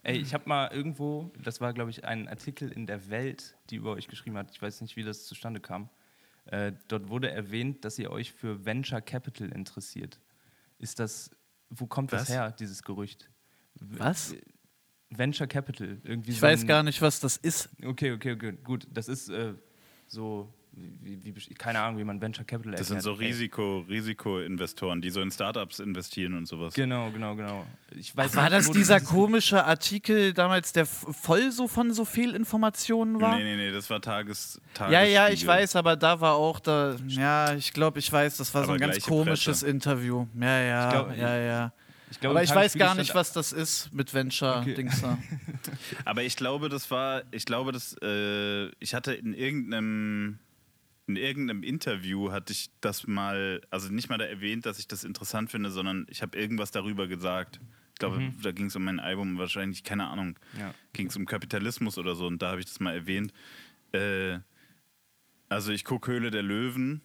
Ey, 0.02 0.18
ich 0.18 0.34
habe 0.34 0.46
mal 0.46 0.70
irgendwo, 0.70 1.32
das 1.42 1.62
war 1.62 1.72
glaube 1.72 1.90
ich 1.90 2.04
ein 2.04 2.28
Artikel 2.28 2.70
in 2.70 2.86
der 2.86 3.08
Welt, 3.08 3.56
die 3.70 3.76
über 3.76 3.92
euch 3.92 4.08
geschrieben 4.08 4.36
hat. 4.36 4.50
Ich 4.50 4.60
weiß 4.60 4.82
nicht, 4.82 4.96
wie 4.96 5.02
das 5.02 5.24
zustande 5.24 5.60
kam. 5.60 5.88
Äh, 6.46 6.72
dort 6.88 7.08
wurde 7.08 7.30
erwähnt, 7.30 7.86
dass 7.86 7.98
ihr 7.98 8.10
euch 8.10 8.32
für 8.32 8.66
Venture 8.66 9.00
Capital 9.00 9.50
interessiert. 9.50 10.20
Ist 10.78 10.98
das, 10.98 11.30
wo 11.70 11.86
kommt 11.86 12.12
was? 12.12 12.26
das 12.26 12.28
her, 12.28 12.52
dieses 12.52 12.82
Gerücht? 12.82 13.30
Was? 13.76 14.34
Venture 15.08 15.46
Capital. 15.46 16.02
Irgendwie 16.04 16.32
ich 16.32 16.40
so 16.40 16.42
weiß 16.42 16.66
gar 16.66 16.82
nicht, 16.82 17.00
was 17.00 17.20
das 17.20 17.38
ist. 17.38 17.70
Okay, 17.82 18.12
okay, 18.12 18.32
okay, 18.32 18.52
gut. 18.52 18.86
Das 18.90 19.08
ist 19.08 19.30
äh, 19.30 19.54
so, 20.14 20.48
wie, 20.72 21.20
wie, 21.24 21.54
keine 21.54 21.80
Ahnung, 21.80 21.98
wie 21.98 22.04
man 22.04 22.20
Venture 22.20 22.44
Capital 22.44 22.74
Das 22.74 22.88
sind 22.88 23.02
so 23.02 23.12
Risiko, 23.12 23.80
Risikoinvestoren, 23.88 25.00
die 25.00 25.10
so 25.10 25.20
in 25.20 25.30
Startups 25.30 25.78
investieren 25.78 26.34
und 26.34 26.46
sowas. 26.46 26.74
Genau, 26.74 27.10
genau, 27.10 27.34
genau. 27.34 27.66
Ich 27.94 28.16
weiß 28.16 28.34
war 28.36 28.50
das 28.50 28.70
dieser 28.70 29.00
komische 29.00 29.64
Artikel 29.64 30.32
damals, 30.32 30.72
der 30.72 30.86
voll 30.86 31.52
so 31.52 31.68
von 31.68 31.92
so 31.92 32.04
viel 32.04 32.34
Informationen 32.34 33.20
war? 33.20 33.36
Nee, 33.36 33.44
nee, 33.44 33.56
nee, 33.56 33.72
das 33.72 33.88
war 33.90 34.00
Tages, 34.00 34.60
Ja, 34.78 35.02
ja, 35.02 35.28
ich 35.28 35.46
weiß, 35.46 35.76
aber 35.76 35.96
da 35.96 36.20
war 36.20 36.34
auch 36.34 36.60
da, 36.60 36.96
ja, 37.06 37.54
ich 37.54 37.72
glaube, 37.72 37.98
ich 37.98 38.10
weiß, 38.10 38.36
das 38.36 38.54
war 38.54 38.62
aber 38.62 38.66
so 38.66 38.72
ein 38.74 38.80
ganz 38.80 39.04
komisches 39.04 39.60
Presse. 39.60 39.68
Interview. 39.68 40.26
Ja, 40.40 40.60
ja, 40.60 40.90
glaub, 40.90 41.16
ja, 41.16 41.36
ja. 41.38 41.72
Ich 42.14 42.20
glaube, 42.20 42.36
aber 42.36 42.44
ich 42.44 42.54
weiß 42.54 42.74
gar 42.74 42.94
nicht, 42.94 43.12
was 43.12 43.32
das 43.32 43.52
ist 43.52 43.92
mit 43.92 44.14
Venture-Dings 44.14 45.02
okay. 45.02 45.18
aber 46.04 46.22
ich 46.22 46.36
glaube, 46.36 46.68
das 46.68 46.88
war, 46.88 47.24
ich 47.32 47.44
glaube, 47.44 47.72
dass 47.72 47.96
äh, 48.02 48.68
ich 48.78 48.94
hatte 48.94 49.14
in 49.14 49.34
irgendeinem 49.34 50.38
in 51.08 51.16
irgendeinem 51.16 51.64
Interview 51.64 52.30
hatte 52.30 52.52
ich 52.52 52.70
das 52.80 53.08
mal, 53.08 53.60
also 53.70 53.92
nicht 53.92 54.08
mal 54.08 54.16
da 54.16 54.26
erwähnt, 54.26 54.64
dass 54.64 54.78
ich 54.78 54.86
das 54.86 55.02
interessant 55.02 55.50
finde, 55.50 55.72
sondern 55.72 56.06
ich 56.08 56.22
habe 56.22 56.38
irgendwas 56.38 56.70
darüber 56.70 57.08
gesagt. 57.08 57.60
Ich 57.94 57.98
glaube, 57.98 58.20
mhm. 58.20 58.40
da 58.42 58.52
ging 58.52 58.66
es 58.66 58.76
um 58.76 58.84
mein 58.84 59.00
Album, 59.00 59.36
wahrscheinlich, 59.36 59.82
keine 59.82 60.06
Ahnung, 60.06 60.38
ja. 60.56 60.72
ging 60.92 61.08
es 61.08 61.16
um 61.16 61.26
Kapitalismus 61.26 61.98
oder 61.98 62.14
so 62.14 62.28
und 62.28 62.40
da 62.42 62.50
habe 62.50 62.60
ich 62.60 62.66
das 62.66 62.78
mal 62.78 62.94
erwähnt. 62.94 63.32
Äh, 63.90 64.38
also 65.48 65.72
ich 65.72 65.84
gucke 65.84 66.12
Höhle 66.12 66.30
der 66.30 66.44
Löwen 66.44 67.02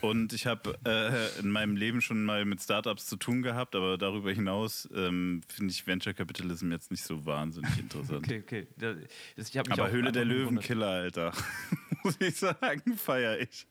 und 0.00 0.32
ich 0.32 0.46
habe 0.46 0.78
äh, 0.84 1.40
in 1.40 1.50
meinem 1.50 1.76
Leben 1.76 2.00
schon 2.00 2.24
mal 2.24 2.44
mit 2.44 2.60
Startups 2.62 3.06
zu 3.06 3.16
tun 3.16 3.42
gehabt, 3.42 3.74
aber 3.74 3.98
darüber 3.98 4.32
hinaus 4.32 4.88
ähm, 4.94 5.42
finde 5.48 5.72
ich 5.72 5.86
Venture 5.86 6.14
Capitalism 6.14 6.70
jetzt 6.72 6.90
nicht 6.90 7.04
so 7.04 7.24
wahnsinnig 7.26 7.78
interessant. 7.78 8.24
okay, 8.24 8.42
okay. 8.44 8.66
Das, 8.76 9.56
aber 9.70 9.90
Höhle 9.90 10.12
der 10.12 10.24
Löwen 10.24 10.60
Killer, 10.60 10.88
Alter. 10.88 11.32
Muss 12.02 12.20
ich 12.20 12.36
sagen, 12.36 12.96
feiere 12.96 13.40
ich. 13.40 13.66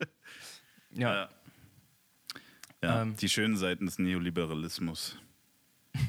Ja. 0.92 1.30
Ja, 2.82 3.02
ähm. 3.02 3.16
die 3.16 3.30
schönen 3.30 3.56
Seiten 3.56 3.86
des 3.86 3.98
Neoliberalismus. 3.98 5.18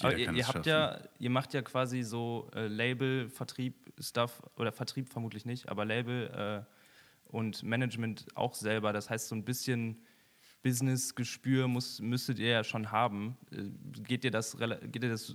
Aber 0.00 0.16
ihr, 0.16 0.32
ihr 0.32 0.48
habt 0.48 0.66
ja, 0.66 0.98
ihr 1.18 1.30
macht 1.30 1.54
ja 1.54 1.62
quasi 1.62 2.02
so 2.02 2.50
äh, 2.54 2.66
Label, 2.66 3.28
Vertrieb, 3.28 3.74
Stuff 4.00 4.42
oder 4.56 4.72
Vertrieb 4.72 5.08
vermutlich 5.08 5.44
nicht, 5.44 5.68
aber 5.68 5.84
Label. 5.84 6.64
Äh, 6.66 6.81
und 7.32 7.62
Management 7.62 8.26
auch 8.34 8.54
selber. 8.54 8.92
Das 8.92 9.10
heißt, 9.10 9.28
so 9.28 9.34
ein 9.34 9.44
bisschen 9.44 10.04
Business-Gespür 10.62 11.66
müsstet 11.66 12.38
ihr 12.38 12.48
ja 12.48 12.62
schon 12.64 12.92
haben. 12.92 13.36
Äh, 13.50 13.64
geht 14.02 14.24
ihr, 14.24 14.30
das, 14.30 14.56
geht 14.56 15.02
ihr 15.02 15.10
das 15.10 15.34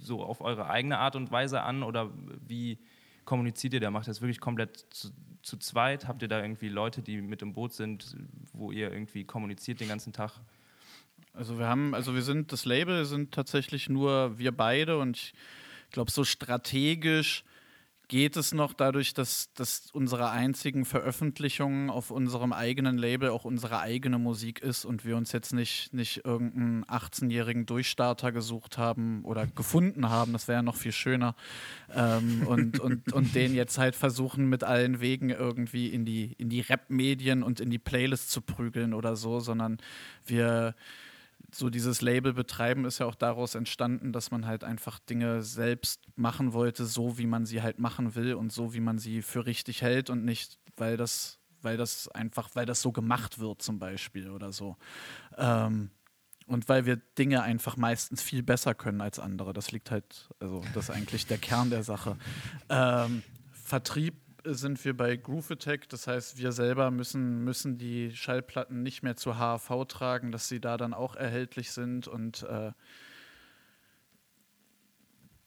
so 0.00 0.22
auf 0.22 0.40
eure 0.40 0.68
eigene 0.68 0.98
Art 0.98 1.14
und 1.14 1.30
Weise 1.30 1.62
an 1.62 1.82
oder 1.82 2.10
wie 2.46 2.78
kommuniziert 3.24 3.74
ihr 3.74 3.80
da? 3.80 3.90
Macht 3.90 4.06
ihr 4.06 4.10
das 4.10 4.20
wirklich 4.20 4.40
komplett 4.40 4.86
zu, 4.90 5.10
zu 5.42 5.58
zweit? 5.58 6.08
Habt 6.08 6.22
ihr 6.22 6.28
da 6.28 6.42
irgendwie 6.42 6.68
Leute, 6.68 7.02
die 7.02 7.20
mit 7.20 7.42
im 7.42 7.52
Boot 7.52 7.72
sind, 7.72 8.16
wo 8.52 8.72
ihr 8.72 8.90
irgendwie 8.90 9.24
kommuniziert 9.24 9.80
den 9.80 9.88
ganzen 9.88 10.12
Tag? 10.12 10.40
Also 11.34 11.58
wir 11.58 11.66
haben, 11.66 11.94
also 11.94 12.14
wir 12.14 12.22
sind, 12.22 12.52
das 12.52 12.64
Label 12.64 13.04
sind 13.04 13.32
tatsächlich 13.32 13.88
nur 13.88 14.38
wir 14.38 14.52
beide 14.52 14.98
und 14.98 15.16
ich 15.16 15.34
glaube 15.90 16.10
so 16.10 16.24
strategisch 16.24 17.44
geht 18.14 18.36
es 18.36 18.54
noch 18.54 18.74
dadurch, 18.74 19.12
dass, 19.12 19.52
dass 19.54 19.90
unsere 19.92 20.30
einzigen 20.30 20.84
Veröffentlichungen 20.84 21.90
auf 21.90 22.12
unserem 22.12 22.52
eigenen 22.52 22.96
Label 22.96 23.30
auch 23.30 23.44
unsere 23.44 23.80
eigene 23.80 24.20
Musik 24.20 24.60
ist 24.60 24.84
und 24.84 25.04
wir 25.04 25.16
uns 25.16 25.32
jetzt 25.32 25.52
nicht, 25.52 25.92
nicht 25.92 26.24
irgendeinen 26.24 26.84
18-jährigen 26.84 27.66
Durchstarter 27.66 28.30
gesucht 28.30 28.78
haben 28.78 29.24
oder 29.24 29.48
gefunden 29.48 30.10
haben, 30.10 30.32
das 30.32 30.46
wäre 30.46 30.58
ja 30.58 30.62
noch 30.62 30.76
viel 30.76 30.92
schöner, 30.92 31.34
ähm, 31.92 32.46
und, 32.46 32.78
und, 32.78 33.12
und 33.12 33.34
den 33.34 33.52
jetzt 33.52 33.78
halt 33.78 33.96
versuchen 33.96 34.48
mit 34.48 34.62
allen 34.62 35.00
Wegen 35.00 35.30
irgendwie 35.30 35.88
in 35.88 36.04
die, 36.04 36.34
in 36.38 36.48
die 36.48 36.60
Rap-Medien 36.60 37.42
und 37.42 37.58
in 37.58 37.68
die 37.68 37.80
Playlist 37.80 38.30
zu 38.30 38.42
prügeln 38.42 38.94
oder 38.94 39.16
so, 39.16 39.40
sondern 39.40 39.78
wir 40.24 40.76
so 41.54 41.70
dieses 41.70 42.00
Label 42.00 42.32
betreiben 42.32 42.84
ist 42.84 42.98
ja 42.98 43.06
auch 43.06 43.14
daraus 43.14 43.54
entstanden, 43.54 44.12
dass 44.12 44.30
man 44.30 44.46
halt 44.46 44.64
einfach 44.64 44.98
Dinge 44.98 45.42
selbst 45.42 46.08
machen 46.16 46.52
wollte, 46.52 46.84
so 46.84 47.18
wie 47.18 47.26
man 47.26 47.46
sie 47.46 47.62
halt 47.62 47.78
machen 47.78 48.14
will 48.14 48.34
und 48.34 48.52
so 48.52 48.74
wie 48.74 48.80
man 48.80 48.98
sie 48.98 49.22
für 49.22 49.46
richtig 49.46 49.82
hält 49.82 50.10
und 50.10 50.24
nicht, 50.24 50.58
weil 50.76 50.96
das, 50.96 51.38
weil 51.62 51.76
das 51.76 52.08
einfach, 52.08 52.50
weil 52.54 52.66
das 52.66 52.82
so 52.82 52.92
gemacht 52.92 53.38
wird 53.38 53.62
zum 53.62 53.78
Beispiel 53.78 54.30
oder 54.30 54.52
so. 54.52 54.76
Ähm, 55.36 55.90
und 56.46 56.68
weil 56.68 56.84
wir 56.84 56.96
Dinge 56.96 57.42
einfach 57.42 57.76
meistens 57.76 58.20
viel 58.20 58.42
besser 58.42 58.74
können 58.74 59.00
als 59.00 59.18
andere. 59.18 59.52
Das 59.52 59.72
liegt 59.72 59.90
halt, 59.90 60.28
also 60.40 60.62
das 60.74 60.88
ist 60.88 60.90
eigentlich 60.90 61.26
der 61.26 61.38
Kern 61.38 61.70
der 61.70 61.82
Sache. 61.82 62.18
Ähm, 62.68 63.22
Vertrieb 63.52 64.14
sind 64.44 64.84
wir 64.84 64.96
bei 64.96 65.16
Groove 65.16 65.52
Attack. 65.52 65.88
Das 65.88 66.06
heißt, 66.06 66.38
wir 66.38 66.52
selber 66.52 66.90
müssen, 66.90 67.44
müssen 67.44 67.78
die 67.78 68.12
Schallplatten 68.14 68.82
nicht 68.82 69.02
mehr 69.02 69.16
zur 69.16 69.38
HAV 69.38 69.86
tragen, 69.88 70.32
dass 70.32 70.48
sie 70.48 70.60
da 70.60 70.76
dann 70.76 70.94
auch 70.94 71.16
erhältlich 71.16 71.72
sind 71.72 72.08
und 72.08 72.42
äh, 72.44 72.72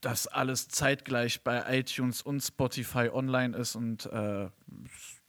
dass 0.01 0.27
alles 0.27 0.67
zeitgleich 0.67 1.43
bei 1.43 1.79
iTunes 1.79 2.21
und 2.21 2.41
Spotify 2.41 3.09
online 3.11 3.57
ist. 3.57 3.75
Und 3.75 4.05
äh, 4.07 4.49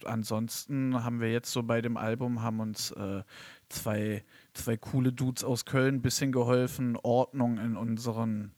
ansonsten 0.05 1.03
haben 1.03 1.21
wir 1.21 1.33
jetzt 1.33 1.53
so 1.53 1.63
bei 1.63 1.81
dem 1.81 1.97
Album, 1.97 2.43
haben 2.43 2.61
uns 2.61 2.91
äh, 2.93 3.23
zwei, 3.69 4.25
zwei 4.53 4.77
coole 4.77 5.13
Dudes 5.13 5.45
aus 5.45 5.65
Köln 5.65 5.97
ein 5.97 6.03
bisschen 6.03 6.33
geholfen, 6.33 6.97
Ordnung 6.97 7.59
in 7.59 7.77
unseren 7.77 8.53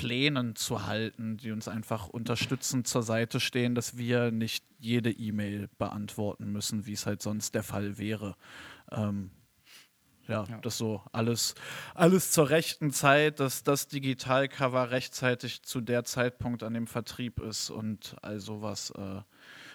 Plänen 0.00 0.56
zu 0.56 0.86
halten, 0.86 1.36
die 1.36 1.50
uns 1.50 1.68
einfach 1.68 2.08
unterstützend 2.08 2.88
zur 2.88 3.02
Seite 3.02 3.38
stehen, 3.38 3.74
dass 3.74 3.98
wir 3.98 4.30
nicht 4.30 4.64
jede 4.78 5.10
E-Mail 5.10 5.68
beantworten 5.76 6.50
müssen, 6.50 6.86
wie 6.86 6.94
es 6.94 7.04
halt 7.04 7.20
sonst 7.20 7.54
der 7.54 7.62
Fall 7.62 7.98
wäre. 7.98 8.34
Ähm, 8.90 9.30
ja, 10.26 10.46
ja, 10.48 10.58
das 10.62 10.78
so 10.78 11.02
alles, 11.12 11.54
alles 11.94 12.30
zur 12.30 12.48
rechten 12.48 12.92
Zeit, 12.92 13.40
dass 13.40 13.62
das 13.62 13.88
Digitalcover 13.88 14.90
rechtzeitig 14.90 15.64
zu 15.64 15.82
der 15.82 16.04
Zeitpunkt 16.04 16.62
an 16.62 16.72
dem 16.72 16.86
Vertrieb 16.86 17.38
ist 17.38 17.68
und 17.68 18.16
all 18.22 18.40
sowas. 18.40 18.94
Äh, 18.96 19.20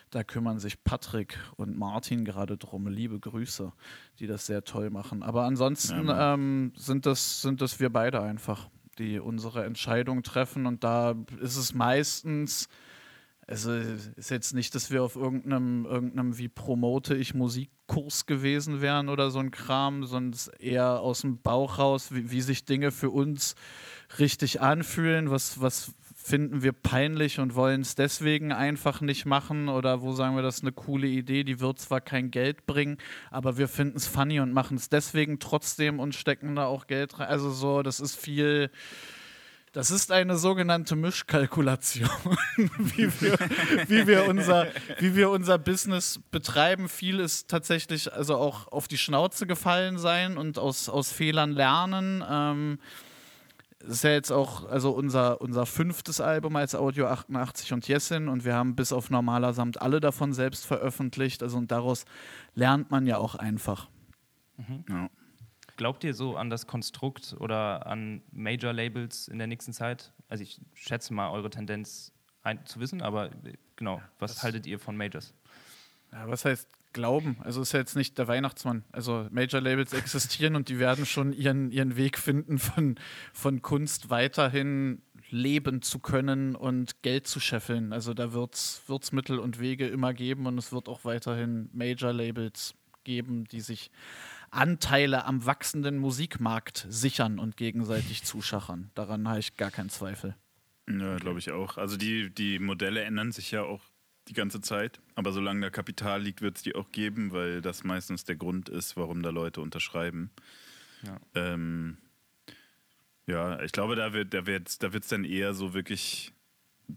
da 0.09 0.23
kümmern 0.23 0.57
sich 0.57 0.83
Patrick 0.83 1.37
und 1.55 1.77
Martin 1.77 2.25
gerade 2.25 2.57
drum. 2.57 2.87
Liebe 2.87 3.19
Grüße, 3.19 3.73
die 4.17 4.25
das 4.25 4.47
sehr 4.47 4.63
toll 4.63 4.89
machen. 4.89 5.21
Aber 5.21 5.43
ansonsten 5.43 6.07
ja, 6.07 6.33
ähm, 6.33 6.73
sind, 6.75 7.05
das, 7.05 7.43
sind 7.43 7.61
das 7.61 7.79
wir 7.79 7.91
beide 7.91 8.23
einfach 8.23 8.69
die 8.97 9.19
unsere 9.19 9.65
Entscheidung 9.65 10.23
treffen. 10.23 10.65
Und 10.65 10.83
da 10.83 11.15
ist 11.41 11.57
es 11.57 11.73
meistens, 11.73 12.69
also 13.47 13.73
ist 14.15 14.31
jetzt 14.31 14.53
nicht, 14.53 14.73
dass 14.73 14.89
wir 14.91 15.03
auf 15.03 15.15
irgendeinem, 15.15 15.85
irgendeinem 15.85 16.37
wie 16.37 16.47
promote 16.47 17.15
ich 17.15 17.33
Musikkurs 17.33 18.25
gewesen 18.25 18.81
wären 18.81 19.09
oder 19.09 19.29
so 19.29 19.39
ein 19.39 19.51
Kram, 19.51 20.05
sondern 20.05 20.39
eher 20.59 20.99
aus 20.99 21.21
dem 21.21 21.41
Bauch 21.41 21.77
raus, 21.77 22.13
wie, 22.13 22.31
wie 22.31 22.41
sich 22.41 22.65
Dinge 22.65 22.91
für 22.91 23.11
uns 23.11 23.55
richtig 24.17 24.61
anfühlen, 24.61 25.29
was, 25.29 25.61
was 25.61 25.93
finden 26.25 26.63
wir 26.63 26.71
peinlich 26.71 27.39
und 27.39 27.53
wollen 27.53 27.81
es 27.81 27.93
deswegen 27.93 28.51
einfach 28.51 28.99
nicht 28.99 29.27
machen 29.27 29.69
oder 29.69 30.01
wo 30.01 30.11
sagen 30.11 30.35
wir, 30.35 30.41
das 30.41 30.55
ist 30.55 30.63
eine 30.63 30.71
coole 30.71 31.05
Idee, 31.05 31.43
die 31.43 31.59
wird 31.59 31.77
zwar 31.77 32.01
kein 32.01 32.31
Geld 32.31 32.65
bringen, 32.65 32.97
aber 33.29 33.59
wir 33.59 33.67
finden 33.67 33.97
es 33.97 34.07
funny 34.07 34.39
und 34.39 34.51
machen 34.51 34.75
es 34.75 34.89
deswegen 34.89 35.37
trotzdem 35.37 35.99
und 35.99 36.15
stecken 36.15 36.55
da 36.55 36.65
auch 36.65 36.87
Geld 36.87 37.19
rein. 37.19 37.27
Also 37.27 37.51
so, 37.51 37.83
das 37.83 37.99
ist 37.99 38.15
viel. 38.15 38.71
Das 39.71 39.91
ist 39.91 40.11
eine 40.11 40.35
sogenannte 40.37 40.95
Mischkalkulation, 40.95 42.09
wie, 42.79 43.21
wir, 43.21 43.37
wie, 43.87 44.07
wir 44.07 44.27
unser, 44.27 44.65
wie 44.97 45.15
wir 45.15 45.29
unser 45.29 45.59
Business 45.59 46.19
betreiben. 46.31 46.89
Viel 46.89 47.19
ist 47.19 47.49
tatsächlich 47.49 48.11
also 48.11 48.37
auch 48.37 48.71
auf 48.71 48.87
die 48.87 48.97
Schnauze 48.97 49.45
gefallen 49.45 49.99
sein 49.99 50.37
und 50.37 50.57
aus, 50.57 50.89
aus 50.89 51.11
Fehlern 51.11 51.51
lernen. 51.51 52.23
Ähm, 52.27 52.79
das 53.79 53.89
ist 53.89 54.03
ja 54.03 54.11
jetzt 54.11 54.31
auch 54.31 54.67
also 54.69 54.91
unser, 54.91 55.41
unser 55.41 55.65
fünftes 55.65 56.21
Album 56.21 56.55
als 56.55 56.75
Audio 56.75 57.07
88 57.07 57.73
und 57.73 57.87
Jessin 57.87 58.27
und 58.29 58.45
wir 58.45 58.55
haben 58.55 58.75
bis 58.75 58.93
auf 58.93 59.09
normaler 59.09 59.53
Samt 59.53 59.81
alle 59.81 59.99
davon 59.99 60.33
selbst 60.33 60.65
veröffentlicht. 60.65 61.43
Also 61.43 61.57
und 61.57 61.71
daraus 61.71 62.05
lernt 62.53 62.91
man 62.91 63.05
ja 63.05 63.17
auch 63.17 63.35
einfach. 63.35 63.89
Mhm. 64.57 64.85
Ja. 64.89 65.09
Glaubt 65.77 66.03
ihr 66.05 66.13
so 66.13 66.37
an 66.37 66.49
das 66.49 66.67
Konstrukt 66.67 67.35
oder 67.39 67.85
an 67.85 68.21
Major-Labels 68.31 69.27
in 69.27 69.37
der 69.37 69.47
nächsten 69.47 69.73
Zeit? 69.73 70.13
Also 70.29 70.43
ich 70.43 70.61
schätze 70.73 71.13
mal 71.13 71.29
eure 71.31 71.49
Tendenz 71.49 72.13
zu 72.65 72.79
wissen, 72.79 73.01
aber 73.01 73.31
genau, 73.75 74.01
was 74.19 74.41
haltet 74.41 74.67
ihr 74.67 74.79
von 74.79 74.95
Majors? 74.95 75.33
Ja, 76.11 76.29
was 76.29 76.45
heißt 76.45 76.69
glauben. 76.95 77.37
Also 77.41 77.61
ist 77.61 77.73
ja 77.73 77.79
jetzt 77.79 77.95
nicht 77.95 78.17
der 78.17 78.27
Weihnachtsmann. 78.27 78.85
Also 78.91 79.27
Major 79.29 79.61
Labels 79.61 79.93
existieren 79.93 80.55
und 80.55 80.69
die 80.69 80.79
werden 80.79 81.05
schon 81.05 81.33
ihren, 81.33 81.69
ihren 81.69 81.97
Weg 81.97 82.17
finden, 82.17 82.57
von, 82.57 82.95
von 83.33 83.61
Kunst 83.61 84.09
weiterhin 84.09 85.03
leben 85.29 85.81
zu 85.81 85.99
können 85.99 86.55
und 86.55 87.01
Geld 87.01 87.27
zu 87.27 87.39
scheffeln. 87.39 87.91
Also 87.91 88.13
da 88.13 88.33
wird 88.33 88.55
es 88.55 89.11
Mittel 89.11 89.39
und 89.39 89.59
Wege 89.59 89.87
immer 89.87 90.13
geben 90.13 90.47
und 90.47 90.57
es 90.57 90.71
wird 90.71 90.87
auch 90.87 91.03
weiterhin 91.03 91.69
Major 91.73 92.13
Labels 92.13 92.73
geben, 93.03 93.43
die 93.45 93.61
sich 93.61 93.91
Anteile 94.49 95.25
am 95.25 95.45
wachsenden 95.45 95.97
Musikmarkt 95.97 96.87
sichern 96.89 97.39
und 97.39 97.57
gegenseitig 97.57 98.23
zuschachern. 98.23 98.89
Daran 98.95 99.27
habe 99.27 99.39
ich 99.39 99.57
gar 99.57 99.69
keinen 99.69 99.89
Zweifel. 99.89 100.35
Ja, 100.87 101.17
glaube 101.17 101.39
ich 101.39 101.51
auch. 101.51 101.77
Also 101.77 101.97
die, 101.97 102.33
die 102.33 102.59
Modelle 102.59 103.01
ändern 103.01 103.33
sich 103.33 103.51
ja 103.51 103.63
auch 103.63 103.81
die 104.27 104.33
ganze 104.33 104.61
Zeit. 104.61 104.99
Aber 105.15 105.31
solange 105.31 105.61
da 105.61 105.69
Kapital 105.69 106.21
liegt, 106.21 106.41
wird 106.41 106.57
es 106.57 106.63
die 106.63 106.75
auch 106.75 106.91
geben, 106.91 107.31
weil 107.31 107.61
das 107.61 107.83
meistens 107.83 108.25
der 108.25 108.35
Grund 108.35 108.69
ist, 108.69 108.97
warum 108.97 109.21
da 109.21 109.29
Leute 109.29 109.61
unterschreiben. 109.61 110.31
Ja, 111.03 111.19
ähm, 111.35 111.97
ja 113.27 113.61
ich 113.61 113.71
glaube, 113.71 113.95
da 113.95 114.13
wird 114.13 114.33
da 114.33 114.45
wird 114.45 114.81
da 114.81 114.93
wird's 114.93 115.07
dann 115.07 115.23
eher 115.23 115.53
so 115.53 115.73
wirklich 115.73 116.33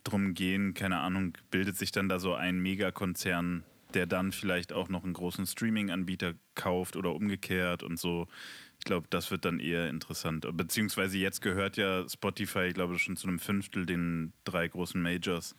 drum 0.04 0.34
gehen, 0.34 0.74
keine 0.74 0.98
Ahnung, 1.00 1.36
bildet 1.50 1.76
sich 1.76 1.92
dann 1.92 2.08
da 2.08 2.18
so 2.18 2.34
ein 2.34 2.58
Megakonzern, 2.58 3.64
der 3.94 4.06
dann 4.06 4.32
vielleicht 4.32 4.72
auch 4.72 4.88
noch 4.88 5.04
einen 5.04 5.14
großen 5.14 5.46
Streaming-Anbieter 5.46 6.34
kauft 6.54 6.96
oder 6.96 7.14
umgekehrt 7.14 7.82
und 7.82 7.98
so. 7.98 8.28
Ich 8.78 8.84
glaube, 8.84 9.06
das 9.10 9.30
wird 9.30 9.44
dann 9.44 9.60
eher 9.60 9.88
interessant. 9.88 10.46
Beziehungsweise 10.52 11.18
jetzt 11.18 11.40
gehört 11.40 11.76
ja 11.76 12.08
Spotify, 12.08 12.66
ich 12.66 12.74
glaube, 12.74 12.98
schon 12.98 13.16
zu 13.16 13.26
einem 13.26 13.38
Fünftel 13.38 13.86
den 13.86 14.32
drei 14.44 14.68
großen 14.68 15.00
Majors. 15.00 15.56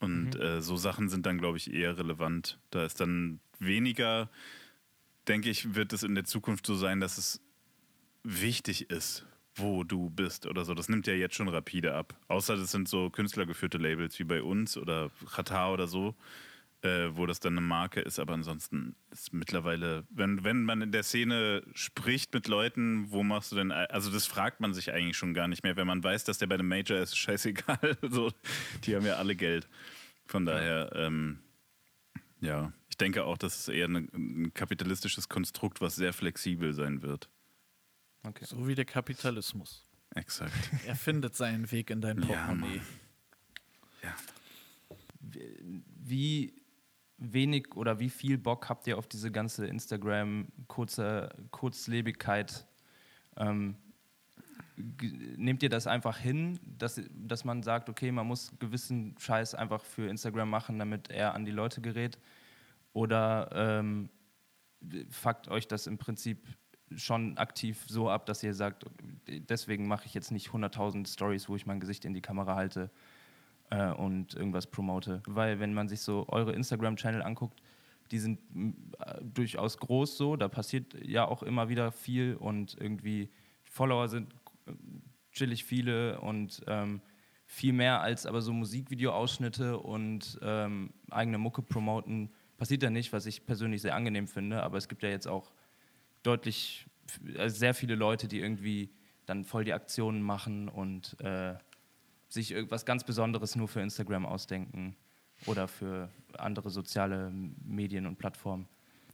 Und 0.00 0.34
mhm. 0.34 0.40
äh, 0.40 0.60
so 0.60 0.76
Sachen 0.76 1.08
sind 1.08 1.26
dann, 1.26 1.38
glaube 1.38 1.56
ich, 1.56 1.72
eher 1.72 1.98
relevant. 1.98 2.58
Da 2.70 2.84
ist 2.84 3.00
dann 3.00 3.40
weniger, 3.58 4.30
denke 5.26 5.50
ich, 5.50 5.74
wird 5.74 5.92
es 5.92 6.02
in 6.02 6.14
der 6.14 6.24
Zukunft 6.24 6.66
so 6.66 6.74
sein, 6.74 7.00
dass 7.00 7.18
es 7.18 7.40
wichtig 8.22 8.90
ist, 8.90 9.26
wo 9.54 9.84
du 9.84 10.10
bist 10.10 10.46
oder 10.46 10.64
so. 10.64 10.74
Das 10.74 10.88
nimmt 10.88 11.06
ja 11.06 11.14
jetzt 11.14 11.34
schon 11.34 11.48
rapide 11.48 11.94
ab. 11.94 12.14
Außer 12.28 12.56
das 12.56 12.70
sind 12.70 12.88
so 12.88 13.10
künstlergeführte 13.10 13.78
Labels 13.78 14.18
wie 14.18 14.24
bei 14.24 14.42
uns 14.42 14.76
oder 14.76 15.10
Qatar 15.34 15.72
oder 15.72 15.88
so, 15.88 16.14
äh, 16.82 17.08
wo 17.16 17.26
das 17.26 17.40
dann 17.40 17.54
eine 17.54 17.66
Marke 17.66 18.00
ist. 18.00 18.18
Aber 18.18 18.34
ansonsten 18.34 18.94
ist 19.10 19.32
mittlerweile, 19.32 20.04
wenn, 20.10 20.44
wenn 20.44 20.64
man 20.64 20.82
in 20.82 20.92
der 20.92 21.02
Szene 21.02 21.62
spricht 21.74 22.32
mit 22.34 22.48
Leuten, 22.48 23.10
wo 23.10 23.22
machst 23.22 23.52
du 23.52 23.56
denn, 23.56 23.72
also 23.72 24.10
das 24.10 24.26
fragt 24.26 24.60
man 24.60 24.74
sich 24.74 24.92
eigentlich 24.92 25.16
schon 25.16 25.34
gar 25.34 25.48
nicht 25.48 25.62
mehr. 25.64 25.76
Wenn 25.76 25.86
man 25.86 26.02
weiß, 26.02 26.24
dass 26.24 26.38
der 26.38 26.46
bei 26.46 26.54
einem 26.54 26.68
Major 26.68 26.98
ist, 26.98 27.16
scheißegal. 27.18 27.98
so, 28.02 28.30
die 28.84 28.94
haben 28.94 29.06
ja 29.06 29.16
alle 29.16 29.34
Geld. 29.34 29.68
Von 30.26 30.44
daher, 30.46 30.92
ähm, 30.94 31.40
ja, 32.40 32.72
ich 32.88 32.96
denke 32.96 33.24
auch, 33.24 33.38
das 33.38 33.60
ist 33.60 33.68
eher 33.68 33.86
eine, 33.86 34.06
ein 34.12 34.52
kapitalistisches 34.54 35.28
Konstrukt, 35.28 35.80
was 35.80 35.96
sehr 35.96 36.12
flexibel 36.12 36.72
sein 36.74 37.02
wird. 37.02 37.28
Okay. 38.22 38.44
So 38.44 38.68
wie 38.68 38.74
der 38.74 38.84
Kapitalismus. 38.84 39.84
Exakt. 40.14 40.52
Er 40.86 40.96
findet 40.96 41.34
seinen 41.34 41.70
Weg 41.70 41.90
in 41.90 42.00
dein 42.00 42.20
Portemonnaie. 42.20 42.80
Ja, 44.02 44.08
ja. 44.10 44.14
Wie 45.96 46.57
wenig 47.18 47.74
oder 47.74 48.00
wie 48.00 48.10
viel 48.10 48.38
Bock 48.38 48.68
habt 48.68 48.86
ihr 48.86 48.96
auf 48.96 49.08
diese 49.08 49.30
ganze 49.30 49.66
Instagram-Kurzlebigkeit? 49.66 52.66
Ähm, 53.36 53.76
nehmt 55.36 55.62
ihr 55.62 55.68
das 55.68 55.86
einfach 55.86 56.18
hin, 56.18 56.58
dass, 56.62 57.00
dass 57.12 57.44
man 57.44 57.62
sagt, 57.62 57.88
okay, 57.88 58.12
man 58.12 58.26
muss 58.26 58.52
gewissen 58.58 59.14
Scheiß 59.18 59.54
einfach 59.54 59.84
für 59.84 60.08
Instagram 60.08 60.48
machen, 60.48 60.78
damit 60.78 61.10
er 61.10 61.34
an 61.34 61.44
die 61.44 61.50
Leute 61.50 61.80
gerät? 61.80 62.18
Oder 62.92 63.50
ähm, 63.52 64.08
fuckt 65.10 65.48
euch 65.48 65.68
das 65.68 65.86
im 65.86 65.98
Prinzip 65.98 66.46
schon 66.96 67.36
aktiv 67.36 67.84
so 67.88 68.08
ab, 68.08 68.26
dass 68.26 68.42
ihr 68.42 68.54
sagt, 68.54 68.86
deswegen 69.26 69.88
mache 69.88 70.06
ich 70.06 70.14
jetzt 70.14 70.30
nicht 70.30 70.48
100.000 70.48 71.06
Stories, 71.06 71.48
wo 71.48 71.56
ich 71.56 71.66
mein 71.66 71.80
Gesicht 71.80 72.04
in 72.04 72.14
die 72.14 72.22
Kamera 72.22 72.54
halte, 72.54 72.90
äh, 73.70 73.90
und 73.90 74.34
irgendwas 74.34 74.66
promote. 74.66 75.22
Weil 75.26 75.60
wenn 75.60 75.74
man 75.74 75.88
sich 75.88 76.00
so 76.00 76.26
eure 76.28 76.52
Instagram-Channel 76.52 77.22
anguckt, 77.22 77.62
die 78.10 78.18
sind 78.18 78.38
äh, 79.00 79.22
durchaus 79.22 79.78
groß 79.78 80.16
so, 80.16 80.36
da 80.36 80.48
passiert 80.48 80.94
ja 81.04 81.26
auch 81.26 81.42
immer 81.42 81.68
wieder 81.68 81.92
viel 81.92 82.34
und 82.36 82.76
irgendwie 82.80 83.30
Follower 83.64 84.08
sind 84.08 84.32
äh, 84.66 84.72
chillig 85.32 85.64
viele 85.64 86.20
und 86.20 86.62
ähm, 86.66 87.00
viel 87.44 87.72
mehr 87.72 88.00
als 88.00 88.26
aber 88.26 88.42
so 88.42 88.52
Musikvideo-Ausschnitte 88.52 89.78
und 89.78 90.38
ähm, 90.42 90.92
eigene 91.10 91.38
Mucke 91.38 91.62
promoten 91.62 92.30
passiert 92.56 92.82
da 92.82 92.90
nicht, 92.90 93.12
was 93.12 93.24
ich 93.26 93.46
persönlich 93.46 93.82
sehr 93.82 93.94
angenehm 93.94 94.26
finde, 94.26 94.62
aber 94.62 94.78
es 94.78 94.88
gibt 94.88 95.02
ja 95.02 95.08
jetzt 95.08 95.28
auch 95.28 95.52
deutlich 96.22 96.86
also 97.38 97.56
sehr 97.56 97.74
viele 97.74 97.94
Leute, 97.94 98.28
die 98.28 98.40
irgendwie 98.40 98.90
dann 99.26 99.44
voll 99.44 99.64
die 99.64 99.72
Aktionen 99.72 100.22
machen 100.22 100.68
und 100.68 101.18
äh, 101.20 101.54
sich 102.28 102.52
irgendwas 102.52 102.84
ganz 102.84 103.04
Besonderes 103.04 103.56
nur 103.56 103.68
für 103.68 103.80
Instagram 103.80 104.26
ausdenken 104.26 104.96
oder 105.46 105.68
für 105.68 106.10
andere 106.36 106.70
soziale 106.70 107.30
Medien 107.64 108.06
und 108.06 108.18
Plattformen. 108.18 108.68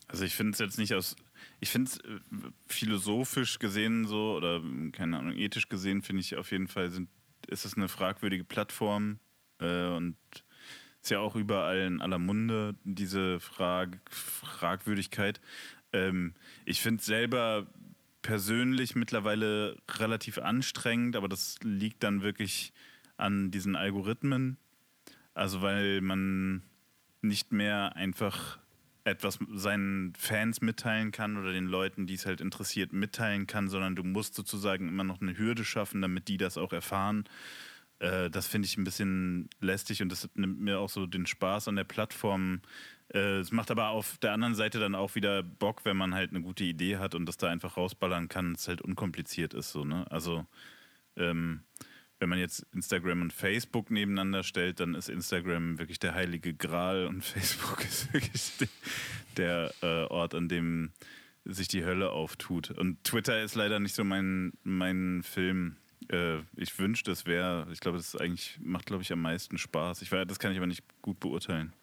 Also 0.07 0.25
ich 0.25 0.35
finde 0.35 0.53
es 0.53 0.59
jetzt 0.59 0.79
nicht 0.79 0.95
aus, 0.95 1.17
ich 1.61 1.71
finde 1.71 1.91
es 1.91 1.99
äh, 1.99 2.21
philosophisch 2.67 3.59
gesehen 3.59 4.07
so 4.07 4.35
oder 4.37 4.63
keine 4.93 5.19
Ahnung, 5.19 5.37
ethisch 5.37 5.69
gesehen 5.69 6.03
finde 6.03 6.21
ich 6.21 6.37
auf 6.37 6.51
jeden 6.51 6.69
Fall 6.69 6.91
sind, 6.91 7.09
ist 7.47 7.65
es 7.65 7.77
eine 7.77 7.89
fragwürdige 7.89 8.45
Plattform 8.45 9.19
äh, 9.61 9.87
und 9.87 10.17
ist 11.03 11.11
ja 11.11 11.21
auch 11.21 11.37
überall 11.37 11.81
in 11.81 12.01
aller 12.01 12.19
Munde 12.19 12.75
diese 12.85 13.41
Frag 13.41 13.99
Fragwürdigkeit. 14.11 15.41
Ähm, 15.93 16.35
ich 16.65 16.81
finde 16.81 17.01
es 17.01 17.07
selber 17.07 17.67
persönlich 18.23 18.95
mittlerweile 18.95 19.77
relativ 19.89 20.39
anstrengend, 20.39 21.17
aber 21.17 21.29
das 21.29 21.57
liegt 21.63 22.03
dann 22.03 22.23
wirklich 22.23 22.73
an 23.17 23.51
diesen 23.51 23.77
Algorithmen. 23.77 24.57
Also 25.35 25.63
weil 25.63 26.01
man 26.01 26.63
nicht 27.23 27.53
mehr 27.53 27.97
einfach 27.97 28.59
etwas 29.05 29.39
seinen 29.53 30.15
Fans 30.17 30.63
mitteilen 30.63 31.13
kann 31.13 31.37
oder 31.37 31.53
den 31.53 31.67
Leuten, 31.67 32.07
die 32.07 32.15
es 32.15 32.27
halt 32.27 32.41
interessiert, 32.41 32.93
mitteilen 32.93 33.47
kann, 33.47 33.69
sondern 33.69 33.97
du 33.97 34.03
musst 34.03 34.35
sozusagen 34.35 34.89
immer 34.89 35.05
noch 35.05 35.21
eine 35.21 35.37
Hürde 35.37 35.65
schaffen, 35.65 36.01
damit 36.01 36.29
die 36.29 36.39
das 36.39 36.57
auch 36.57 36.73
erfahren. 36.73 37.25
Äh, 37.99 38.31
das 38.31 38.47
finde 38.47 38.67
ich 38.67 38.79
ein 38.79 38.85
bisschen 38.85 39.51
lästig 39.61 40.01
und 40.01 40.11
das 40.11 40.29
nimmt 40.35 40.61
mir 40.61 40.79
auch 40.79 40.89
so 40.89 41.07
den 41.07 41.27
Spaß 41.27 41.69
an 41.69 41.77
der 41.77 41.85
Plattform. 41.85 42.63
Äh, 43.13 43.39
es 43.41 43.53
macht 43.53 43.71
aber 43.71 43.89
auf 43.89 44.17
der 44.19 44.33
anderen 44.33 44.55
Seite 44.55 44.81
dann 44.81 44.95
auch 44.95 45.15
wieder 45.15 45.43
Bock, 45.43 45.85
wenn 45.85 45.99
man 45.99 46.15
halt 46.15 46.31
eine 46.31 46.41
gute 46.41 46.65
Idee 46.65 46.97
hat 46.97 47.15
und 47.15 47.27
das 47.27 47.37
da 47.37 47.49
einfach 47.49 47.77
rausballern 47.77 48.29
kann, 48.29 48.53
es 48.53 48.69
halt 48.69 48.81
unkompliziert 48.81 49.53
ist. 49.53 49.73
So, 49.73 49.85
ne? 49.85 50.11
Also 50.11 50.47
ähm, 51.17 51.63
wenn 52.25 52.31
man 52.31 52.39
jetzt 52.39 52.67
Instagram 52.73 53.21
und 53.21 53.35
Facebook 53.35 53.91
nebeneinander 53.91 54.45
stellt, 54.45 54.81
dann 54.81 54.95
ist 54.95 55.11
Instagram 55.11 55.79
wirklich 55.79 55.99
der 55.99 56.15
heilige 56.15 56.55
Gral 56.55 57.07
und 57.07 57.23
Facebook 57.23 57.85
ist 57.85 58.11
wirklich 58.15 58.71
der 59.37 59.75
äh, 59.83 60.05
Ort, 60.07 60.35
an 60.35 60.49
dem 60.49 60.93
sich 61.45 61.69
die 61.69 61.85
Hölle 61.85 62.13
auftut. 62.13 62.71
Und 62.71 63.05
Twitter 63.05 63.43
ist 63.43 63.57
leider 63.57 63.79
nicht 63.79 63.95
so 63.95 64.05
mein, 64.05 64.55
mein 64.63 65.23
Film. 65.23 65.77
Äh, 66.09 66.39
ich 66.57 66.79
wünschte, 66.79 67.13
es 67.13 67.27
wäre. 67.27 67.69
Ich 67.71 67.81
glaube, 67.81 67.99
das 67.99 68.17
eigentlich 68.17 68.59
macht, 68.63 68.87
glaube 68.87 69.03
ich, 69.03 69.13
am 69.13 69.21
meisten 69.21 69.59
Spaß. 69.59 70.01
Ich 70.01 70.09
das 70.09 70.39
kann 70.39 70.51
ich 70.51 70.57
aber 70.57 70.67
nicht 70.67 70.83
gut 71.03 71.21
beurteilen. 71.21 71.75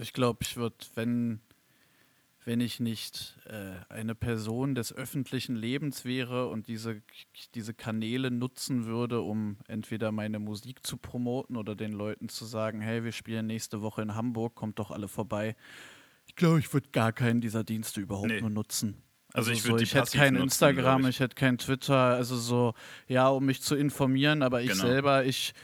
Ich 0.00 0.12
glaube, 0.12 0.38
ich 0.42 0.56
würde, 0.56 0.76
wenn 0.94 1.40
wenn 2.44 2.60
ich 2.60 2.80
nicht 2.80 3.38
äh, 3.46 3.92
eine 3.92 4.14
Person 4.14 4.74
des 4.74 4.92
öffentlichen 4.92 5.54
Lebens 5.54 6.04
wäre 6.04 6.48
und 6.48 6.66
diese, 6.66 7.02
diese 7.54 7.72
Kanäle 7.72 8.30
nutzen 8.30 8.86
würde, 8.86 9.20
um 9.20 9.58
entweder 9.68 10.10
meine 10.10 10.38
Musik 10.38 10.84
zu 10.84 10.96
promoten 10.96 11.56
oder 11.56 11.76
den 11.76 11.92
Leuten 11.92 12.28
zu 12.28 12.44
sagen, 12.44 12.80
hey, 12.80 13.04
wir 13.04 13.12
spielen 13.12 13.46
nächste 13.46 13.80
Woche 13.80 14.02
in 14.02 14.14
Hamburg, 14.14 14.54
kommt 14.54 14.78
doch 14.78 14.90
alle 14.90 15.08
vorbei. 15.08 15.54
Ich 16.26 16.34
glaube, 16.34 16.58
ich 16.58 16.72
würde 16.72 16.88
gar 16.90 17.12
keinen 17.12 17.40
dieser 17.40 17.62
Dienste 17.62 18.00
überhaupt 18.00 18.28
nee. 18.28 18.40
nur 18.40 18.50
nutzen. 18.50 19.02
Also, 19.34 19.50
also 19.50 19.52
ich, 19.52 19.62
so, 19.62 19.78
ich 19.78 19.94
hätte 19.94 20.16
kein 20.16 20.34
nutzen, 20.34 20.44
Instagram, 20.44 21.02
ich. 21.02 21.08
ich. 21.10 21.20
hätte 21.20 21.34
kein 21.36 21.58
Twitter, 21.58 21.94
also 21.94 22.36
so, 22.36 22.74
ja, 23.06 23.28
um 23.28 23.46
mich 23.46 23.62
zu 23.62 23.74
informieren, 23.76 24.42
aber 24.42 24.62
ich 24.62 24.70
genau. 24.72 24.84
selber, 24.84 25.24
ich 25.24 25.54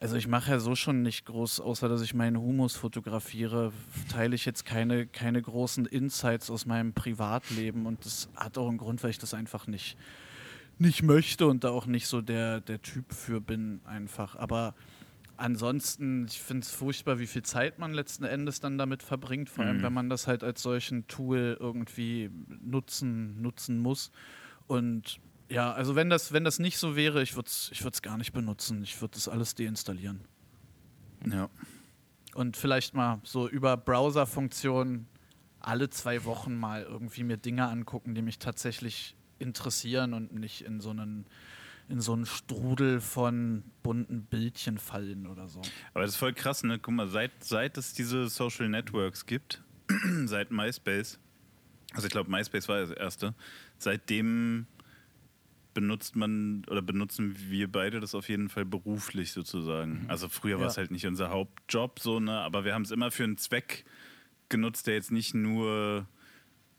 also 0.00 0.16
ich 0.16 0.28
mache 0.28 0.52
ja 0.52 0.58
so 0.58 0.74
schon 0.74 1.02
nicht 1.02 1.26
groß, 1.26 1.60
außer 1.60 1.88
dass 1.88 2.02
ich 2.02 2.14
meinen 2.14 2.38
Humus 2.38 2.76
fotografiere, 2.76 3.72
teile 4.10 4.34
ich 4.34 4.44
jetzt 4.44 4.64
keine, 4.64 5.06
keine 5.06 5.42
großen 5.42 5.86
Insights 5.86 6.50
aus 6.50 6.66
meinem 6.66 6.92
Privatleben 6.92 7.86
und 7.86 8.04
das 8.04 8.28
hat 8.36 8.58
auch 8.58 8.68
einen 8.68 8.78
Grund, 8.78 9.02
weil 9.02 9.10
ich 9.10 9.18
das 9.18 9.34
einfach 9.34 9.66
nicht, 9.66 9.96
nicht 10.78 11.02
möchte 11.02 11.46
und 11.46 11.64
da 11.64 11.70
auch 11.70 11.86
nicht 11.86 12.06
so 12.06 12.20
der, 12.20 12.60
der 12.60 12.80
Typ 12.80 13.12
für 13.12 13.40
bin 13.40 13.80
einfach. 13.84 14.36
Aber 14.36 14.74
ansonsten, 15.36 16.26
ich 16.26 16.40
finde 16.40 16.62
es 16.62 16.70
furchtbar, 16.70 17.18
wie 17.18 17.26
viel 17.26 17.42
Zeit 17.42 17.78
man 17.78 17.92
letzten 17.92 18.24
Endes 18.24 18.60
dann 18.60 18.78
damit 18.78 19.02
verbringt, 19.02 19.48
vor 19.48 19.64
allem 19.64 19.78
mhm. 19.78 19.82
wenn 19.82 19.92
man 19.92 20.10
das 20.10 20.26
halt 20.28 20.44
als 20.44 20.62
solchen 20.62 21.08
Tool 21.08 21.56
irgendwie 21.58 22.30
nutzen, 22.60 23.42
nutzen 23.42 23.78
muss. 23.78 24.12
Und 24.68 25.20
ja, 25.48 25.72
also 25.72 25.96
wenn 25.96 26.10
das, 26.10 26.32
wenn 26.32 26.44
das 26.44 26.58
nicht 26.58 26.78
so 26.78 26.96
wäre, 26.96 27.22
ich 27.22 27.34
würde 27.34 27.48
es 27.48 27.70
ich 27.72 28.02
gar 28.02 28.18
nicht 28.18 28.32
benutzen. 28.32 28.82
Ich 28.82 29.00
würde 29.00 29.14
das 29.14 29.28
alles 29.28 29.54
deinstallieren. 29.54 30.20
Ja. 31.26 31.48
Und 32.34 32.56
vielleicht 32.56 32.94
mal 32.94 33.20
so 33.24 33.48
über 33.48 33.76
Browser-Funktionen 33.76 35.08
alle 35.60 35.90
zwei 35.90 36.24
Wochen 36.24 36.56
mal 36.56 36.82
irgendwie 36.82 37.24
mir 37.24 37.36
Dinge 37.36 37.68
angucken, 37.68 38.14
die 38.14 38.22
mich 38.22 38.38
tatsächlich 38.38 39.16
interessieren 39.38 40.14
und 40.14 40.32
nicht 40.34 40.62
in 40.62 40.80
so 40.80 40.90
einen 40.90 41.26
in 41.88 42.02
so 42.02 42.12
einen 42.12 42.26
Strudel 42.26 43.00
von 43.00 43.64
bunten 43.82 44.24
Bildchen 44.24 44.76
fallen 44.76 45.26
oder 45.26 45.48
so. 45.48 45.62
Aber 45.94 46.02
das 46.02 46.10
ist 46.10 46.16
voll 46.18 46.34
krass, 46.34 46.62
ne? 46.62 46.78
Guck 46.78 46.92
mal, 46.92 47.08
seit, 47.08 47.42
seit 47.42 47.78
es 47.78 47.94
diese 47.94 48.28
Social 48.28 48.68
Networks 48.68 49.24
gibt, 49.24 49.62
seit 50.26 50.50
MySpace, 50.50 51.18
also 51.94 52.06
ich 52.06 52.12
glaube, 52.12 52.30
MySpace 52.30 52.68
war 52.68 52.80
das 52.80 52.90
erste, 52.90 53.34
seitdem 53.78 54.66
benutzt 55.78 56.16
man 56.16 56.64
oder 56.68 56.82
benutzen 56.82 57.36
wir 57.48 57.70
beide 57.70 58.00
das 58.00 58.16
auf 58.16 58.28
jeden 58.28 58.48
Fall 58.48 58.64
beruflich 58.64 59.30
sozusagen. 59.30 60.02
Mhm. 60.02 60.10
Also 60.10 60.28
früher 60.28 60.56
ja. 60.56 60.60
war 60.60 60.66
es 60.66 60.76
halt 60.76 60.90
nicht 60.90 61.06
unser 61.06 61.30
Hauptjob, 61.30 62.00
so, 62.00 62.18
ne? 62.18 62.32
aber 62.32 62.64
wir 62.64 62.74
haben 62.74 62.82
es 62.82 62.90
immer 62.90 63.12
für 63.12 63.22
einen 63.22 63.36
Zweck 63.36 63.84
genutzt, 64.48 64.88
der 64.88 64.94
jetzt 64.94 65.12
nicht 65.12 65.34
nur 65.34 66.08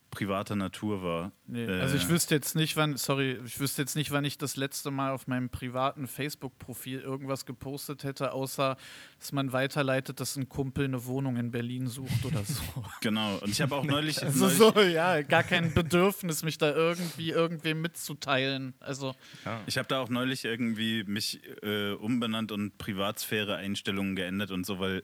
privater 0.09 0.55
Natur 0.55 1.03
war. 1.03 1.31
Nee, 1.47 1.65
äh, 1.65 1.81
also 1.81 1.95
ich 1.95 2.09
wüsste 2.09 2.35
jetzt 2.35 2.55
nicht, 2.55 2.75
wann, 2.77 2.97
sorry, 2.97 3.39
ich 3.45 3.59
wüsste 3.59 3.81
jetzt 3.81 3.95
nicht, 3.95 4.11
wann 4.11 4.25
ich 4.25 4.37
das 4.37 4.55
letzte 4.55 4.91
Mal 4.91 5.11
auf 5.11 5.27
meinem 5.27 5.49
privaten 5.49 6.07
Facebook-Profil 6.07 6.99
irgendwas 6.99 7.45
gepostet 7.45 8.03
hätte, 8.03 8.33
außer 8.33 8.77
dass 9.19 9.31
man 9.31 9.51
weiterleitet, 9.53 10.19
dass 10.19 10.35
ein 10.35 10.49
Kumpel 10.49 10.85
eine 10.85 11.05
Wohnung 11.05 11.37
in 11.37 11.51
Berlin 11.51 11.87
sucht 11.87 12.25
oder 12.25 12.43
so. 12.43 12.61
genau, 13.01 13.37
und 13.37 13.49
ich 13.49 13.61
habe 13.61 13.75
auch 13.75 13.85
neulich. 13.85 14.21
also 14.23 14.45
neulich 14.45 14.57
so, 14.57 14.79
ja, 14.81 15.21
gar 15.21 15.43
kein 15.43 15.73
Bedürfnis, 15.73 16.43
mich 16.43 16.57
da 16.57 16.73
irgendwie 16.73 17.31
irgendwem 17.31 17.81
mitzuteilen. 17.81 18.73
Also. 18.79 19.15
Ja. 19.45 19.61
Ich 19.65 19.77
habe 19.77 19.87
da 19.87 19.99
auch 19.99 20.09
neulich 20.09 20.45
irgendwie 20.45 21.03
mich 21.03 21.41
äh, 21.63 21.91
umbenannt 21.93 22.51
und 22.51 22.77
Privatsphäre-Einstellungen 22.77 24.15
geändert 24.15 24.51
und 24.51 24.65
so, 24.65 24.79
weil 24.79 25.03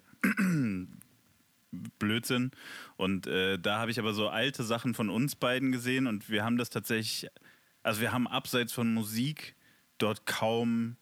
Blödsinn. 1.99 2.51
Und 2.97 3.27
äh, 3.27 3.57
da 3.59 3.79
habe 3.79 3.91
ich 3.91 3.99
aber 3.99 4.13
so 4.13 4.29
alte 4.29 4.63
Sachen 4.63 4.93
von 4.93 5.09
uns 5.09 5.35
beiden 5.35 5.71
gesehen 5.71 6.07
und 6.07 6.29
wir 6.29 6.43
haben 6.43 6.57
das 6.57 6.69
tatsächlich, 6.69 7.29
also 7.83 8.01
wir 8.01 8.11
haben 8.11 8.27
abseits 8.27 8.73
von 8.73 8.93
Musik 8.93 9.55
dort 9.97 10.25
kaum 10.25 10.97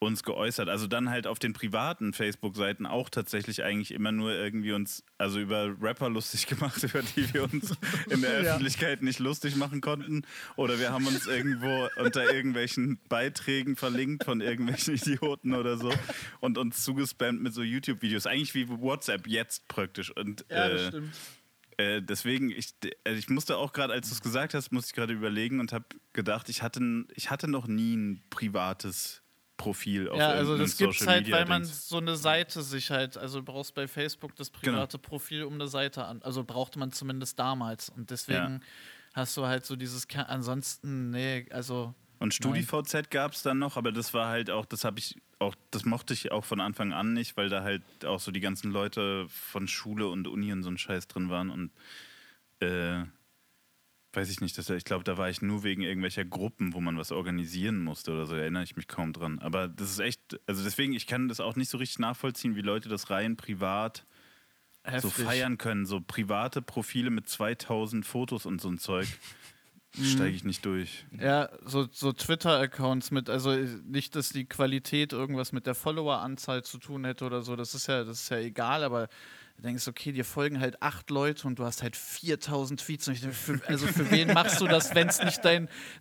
uns 0.00 0.22
geäußert. 0.22 0.68
Also 0.68 0.86
dann 0.86 1.10
halt 1.10 1.26
auf 1.26 1.38
den 1.38 1.52
privaten 1.52 2.12
Facebook-Seiten 2.12 2.86
auch 2.86 3.10
tatsächlich 3.10 3.64
eigentlich 3.64 3.92
immer 3.92 4.12
nur 4.12 4.32
irgendwie 4.32 4.72
uns, 4.72 5.04
also 5.18 5.40
über 5.40 5.74
Rapper 5.80 6.08
lustig 6.08 6.46
gemacht, 6.48 6.82
über 6.82 7.02
die 7.02 7.32
wir 7.34 7.44
uns 7.44 7.74
in 8.08 8.20
der 8.20 8.30
Öffentlichkeit 8.38 9.02
nicht 9.02 9.18
lustig 9.18 9.56
machen 9.56 9.80
konnten. 9.80 10.22
Oder 10.56 10.78
wir 10.78 10.92
haben 10.92 11.06
uns 11.06 11.26
irgendwo 11.26 11.88
unter 11.96 12.32
irgendwelchen 12.32 13.00
Beiträgen 13.08 13.76
verlinkt 13.76 14.24
von 14.24 14.40
irgendwelchen 14.40 14.94
Idioten 14.98 15.54
oder 15.54 15.78
so 15.78 15.92
und 16.40 16.58
uns 16.58 16.84
zugespammt 16.84 17.42
mit 17.42 17.52
so 17.52 17.62
YouTube-Videos. 17.62 18.26
Eigentlich 18.26 18.54
wie 18.54 18.68
WhatsApp 18.68 19.26
jetzt 19.26 19.66
praktisch. 19.68 20.14
Und, 20.14 20.44
ja, 20.48 20.68
das 20.68 20.82
äh, 20.82 20.88
stimmt 20.88 21.14
äh, 21.78 22.02
deswegen, 22.02 22.50
ich, 22.50 22.74
also 23.04 23.16
ich 23.16 23.28
musste 23.28 23.56
auch 23.56 23.72
gerade, 23.72 23.92
als 23.92 24.08
du 24.08 24.14
es 24.14 24.20
gesagt 24.20 24.52
hast, 24.52 24.72
musste 24.72 24.90
ich 24.90 24.94
gerade 24.94 25.12
überlegen 25.12 25.60
und 25.60 25.72
habe 25.72 25.84
gedacht, 26.12 26.48
ich 26.48 26.62
hatte, 26.64 27.06
ich 27.14 27.30
hatte 27.30 27.46
noch 27.46 27.68
nie 27.68 27.94
ein 27.94 28.24
privates 28.30 29.22
Profil 29.58 30.08
auf 30.08 30.16
Ja, 30.16 30.30
also 30.30 30.56
das 30.56 30.78
gibt 30.78 30.98
es 30.98 31.06
halt, 31.06 31.30
weil 31.30 31.44
man 31.44 31.64
so 31.64 31.98
eine 31.98 32.16
Seite 32.16 32.62
sich 32.62 32.90
halt, 32.90 33.18
also 33.18 33.40
du 33.40 33.44
brauchst 33.44 33.74
bei 33.74 33.86
Facebook 33.86 34.34
das 34.36 34.50
genau. 34.50 34.78
private 34.78 34.96
genau. 34.96 35.08
Profil 35.08 35.42
um 35.44 35.54
eine 35.54 35.68
Seite 35.68 36.06
an. 36.06 36.22
Also 36.22 36.44
brauchte 36.44 36.78
man 36.78 36.92
zumindest 36.92 37.38
damals. 37.38 37.90
Und 37.90 38.10
deswegen 38.10 38.54
ja. 38.54 38.60
hast 39.12 39.36
du 39.36 39.46
halt 39.46 39.66
so 39.66 39.76
dieses, 39.76 40.06
ansonsten, 40.14 41.10
nee, 41.10 41.46
also. 41.50 41.92
Und 42.20 42.32
StudiVZ 42.32 43.10
gab 43.10 43.32
es 43.32 43.42
dann 43.42 43.58
noch, 43.58 43.76
aber 43.76 43.92
das 43.92 44.14
war 44.14 44.28
halt 44.28 44.50
auch, 44.50 44.64
das 44.64 44.84
habe 44.84 44.98
ich 44.98 45.16
auch, 45.38 45.54
das 45.70 45.84
mochte 45.84 46.14
ich 46.14 46.32
auch 46.32 46.44
von 46.44 46.60
Anfang 46.60 46.92
an 46.92 47.12
nicht, 47.12 47.36
weil 47.36 47.48
da 47.48 47.62
halt 47.62 47.82
auch 48.04 48.20
so 48.20 48.32
die 48.32 48.40
ganzen 48.40 48.72
Leute 48.72 49.26
von 49.28 49.68
Schule 49.68 50.08
und 50.08 50.26
Uni 50.26 50.52
und 50.52 50.62
so 50.62 50.70
ein 50.70 50.78
Scheiß 50.78 51.06
drin 51.08 51.28
waren 51.28 51.50
und 51.50 51.70
äh, 52.60 53.04
weiß 54.18 54.30
ich 54.30 54.40
nicht, 54.40 54.58
dass, 54.58 54.68
ich 54.70 54.84
glaube, 54.84 55.04
da 55.04 55.16
war 55.16 55.30
ich 55.30 55.42
nur 55.42 55.62
wegen 55.62 55.82
irgendwelcher 55.82 56.24
Gruppen, 56.24 56.74
wo 56.74 56.80
man 56.80 56.98
was 56.98 57.12
organisieren 57.12 57.78
musste 57.78 58.12
oder 58.12 58.26
so, 58.26 58.34
erinnere 58.34 58.64
ich 58.64 58.76
mich 58.76 58.88
kaum 58.88 59.12
dran. 59.12 59.38
Aber 59.38 59.68
das 59.68 59.90
ist 59.90 60.00
echt, 60.00 60.40
also 60.46 60.64
deswegen, 60.64 60.92
ich 60.92 61.06
kann 61.06 61.28
das 61.28 61.38
auch 61.38 61.54
nicht 61.54 61.70
so 61.70 61.78
richtig 61.78 62.00
nachvollziehen, 62.00 62.56
wie 62.56 62.62
Leute 62.62 62.88
das 62.88 63.10
rein 63.10 63.36
privat 63.36 64.04
Heftig. 64.82 65.14
so 65.14 65.22
feiern 65.22 65.56
können. 65.56 65.86
So 65.86 66.00
private 66.00 66.62
Profile 66.62 67.10
mit 67.10 67.28
2000 67.28 68.04
Fotos 68.04 68.44
und 68.44 68.60
so 68.60 68.68
ein 68.68 68.78
Zeug. 68.78 69.06
Mhm. 69.96 70.04
Steige 70.04 70.36
ich 70.36 70.44
nicht 70.44 70.66
durch. 70.66 71.06
Ja, 71.18 71.48
so, 71.64 71.88
so 71.90 72.12
Twitter-Accounts 72.12 73.10
mit, 73.10 73.30
also 73.30 73.54
nicht, 73.86 74.14
dass 74.16 74.28
die 74.28 74.44
Qualität 74.44 75.14
irgendwas 75.14 75.52
mit 75.52 75.66
der 75.66 75.74
Follower-Anzahl 75.74 76.62
zu 76.62 76.76
tun 76.76 77.06
hätte 77.06 77.24
oder 77.24 77.40
so, 77.40 77.56
das 77.56 77.74
ist 77.74 77.86
ja, 77.86 78.04
das 78.04 78.20
ist 78.20 78.28
ja 78.28 78.36
egal, 78.36 78.84
aber 78.84 79.08
du 79.58 79.62
denkst, 79.62 79.88
okay, 79.88 80.12
dir 80.12 80.24
folgen 80.24 80.60
halt 80.60 80.82
acht 80.82 81.10
Leute 81.10 81.46
und 81.46 81.58
du 81.58 81.64
hast 81.64 81.82
halt 81.82 81.96
4000 81.96 82.80
Tweets. 82.80 83.04
Denke, 83.06 83.32
für, 83.32 83.60
also 83.66 83.86
für 83.86 84.10
wen 84.10 84.32
machst 84.32 84.60
du 84.60 84.68
das, 84.68 84.94
wenn 84.94 85.08
es 85.08 85.22
nicht, 85.22 85.40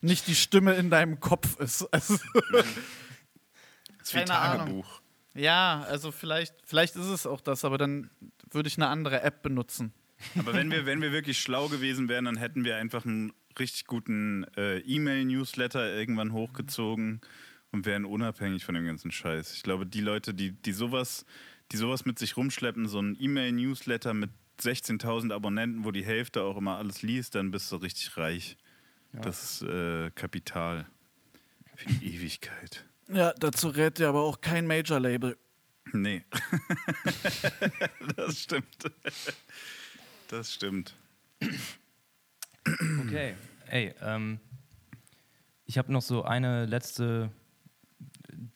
nicht 0.02 0.28
die 0.28 0.36
Stimme 0.36 0.76
in 0.76 0.90
deinem 0.90 1.20
Kopf 1.20 1.60
ist? 1.60 1.82
Also, 1.92 2.18
das 2.52 2.66
ist 4.04 4.16
wie 4.16 4.24
Tagebuch. 4.24 4.70
Ahnung. 4.70 4.86
Ja, 5.34 5.86
also 5.90 6.12
vielleicht, 6.12 6.54
vielleicht 6.66 6.96
ist 6.96 7.06
es 7.06 7.26
auch 7.26 7.42
das, 7.42 7.66
aber 7.66 7.78
dann 7.78 8.10
würde 8.52 8.68
ich 8.68 8.78
eine 8.78 8.88
andere 8.88 9.22
App 9.22 9.42
benutzen. 9.42 9.92
Aber 10.38 10.54
wenn 10.54 10.72
wir, 10.72 10.86
wenn 10.86 11.02
wir 11.02 11.12
wirklich 11.12 11.40
schlau 11.40 11.68
gewesen 11.68 12.10
wären, 12.10 12.26
dann 12.26 12.38
hätten 12.38 12.64
wir 12.64 12.78
einfach 12.78 13.06
einen 13.06 13.34
richtig 13.60 13.86
guten 13.86 14.46
äh, 14.56 14.80
E-Mail-Newsletter 14.80 15.96
irgendwann 15.96 16.32
hochgezogen 16.32 17.22
und 17.72 17.86
wären 17.86 18.06
unabhängig 18.06 18.66
von 18.66 18.76
dem 18.76 18.86
ganzen 18.86 19.12
Scheiß. 19.12 19.54
Ich 19.54 19.64
glaube, 19.64 19.86
die 19.86 20.02
Leute, 20.02 20.34
die, 20.34 20.52
die 20.52 20.72
sowas, 20.72 21.26
die 21.72 21.78
sowas 21.78 22.06
mit 22.06 22.20
sich 22.20 22.38
rumschleppen, 22.38 22.88
so 22.88 23.00
ein 23.00 23.18
E-Mail-Newsletter 23.20 24.14
mit 24.14 24.32
16.000 24.62 25.34
Abonnenten, 25.34 25.86
wo 25.86 25.92
die 25.92 26.06
Hälfte 26.06 26.42
auch 26.44 26.58
immer 26.58 26.78
alles 26.78 27.02
liest, 27.02 27.36
dann 27.36 27.52
bist 27.52 27.72
du 27.72 27.76
richtig 27.78 28.18
reich. 28.18 28.58
Ja. 29.14 29.22
Das 29.22 29.62
ist 29.62 29.62
äh, 29.64 30.12
Kapital 30.12 30.88
für 31.76 31.90
die 31.90 32.16
Ewigkeit. 32.16 32.86
Ja, 33.10 33.34
dazu 33.34 33.70
rät 33.70 34.00
dir 34.00 34.10
aber 34.10 34.24
auch 34.24 34.42
kein 34.42 34.68
Major-Label. 34.68 35.38
Nee. 35.94 36.24
das 38.16 38.42
stimmt. 38.42 38.92
Das 40.28 40.54
stimmt. 40.54 40.96
Okay. 43.06 43.36
Ey, 43.68 43.94
ähm, 44.02 44.40
ich 45.66 45.78
habe 45.78 45.92
noch 45.94 46.02
so 46.02 46.24
eine 46.24 46.66
letzte 46.66 47.32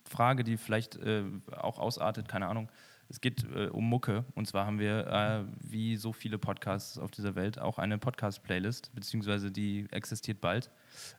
Frage, 0.06 0.44
die 0.44 0.58
vielleicht 0.58 0.98
äh, 0.98 1.24
auch 1.52 1.80
ausartet, 1.80 2.28
keine 2.28 2.48
Ahnung. 2.48 2.70
Es 3.12 3.20
geht 3.20 3.44
äh, 3.54 3.68
um 3.68 3.90
Mucke. 3.90 4.24
Und 4.36 4.48
zwar 4.48 4.66
haben 4.66 4.80
wir, 4.80 5.06
äh, 5.08 5.44
wie 5.60 5.98
so 5.98 6.14
viele 6.14 6.38
Podcasts 6.38 6.98
auf 6.98 7.12
dieser 7.12 7.36
Welt, 7.36 7.60
auch 7.60 7.78
eine 7.78 7.98
Podcast-Playlist, 7.98 8.96
beziehungsweise 8.96 9.52
die 9.52 9.86
existiert 9.92 10.40
bald. 10.40 10.72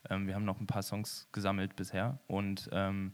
Ähm, 0.09 0.25
wir 0.25 0.33
haben 0.33 0.43
noch 0.43 0.59
ein 0.59 0.65
paar 0.65 0.81
Songs 0.81 1.27
gesammelt 1.31 1.75
bisher. 1.75 2.19
Und 2.25 2.67
ähm, 2.71 3.13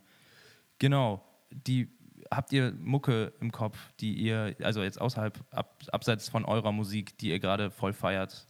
genau, 0.80 1.22
die 1.52 1.90
habt 2.32 2.54
ihr 2.54 2.72
Mucke 2.80 3.34
im 3.42 3.52
Kopf, 3.52 3.78
die 4.00 4.14
ihr, 4.14 4.56
also 4.62 4.82
jetzt 4.82 5.02
außerhalb, 5.02 5.38
ab, 5.52 5.84
abseits 5.92 6.30
von 6.30 6.46
eurer 6.46 6.72
Musik, 6.72 7.18
die 7.18 7.32
ihr 7.32 7.40
gerade 7.40 7.72
voll 7.72 7.92
feiert? 7.92 8.48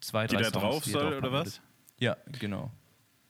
Zwei, 0.00 0.26
die 0.26 0.34
drei 0.34 0.42
da 0.42 0.50
Songs, 0.50 0.62
drauf 0.62 0.82
die 0.82 0.90
soll, 0.90 1.18
oder 1.18 1.30
was? 1.30 1.60
Ja, 2.00 2.16
genau. 2.40 2.72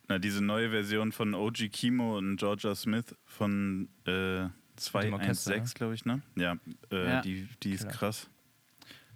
Na, 0.07 0.17
diese 0.17 0.43
neue 0.43 0.71
Version 0.71 1.11
von 1.11 1.35
OG 1.35 1.69
Kimo 1.71 2.17
und 2.17 2.37
Georgia 2.37 2.73
Smith 2.73 3.15
von 3.25 3.89
äh, 4.07 4.47
216, 4.79 5.73
glaube 5.75 5.95
ich, 5.95 6.05
ne? 6.05 6.21
Ja, 6.35 6.57
äh, 6.91 7.09
ja. 7.09 7.21
die, 7.21 7.47
die 7.63 7.71
ist 7.71 7.81
Klar. 7.81 7.93
krass. 7.93 8.29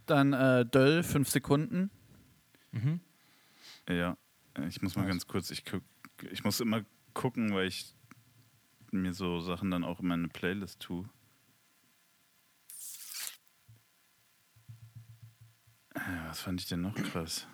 Dann 0.06 0.34
äh, 0.34 0.66
Döll, 0.66 1.04
5 1.04 1.30
Sekunden. 1.30 1.90
Mhm. 2.72 3.00
Ja, 3.88 4.18
ich 4.68 4.82
muss 4.82 4.96
mal 4.96 5.06
ganz 5.06 5.28
kurz, 5.28 5.52
ich, 5.52 5.64
ich 6.32 6.44
muss 6.44 6.60
immer 6.60 6.84
gucken, 7.14 7.54
weil 7.54 7.68
ich 7.68 7.94
mir 8.92 9.14
so 9.14 9.40
Sachen 9.40 9.72
dann 9.72 9.84
auch 9.84 10.00
in 10.00 10.08
meine 10.08 10.28
Playlist 10.28 10.80
tue. 10.80 11.10
Äh, 15.96 16.00
was 16.28 16.42
fand 16.42 16.62
ich 16.62 16.68
denn 16.68 16.82
noch 16.82 16.96
krass? 16.96 17.48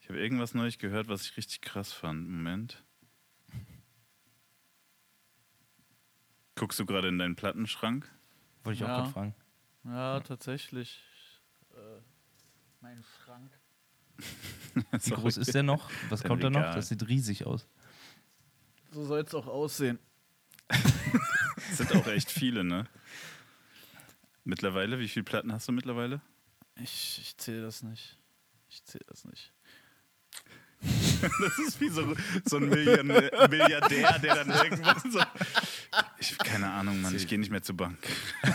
Ich 0.00 0.08
habe 0.08 0.20
irgendwas 0.20 0.54
Neues 0.54 0.78
gehört, 0.78 1.08
was 1.08 1.22
ich 1.22 1.36
richtig 1.36 1.62
krass 1.62 1.92
fand. 1.92 2.28
Moment. 2.28 2.84
Guckst 6.56 6.78
du 6.78 6.86
gerade 6.86 7.08
in 7.08 7.18
deinen 7.18 7.36
Plattenschrank? 7.36 8.08
Wollte 8.62 8.74
ich 8.74 8.80
ja. 8.80 8.86
auch 8.86 8.98
gerade 8.98 9.10
fragen. 9.10 9.34
Ja, 9.84 10.20
tatsächlich. 10.20 11.02
Äh, 11.72 12.00
mein 12.80 13.04
Schrank. 13.24 13.50
Wie 15.04 15.10
groß 15.10 15.36
ist 15.38 15.54
der 15.54 15.62
noch? 15.62 15.90
Was 16.08 16.22
kommt 16.22 16.42
da 16.44 16.50
noch? 16.50 16.74
Das 16.74 16.88
sieht 16.88 17.06
riesig 17.08 17.46
aus. 17.46 17.66
So 18.92 19.04
soll 19.04 19.20
es 19.20 19.34
auch 19.34 19.46
aussehen. 19.46 19.98
das 20.68 20.82
sind 21.76 21.92
auch 21.96 22.06
echt 22.06 22.30
viele, 22.30 22.62
ne? 22.62 22.86
Mittlerweile, 24.44 24.98
wie 24.98 25.08
viele 25.08 25.24
Platten 25.24 25.52
hast 25.52 25.68
du 25.68 25.72
mittlerweile? 25.72 26.20
Ich, 26.76 27.18
ich 27.20 27.36
zähle 27.36 27.62
das 27.62 27.82
nicht. 27.82 28.18
Ich 28.68 28.84
zähle 28.84 29.04
das 29.08 29.24
nicht. 29.24 29.52
das 31.40 31.58
ist 31.58 31.80
wie 31.80 31.88
so, 31.88 32.14
so 32.44 32.58
ein 32.58 32.68
Milliardär, 32.68 34.18
der 34.18 34.44
dann 34.44 34.50
irgendwann 34.50 35.10
so. 35.10 35.20
Ich, 36.30 36.38
keine 36.38 36.70
Ahnung, 36.70 37.00
Mann, 37.02 37.14
ich 37.14 37.26
gehe 37.26 37.38
nicht 37.38 37.50
mehr 37.50 37.62
zur 37.62 37.76
Bank. 37.76 37.98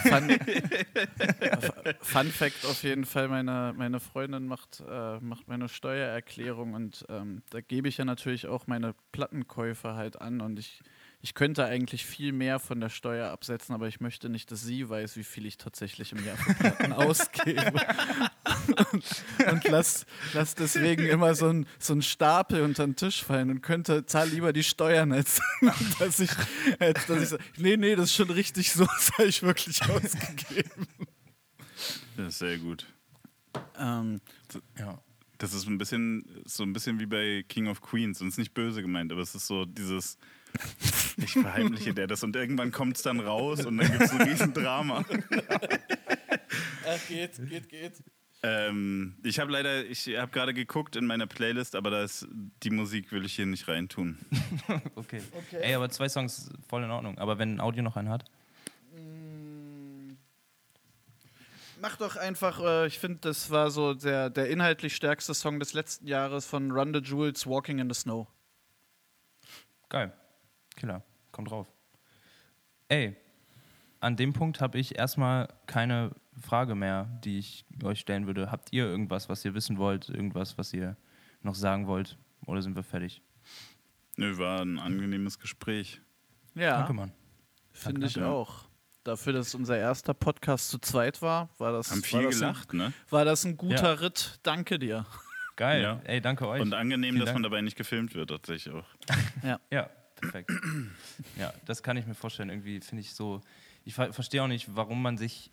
Fun, 0.03 0.30
Fun, 2.01 2.28
Fact 2.32 2.65
auf 2.65 2.84
jeden 2.84 3.05
Fall: 3.05 3.28
Meine, 3.28 3.74
meine 3.78 3.99
Freundin 3.99 4.47
macht, 4.47 4.84
äh, 4.88 5.20
macht 5.20 5.47
meine 5.47 5.70
Steuererklärung 5.70 6.74
und 6.74 7.05
ähm, 7.09 7.43
da 7.51 7.61
gebe 7.61 7.88
ich 7.88 7.97
ja 7.97 8.05
natürlich 8.05 8.47
auch 8.47 8.67
meine 8.67 8.95
Plattenkäufe 9.11 9.93
halt 9.93 10.20
an 10.20 10.41
und 10.41 10.57
ich 10.57 10.82
ich 11.22 11.34
könnte 11.34 11.65
eigentlich 11.65 12.05
viel 12.05 12.32
mehr 12.32 12.59
von 12.59 12.80
der 12.80 12.89
Steuer 12.89 13.30
absetzen, 13.30 13.76
aber 13.76 13.89
ich 13.89 13.99
möchte 13.99 14.30
nicht, 14.30 14.51
dass 14.51 14.61
sie 14.61 14.88
weiß, 14.88 15.17
wie 15.17 15.26
viel 15.26 15.45
ich 15.45 15.57
tatsächlich 15.57 16.13
im 16.13 16.26
Jahr 16.26 16.38
für 16.38 16.53
Platten 16.53 16.93
ausgebe. 16.93 17.74
und, 18.93 19.26
und 19.51 19.63
lass, 19.67 20.05
lass 20.34 20.55
deswegen 20.55 21.05
immer 21.05 21.36
so 21.36 21.49
einen 21.49 21.67
so 21.78 21.93
ein 21.93 22.01
Stapel 22.01 22.61
unter 22.61 22.86
den 22.86 22.95
Tisch 22.95 23.22
fallen 23.24 23.49
und 23.49 23.61
könnte, 23.61 24.05
zahl 24.05 24.30
lieber 24.30 24.53
die 24.53 24.63
Steuern, 24.63 25.11
als 25.11 25.41
dass 25.99 26.22
ich, 26.22 26.32
als 26.80 27.05
dass 27.07 27.22
ich 27.22 27.30
so, 27.30 27.38
nee, 27.57 27.76
nee, 27.76 27.97
das 27.97 28.05
ist 28.05 28.15
schon 28.15 28.30
richtig 28.30 28.72
so, 28.72 28.86
das 28.97 29.11
habe 29.17 29.28
ich 29.28 29.43
wirklich 29.43 29.82
ausgegeben. 29.89 30.88
Das 32.15 32.28
ist 32.28 32.39
sehr 32.39 32.57
gut. 32.59 32.86
Ähm, 33.78 34.22
ja. 34.78 35.01
Das 35.38 35.53
ist 35.53 35.67
ein 35.67 35.78
bisschen 35.78 36.26
so 36.45 36.63
ein 36.63 36.74
bisschen 36.74 36.99
wie 36.99 37.05
bei 37.05 37.45
King 37.47 37.67
of 37.67 37.82
Queens. 37.82 38.20
Und 38.20 38.28
es 38.28 38.34
ist 38.34 38.39
nicht 38.39 38.53
böse 38.53 38.82
gemeint, 38.82 39.11
aber 39.11 39.22
es 39.22 39.36
ist 39.36 39.47
so 39.47 39.63
dieses 39.63 40.17
ich 41.18 41.34
verheimliche 41.34 41.93
der 41.93 42.08
das 42.08 42.24
und 42.24 42.36
irgendwann 42.36 42.72
kommt 42.72 42.97
es 42.97 43.04
dann 43.04 43.20
raus 43.20 43.66
und 43.66 43.78
dann 43.78 43.91
gibt 43.91 44.04
es 44.04 44.12
ein 44.12 44.22
Riesendrama. 44.22 45.06
Ach, 46.88 47.08
geht, 47.08 47.50
geht, 47.50 47.70
geht. 47.70 47.93
Ähm, 48.41 49.16
ich 49.24 49.39
habe 49.39 49.52
leider, 49.52 49.86
ich 49.86 50.08
habe 50.08 50.32
gerade 50.32 50.54
geguckt 50.54 50.95
in 50.95 51.06
meiner 51.06 51.28
Playlist, 51.28 51.76
aber 51.76 51.89
das, 51.89 52.26
die 52.64 52.70
Musik 52.70 53.12
will 53.12 53.26
ich 53.26 53.36
hier 53.36 53.45
nicht 53.45 53.68
reintun. 53.68 54.18
okay. 54.95 55.22
okay. 55.34 55.60
Ey, 55.62 55.76
aber 55.76 55.89
zwei 55.89 56.08
Songs 56.08 56.50
voll 56.68 56.84
in 56.84 56.91
Ordnung. 56.91 57.18
Aber 57.18 57.38
wenn 57.38 57.56
ein 57.56 57.60
Audio 57.60 57.84
noch 57.84 57.97
einen 57.97 58.10
hat? 58.10 58.24
Mm. 58.95 60.14
Mach 61.82 61.97
doch 61.97 62.16
einfach, 62.16 62.62
äh, 62.62 62.88
ich 62.88 62.97
finde, 63.00 63.20
das 63.22 63.52
war 63.52 63.72
so 63.72 63.93
der, 63.93 64.30
der 64.30 64.50
inhaltlich 64.50 64.95
stärkste 64.95 65.34
Song 65.34 65.60
des 65.60 65.74
letzten 65.74 66.08
Jahres 66.08 66.45
von 66.45 66.72
Run 66.72 66.93
the 66.93 67.02
Jewels, 67.02 67.45
Walking 67.45 67.80
in 67.80 67.89
the 67.89 68.00
Snow. 68.00 68.28
Geil. 69.89 70.14
Killer, 70.80 71.03
kommt 71.32 71.51
drauf. 71.51 71.67
Ey, 72.88 73.15
an 73.99 74.15
dem 74.15 74.34
Punkt 74.34 74.61
habe 74.61 74.80
ich 74.80 74.97
erstmal 74.97 75.49
keine 75.67 76.11
Frage 76.39 76.73
mehr, 76.73 77.05
die 77.23 77.38
ich 77.38 77.65
euch 77.84 77.99
stellen 77.99 78.25
würde. 78.25 78.51
Habt 78.51 78.71
ihr 78.71 78.86
irgendwas, 78.86 79.30
was 79.30 79.43
ihr 79.43 79.53
wissen 79.53 79.77
wollt? 79.77 80.09
Irgendwas, 80.09 80.57
was 80.57 80.73
ihr 80.73 80.95
noch 81.41 81.55
sagen 81.55 81.88
wollt? 81.88 82.17
Oder 82.45 82.61
sind 82.61 82.75
wir 82.75 82.84
fertig? 82.84 83.21
Nö, 84.15 84.38
war 84.38 84.61
ein 84.61 84.80
angenehmes 84.80 85.38
Gespräch. 85.38 86.01
Ja. 86.55 86.77
Danke, 86.77 86.93
Mann. 86.93 87.11
Finde 87.71 88.07
ich 88.07 88.19
auch. 88.21 88.65
Dafür, 89.03 89.34
dass 89.34 89.55
unser 89.55 89.77
erster 89.77 90.13
Podcast 90.13 90.69
zu 90.69 90.77
zweit 90.80 91.21
war, 91.21 91.49
war 91.57 91.71
das, 91.71 91.91
Haben 91.91 92.03
viel 92.03 92.19
war 92.19 92.25
das 92.25 92.39
gelacht, 92.39 92.73
ein, 92.73 92.77
ne? 92.77 92.93
War 93.09 93.25
das 93.25 93.45
ein 93.45 93.57
guter 93.57 93.93
ja. 93.93 93.93
Ritt. 93.93 94.39
Danke 94.43 94.77
dir. 94.77 95.05
Geil. 95.55 95.82
Ja. 95.82 96.01
Ey, 96.05 96.21
danke 96.21 96.47
euch. 96.47 96.61
Und 96.61 96.73
angenehm, 96.73 97.11
Vielen 97.11 97.19
dass 97.19 97.27
Dank. 97.27 97.36
man 97.36 97.43
dabei 97.43 97.61
nicht 97.61 97.77
gefilmt 97.77 98.13
wird, 98.15 98.30
tatsächlich 98.30 98.73
auch. 98.73 98.86
ja. 99.43 99.59
Ja, 99.71 99.89
Perfekt. 100.22 100.51
ja, 101.38 101.53
das 101.65 101.84
kann 101.84 101.97
ich 101.97 102.05
mir 102.05 102.15
vorstellen. 102.15 102.49
Irgendwie 102.49 102.80
finde 102.82 103.01
ich 103.01 103.13
so. 103.13 103.41
Ich 103.86 103.93
ver 103.93 104.13
verstehe 104.13 104.43
auch 104.43 104.47
nicht, 104.47 104.76
warum 104.76 105.01
man 105.01 105.17
sich 105.17 105.51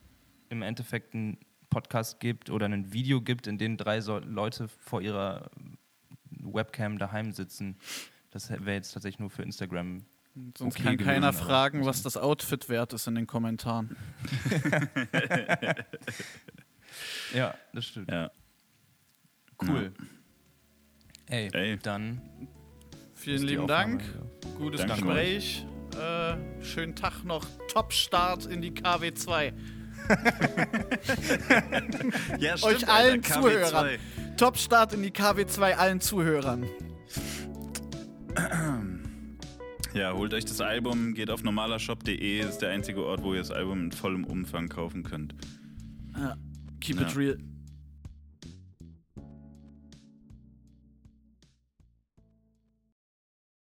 im 0.49 0.63
Endeffekt 0.63 1.15
einen 1.15 1.39
Podcast 1.71 2.21
gibt 2.21 2.51
oder 2.51 2.67
ein 2.67 2.93
Video 2.93 3.21
gibt, 3.21 3.47
in 3.47 3.59
dem 3.59 3.77
drei 3.77 4.01
so 4.01 4.19
Leute 4.19 4.69
vor 4.69 5.03
ihrer 5.03 5.51
Webcam 6.31 6.99
daheim 6.99 7.33
sitzen. 7.33 7.77
Das 8.31 8.51
wäre 8.51 8.73
jetzt 8.73 8.93
tatsächlich 8.93 9.19
nur 9.21 9.31
für 9.31 9.43
Instagram. 9.43 10.05
Sonst 10.57 10.75
okay 10.75 10.83
kann 10.83 10.97
gewesen, 10.99 11.07
keiner 11.07 11.33
fragen, 11.33 11.87
was 11.87 12.03
das 12.03 12.19
Outfit 12.19 12.69
wert 12.69 12.93
ist 12.93 13.07
in 13.07 13.15
den 13.15 13.27
Kommentaren. 13.27 13.97
ja, 17.35 17.55
das 17.73 17.87
stimmt. 17.87 18.11
Ja. 18.11 18.31
Cool. 19.63 19.95
Ey, 21.27 21.49
Ey. 21.53 21.79
dann. 21.79 22.21
Vielen 23.27 23.43
lieben 23.43 23.67
Dank. 23.67 24.03
Gutes 24.57 24.83
Danke 24.83 25.03
Gespräch. 25.03 25.67
Äh, 26.01 26.37
schönen 26.63 26.95
Tag 26.95 27.25
noch. 27.25 27.45
Top-Start 27.73 28.47
in 28.47 28.63
die 28.63 28.71
KW2. 28.71 29.53
ja, 32.39 32.57
stimmt, 32.57 32.73
Euch 32.73 32.89
allen 32.89 33.25
Alter, 33.25 33.41
Zuhörern. 33.41 33.99
Top-Start 34.37 34.95
in 34.95 35.03
die 35.03 35.11
KW2 35.11 35.73
allen 35.73 36.01
Zuhörern. 36.01 36.67
Ja, 39.93 40.13
holt 40.13 40.35
euch 40.35 40.45
das 40.45 40.61
Album, 40.61 41.15
geht 41.15 41.31
auf 41.31 41.43
normalershop.de, 41.43 42.41
ist 42.41 42.59
der 42.59 42.69
einzige 42.69 43.03
Ort, 43.03 43.23
wo 43.23 43.33
ihr 43.33 43.39
das 43.39 43.51
Album 43.51 43.85
in 43.85 43.93
vollem 43.93 44.25
Umfang 44.25 44.69
kaufen 44.69 45.03
könnt. 45.03 45.35
Ja, 46.15 46.37
keep 46.81 47.01
ja. 47.01 47.09
it 47.09 47.17
real. 47.17 47.39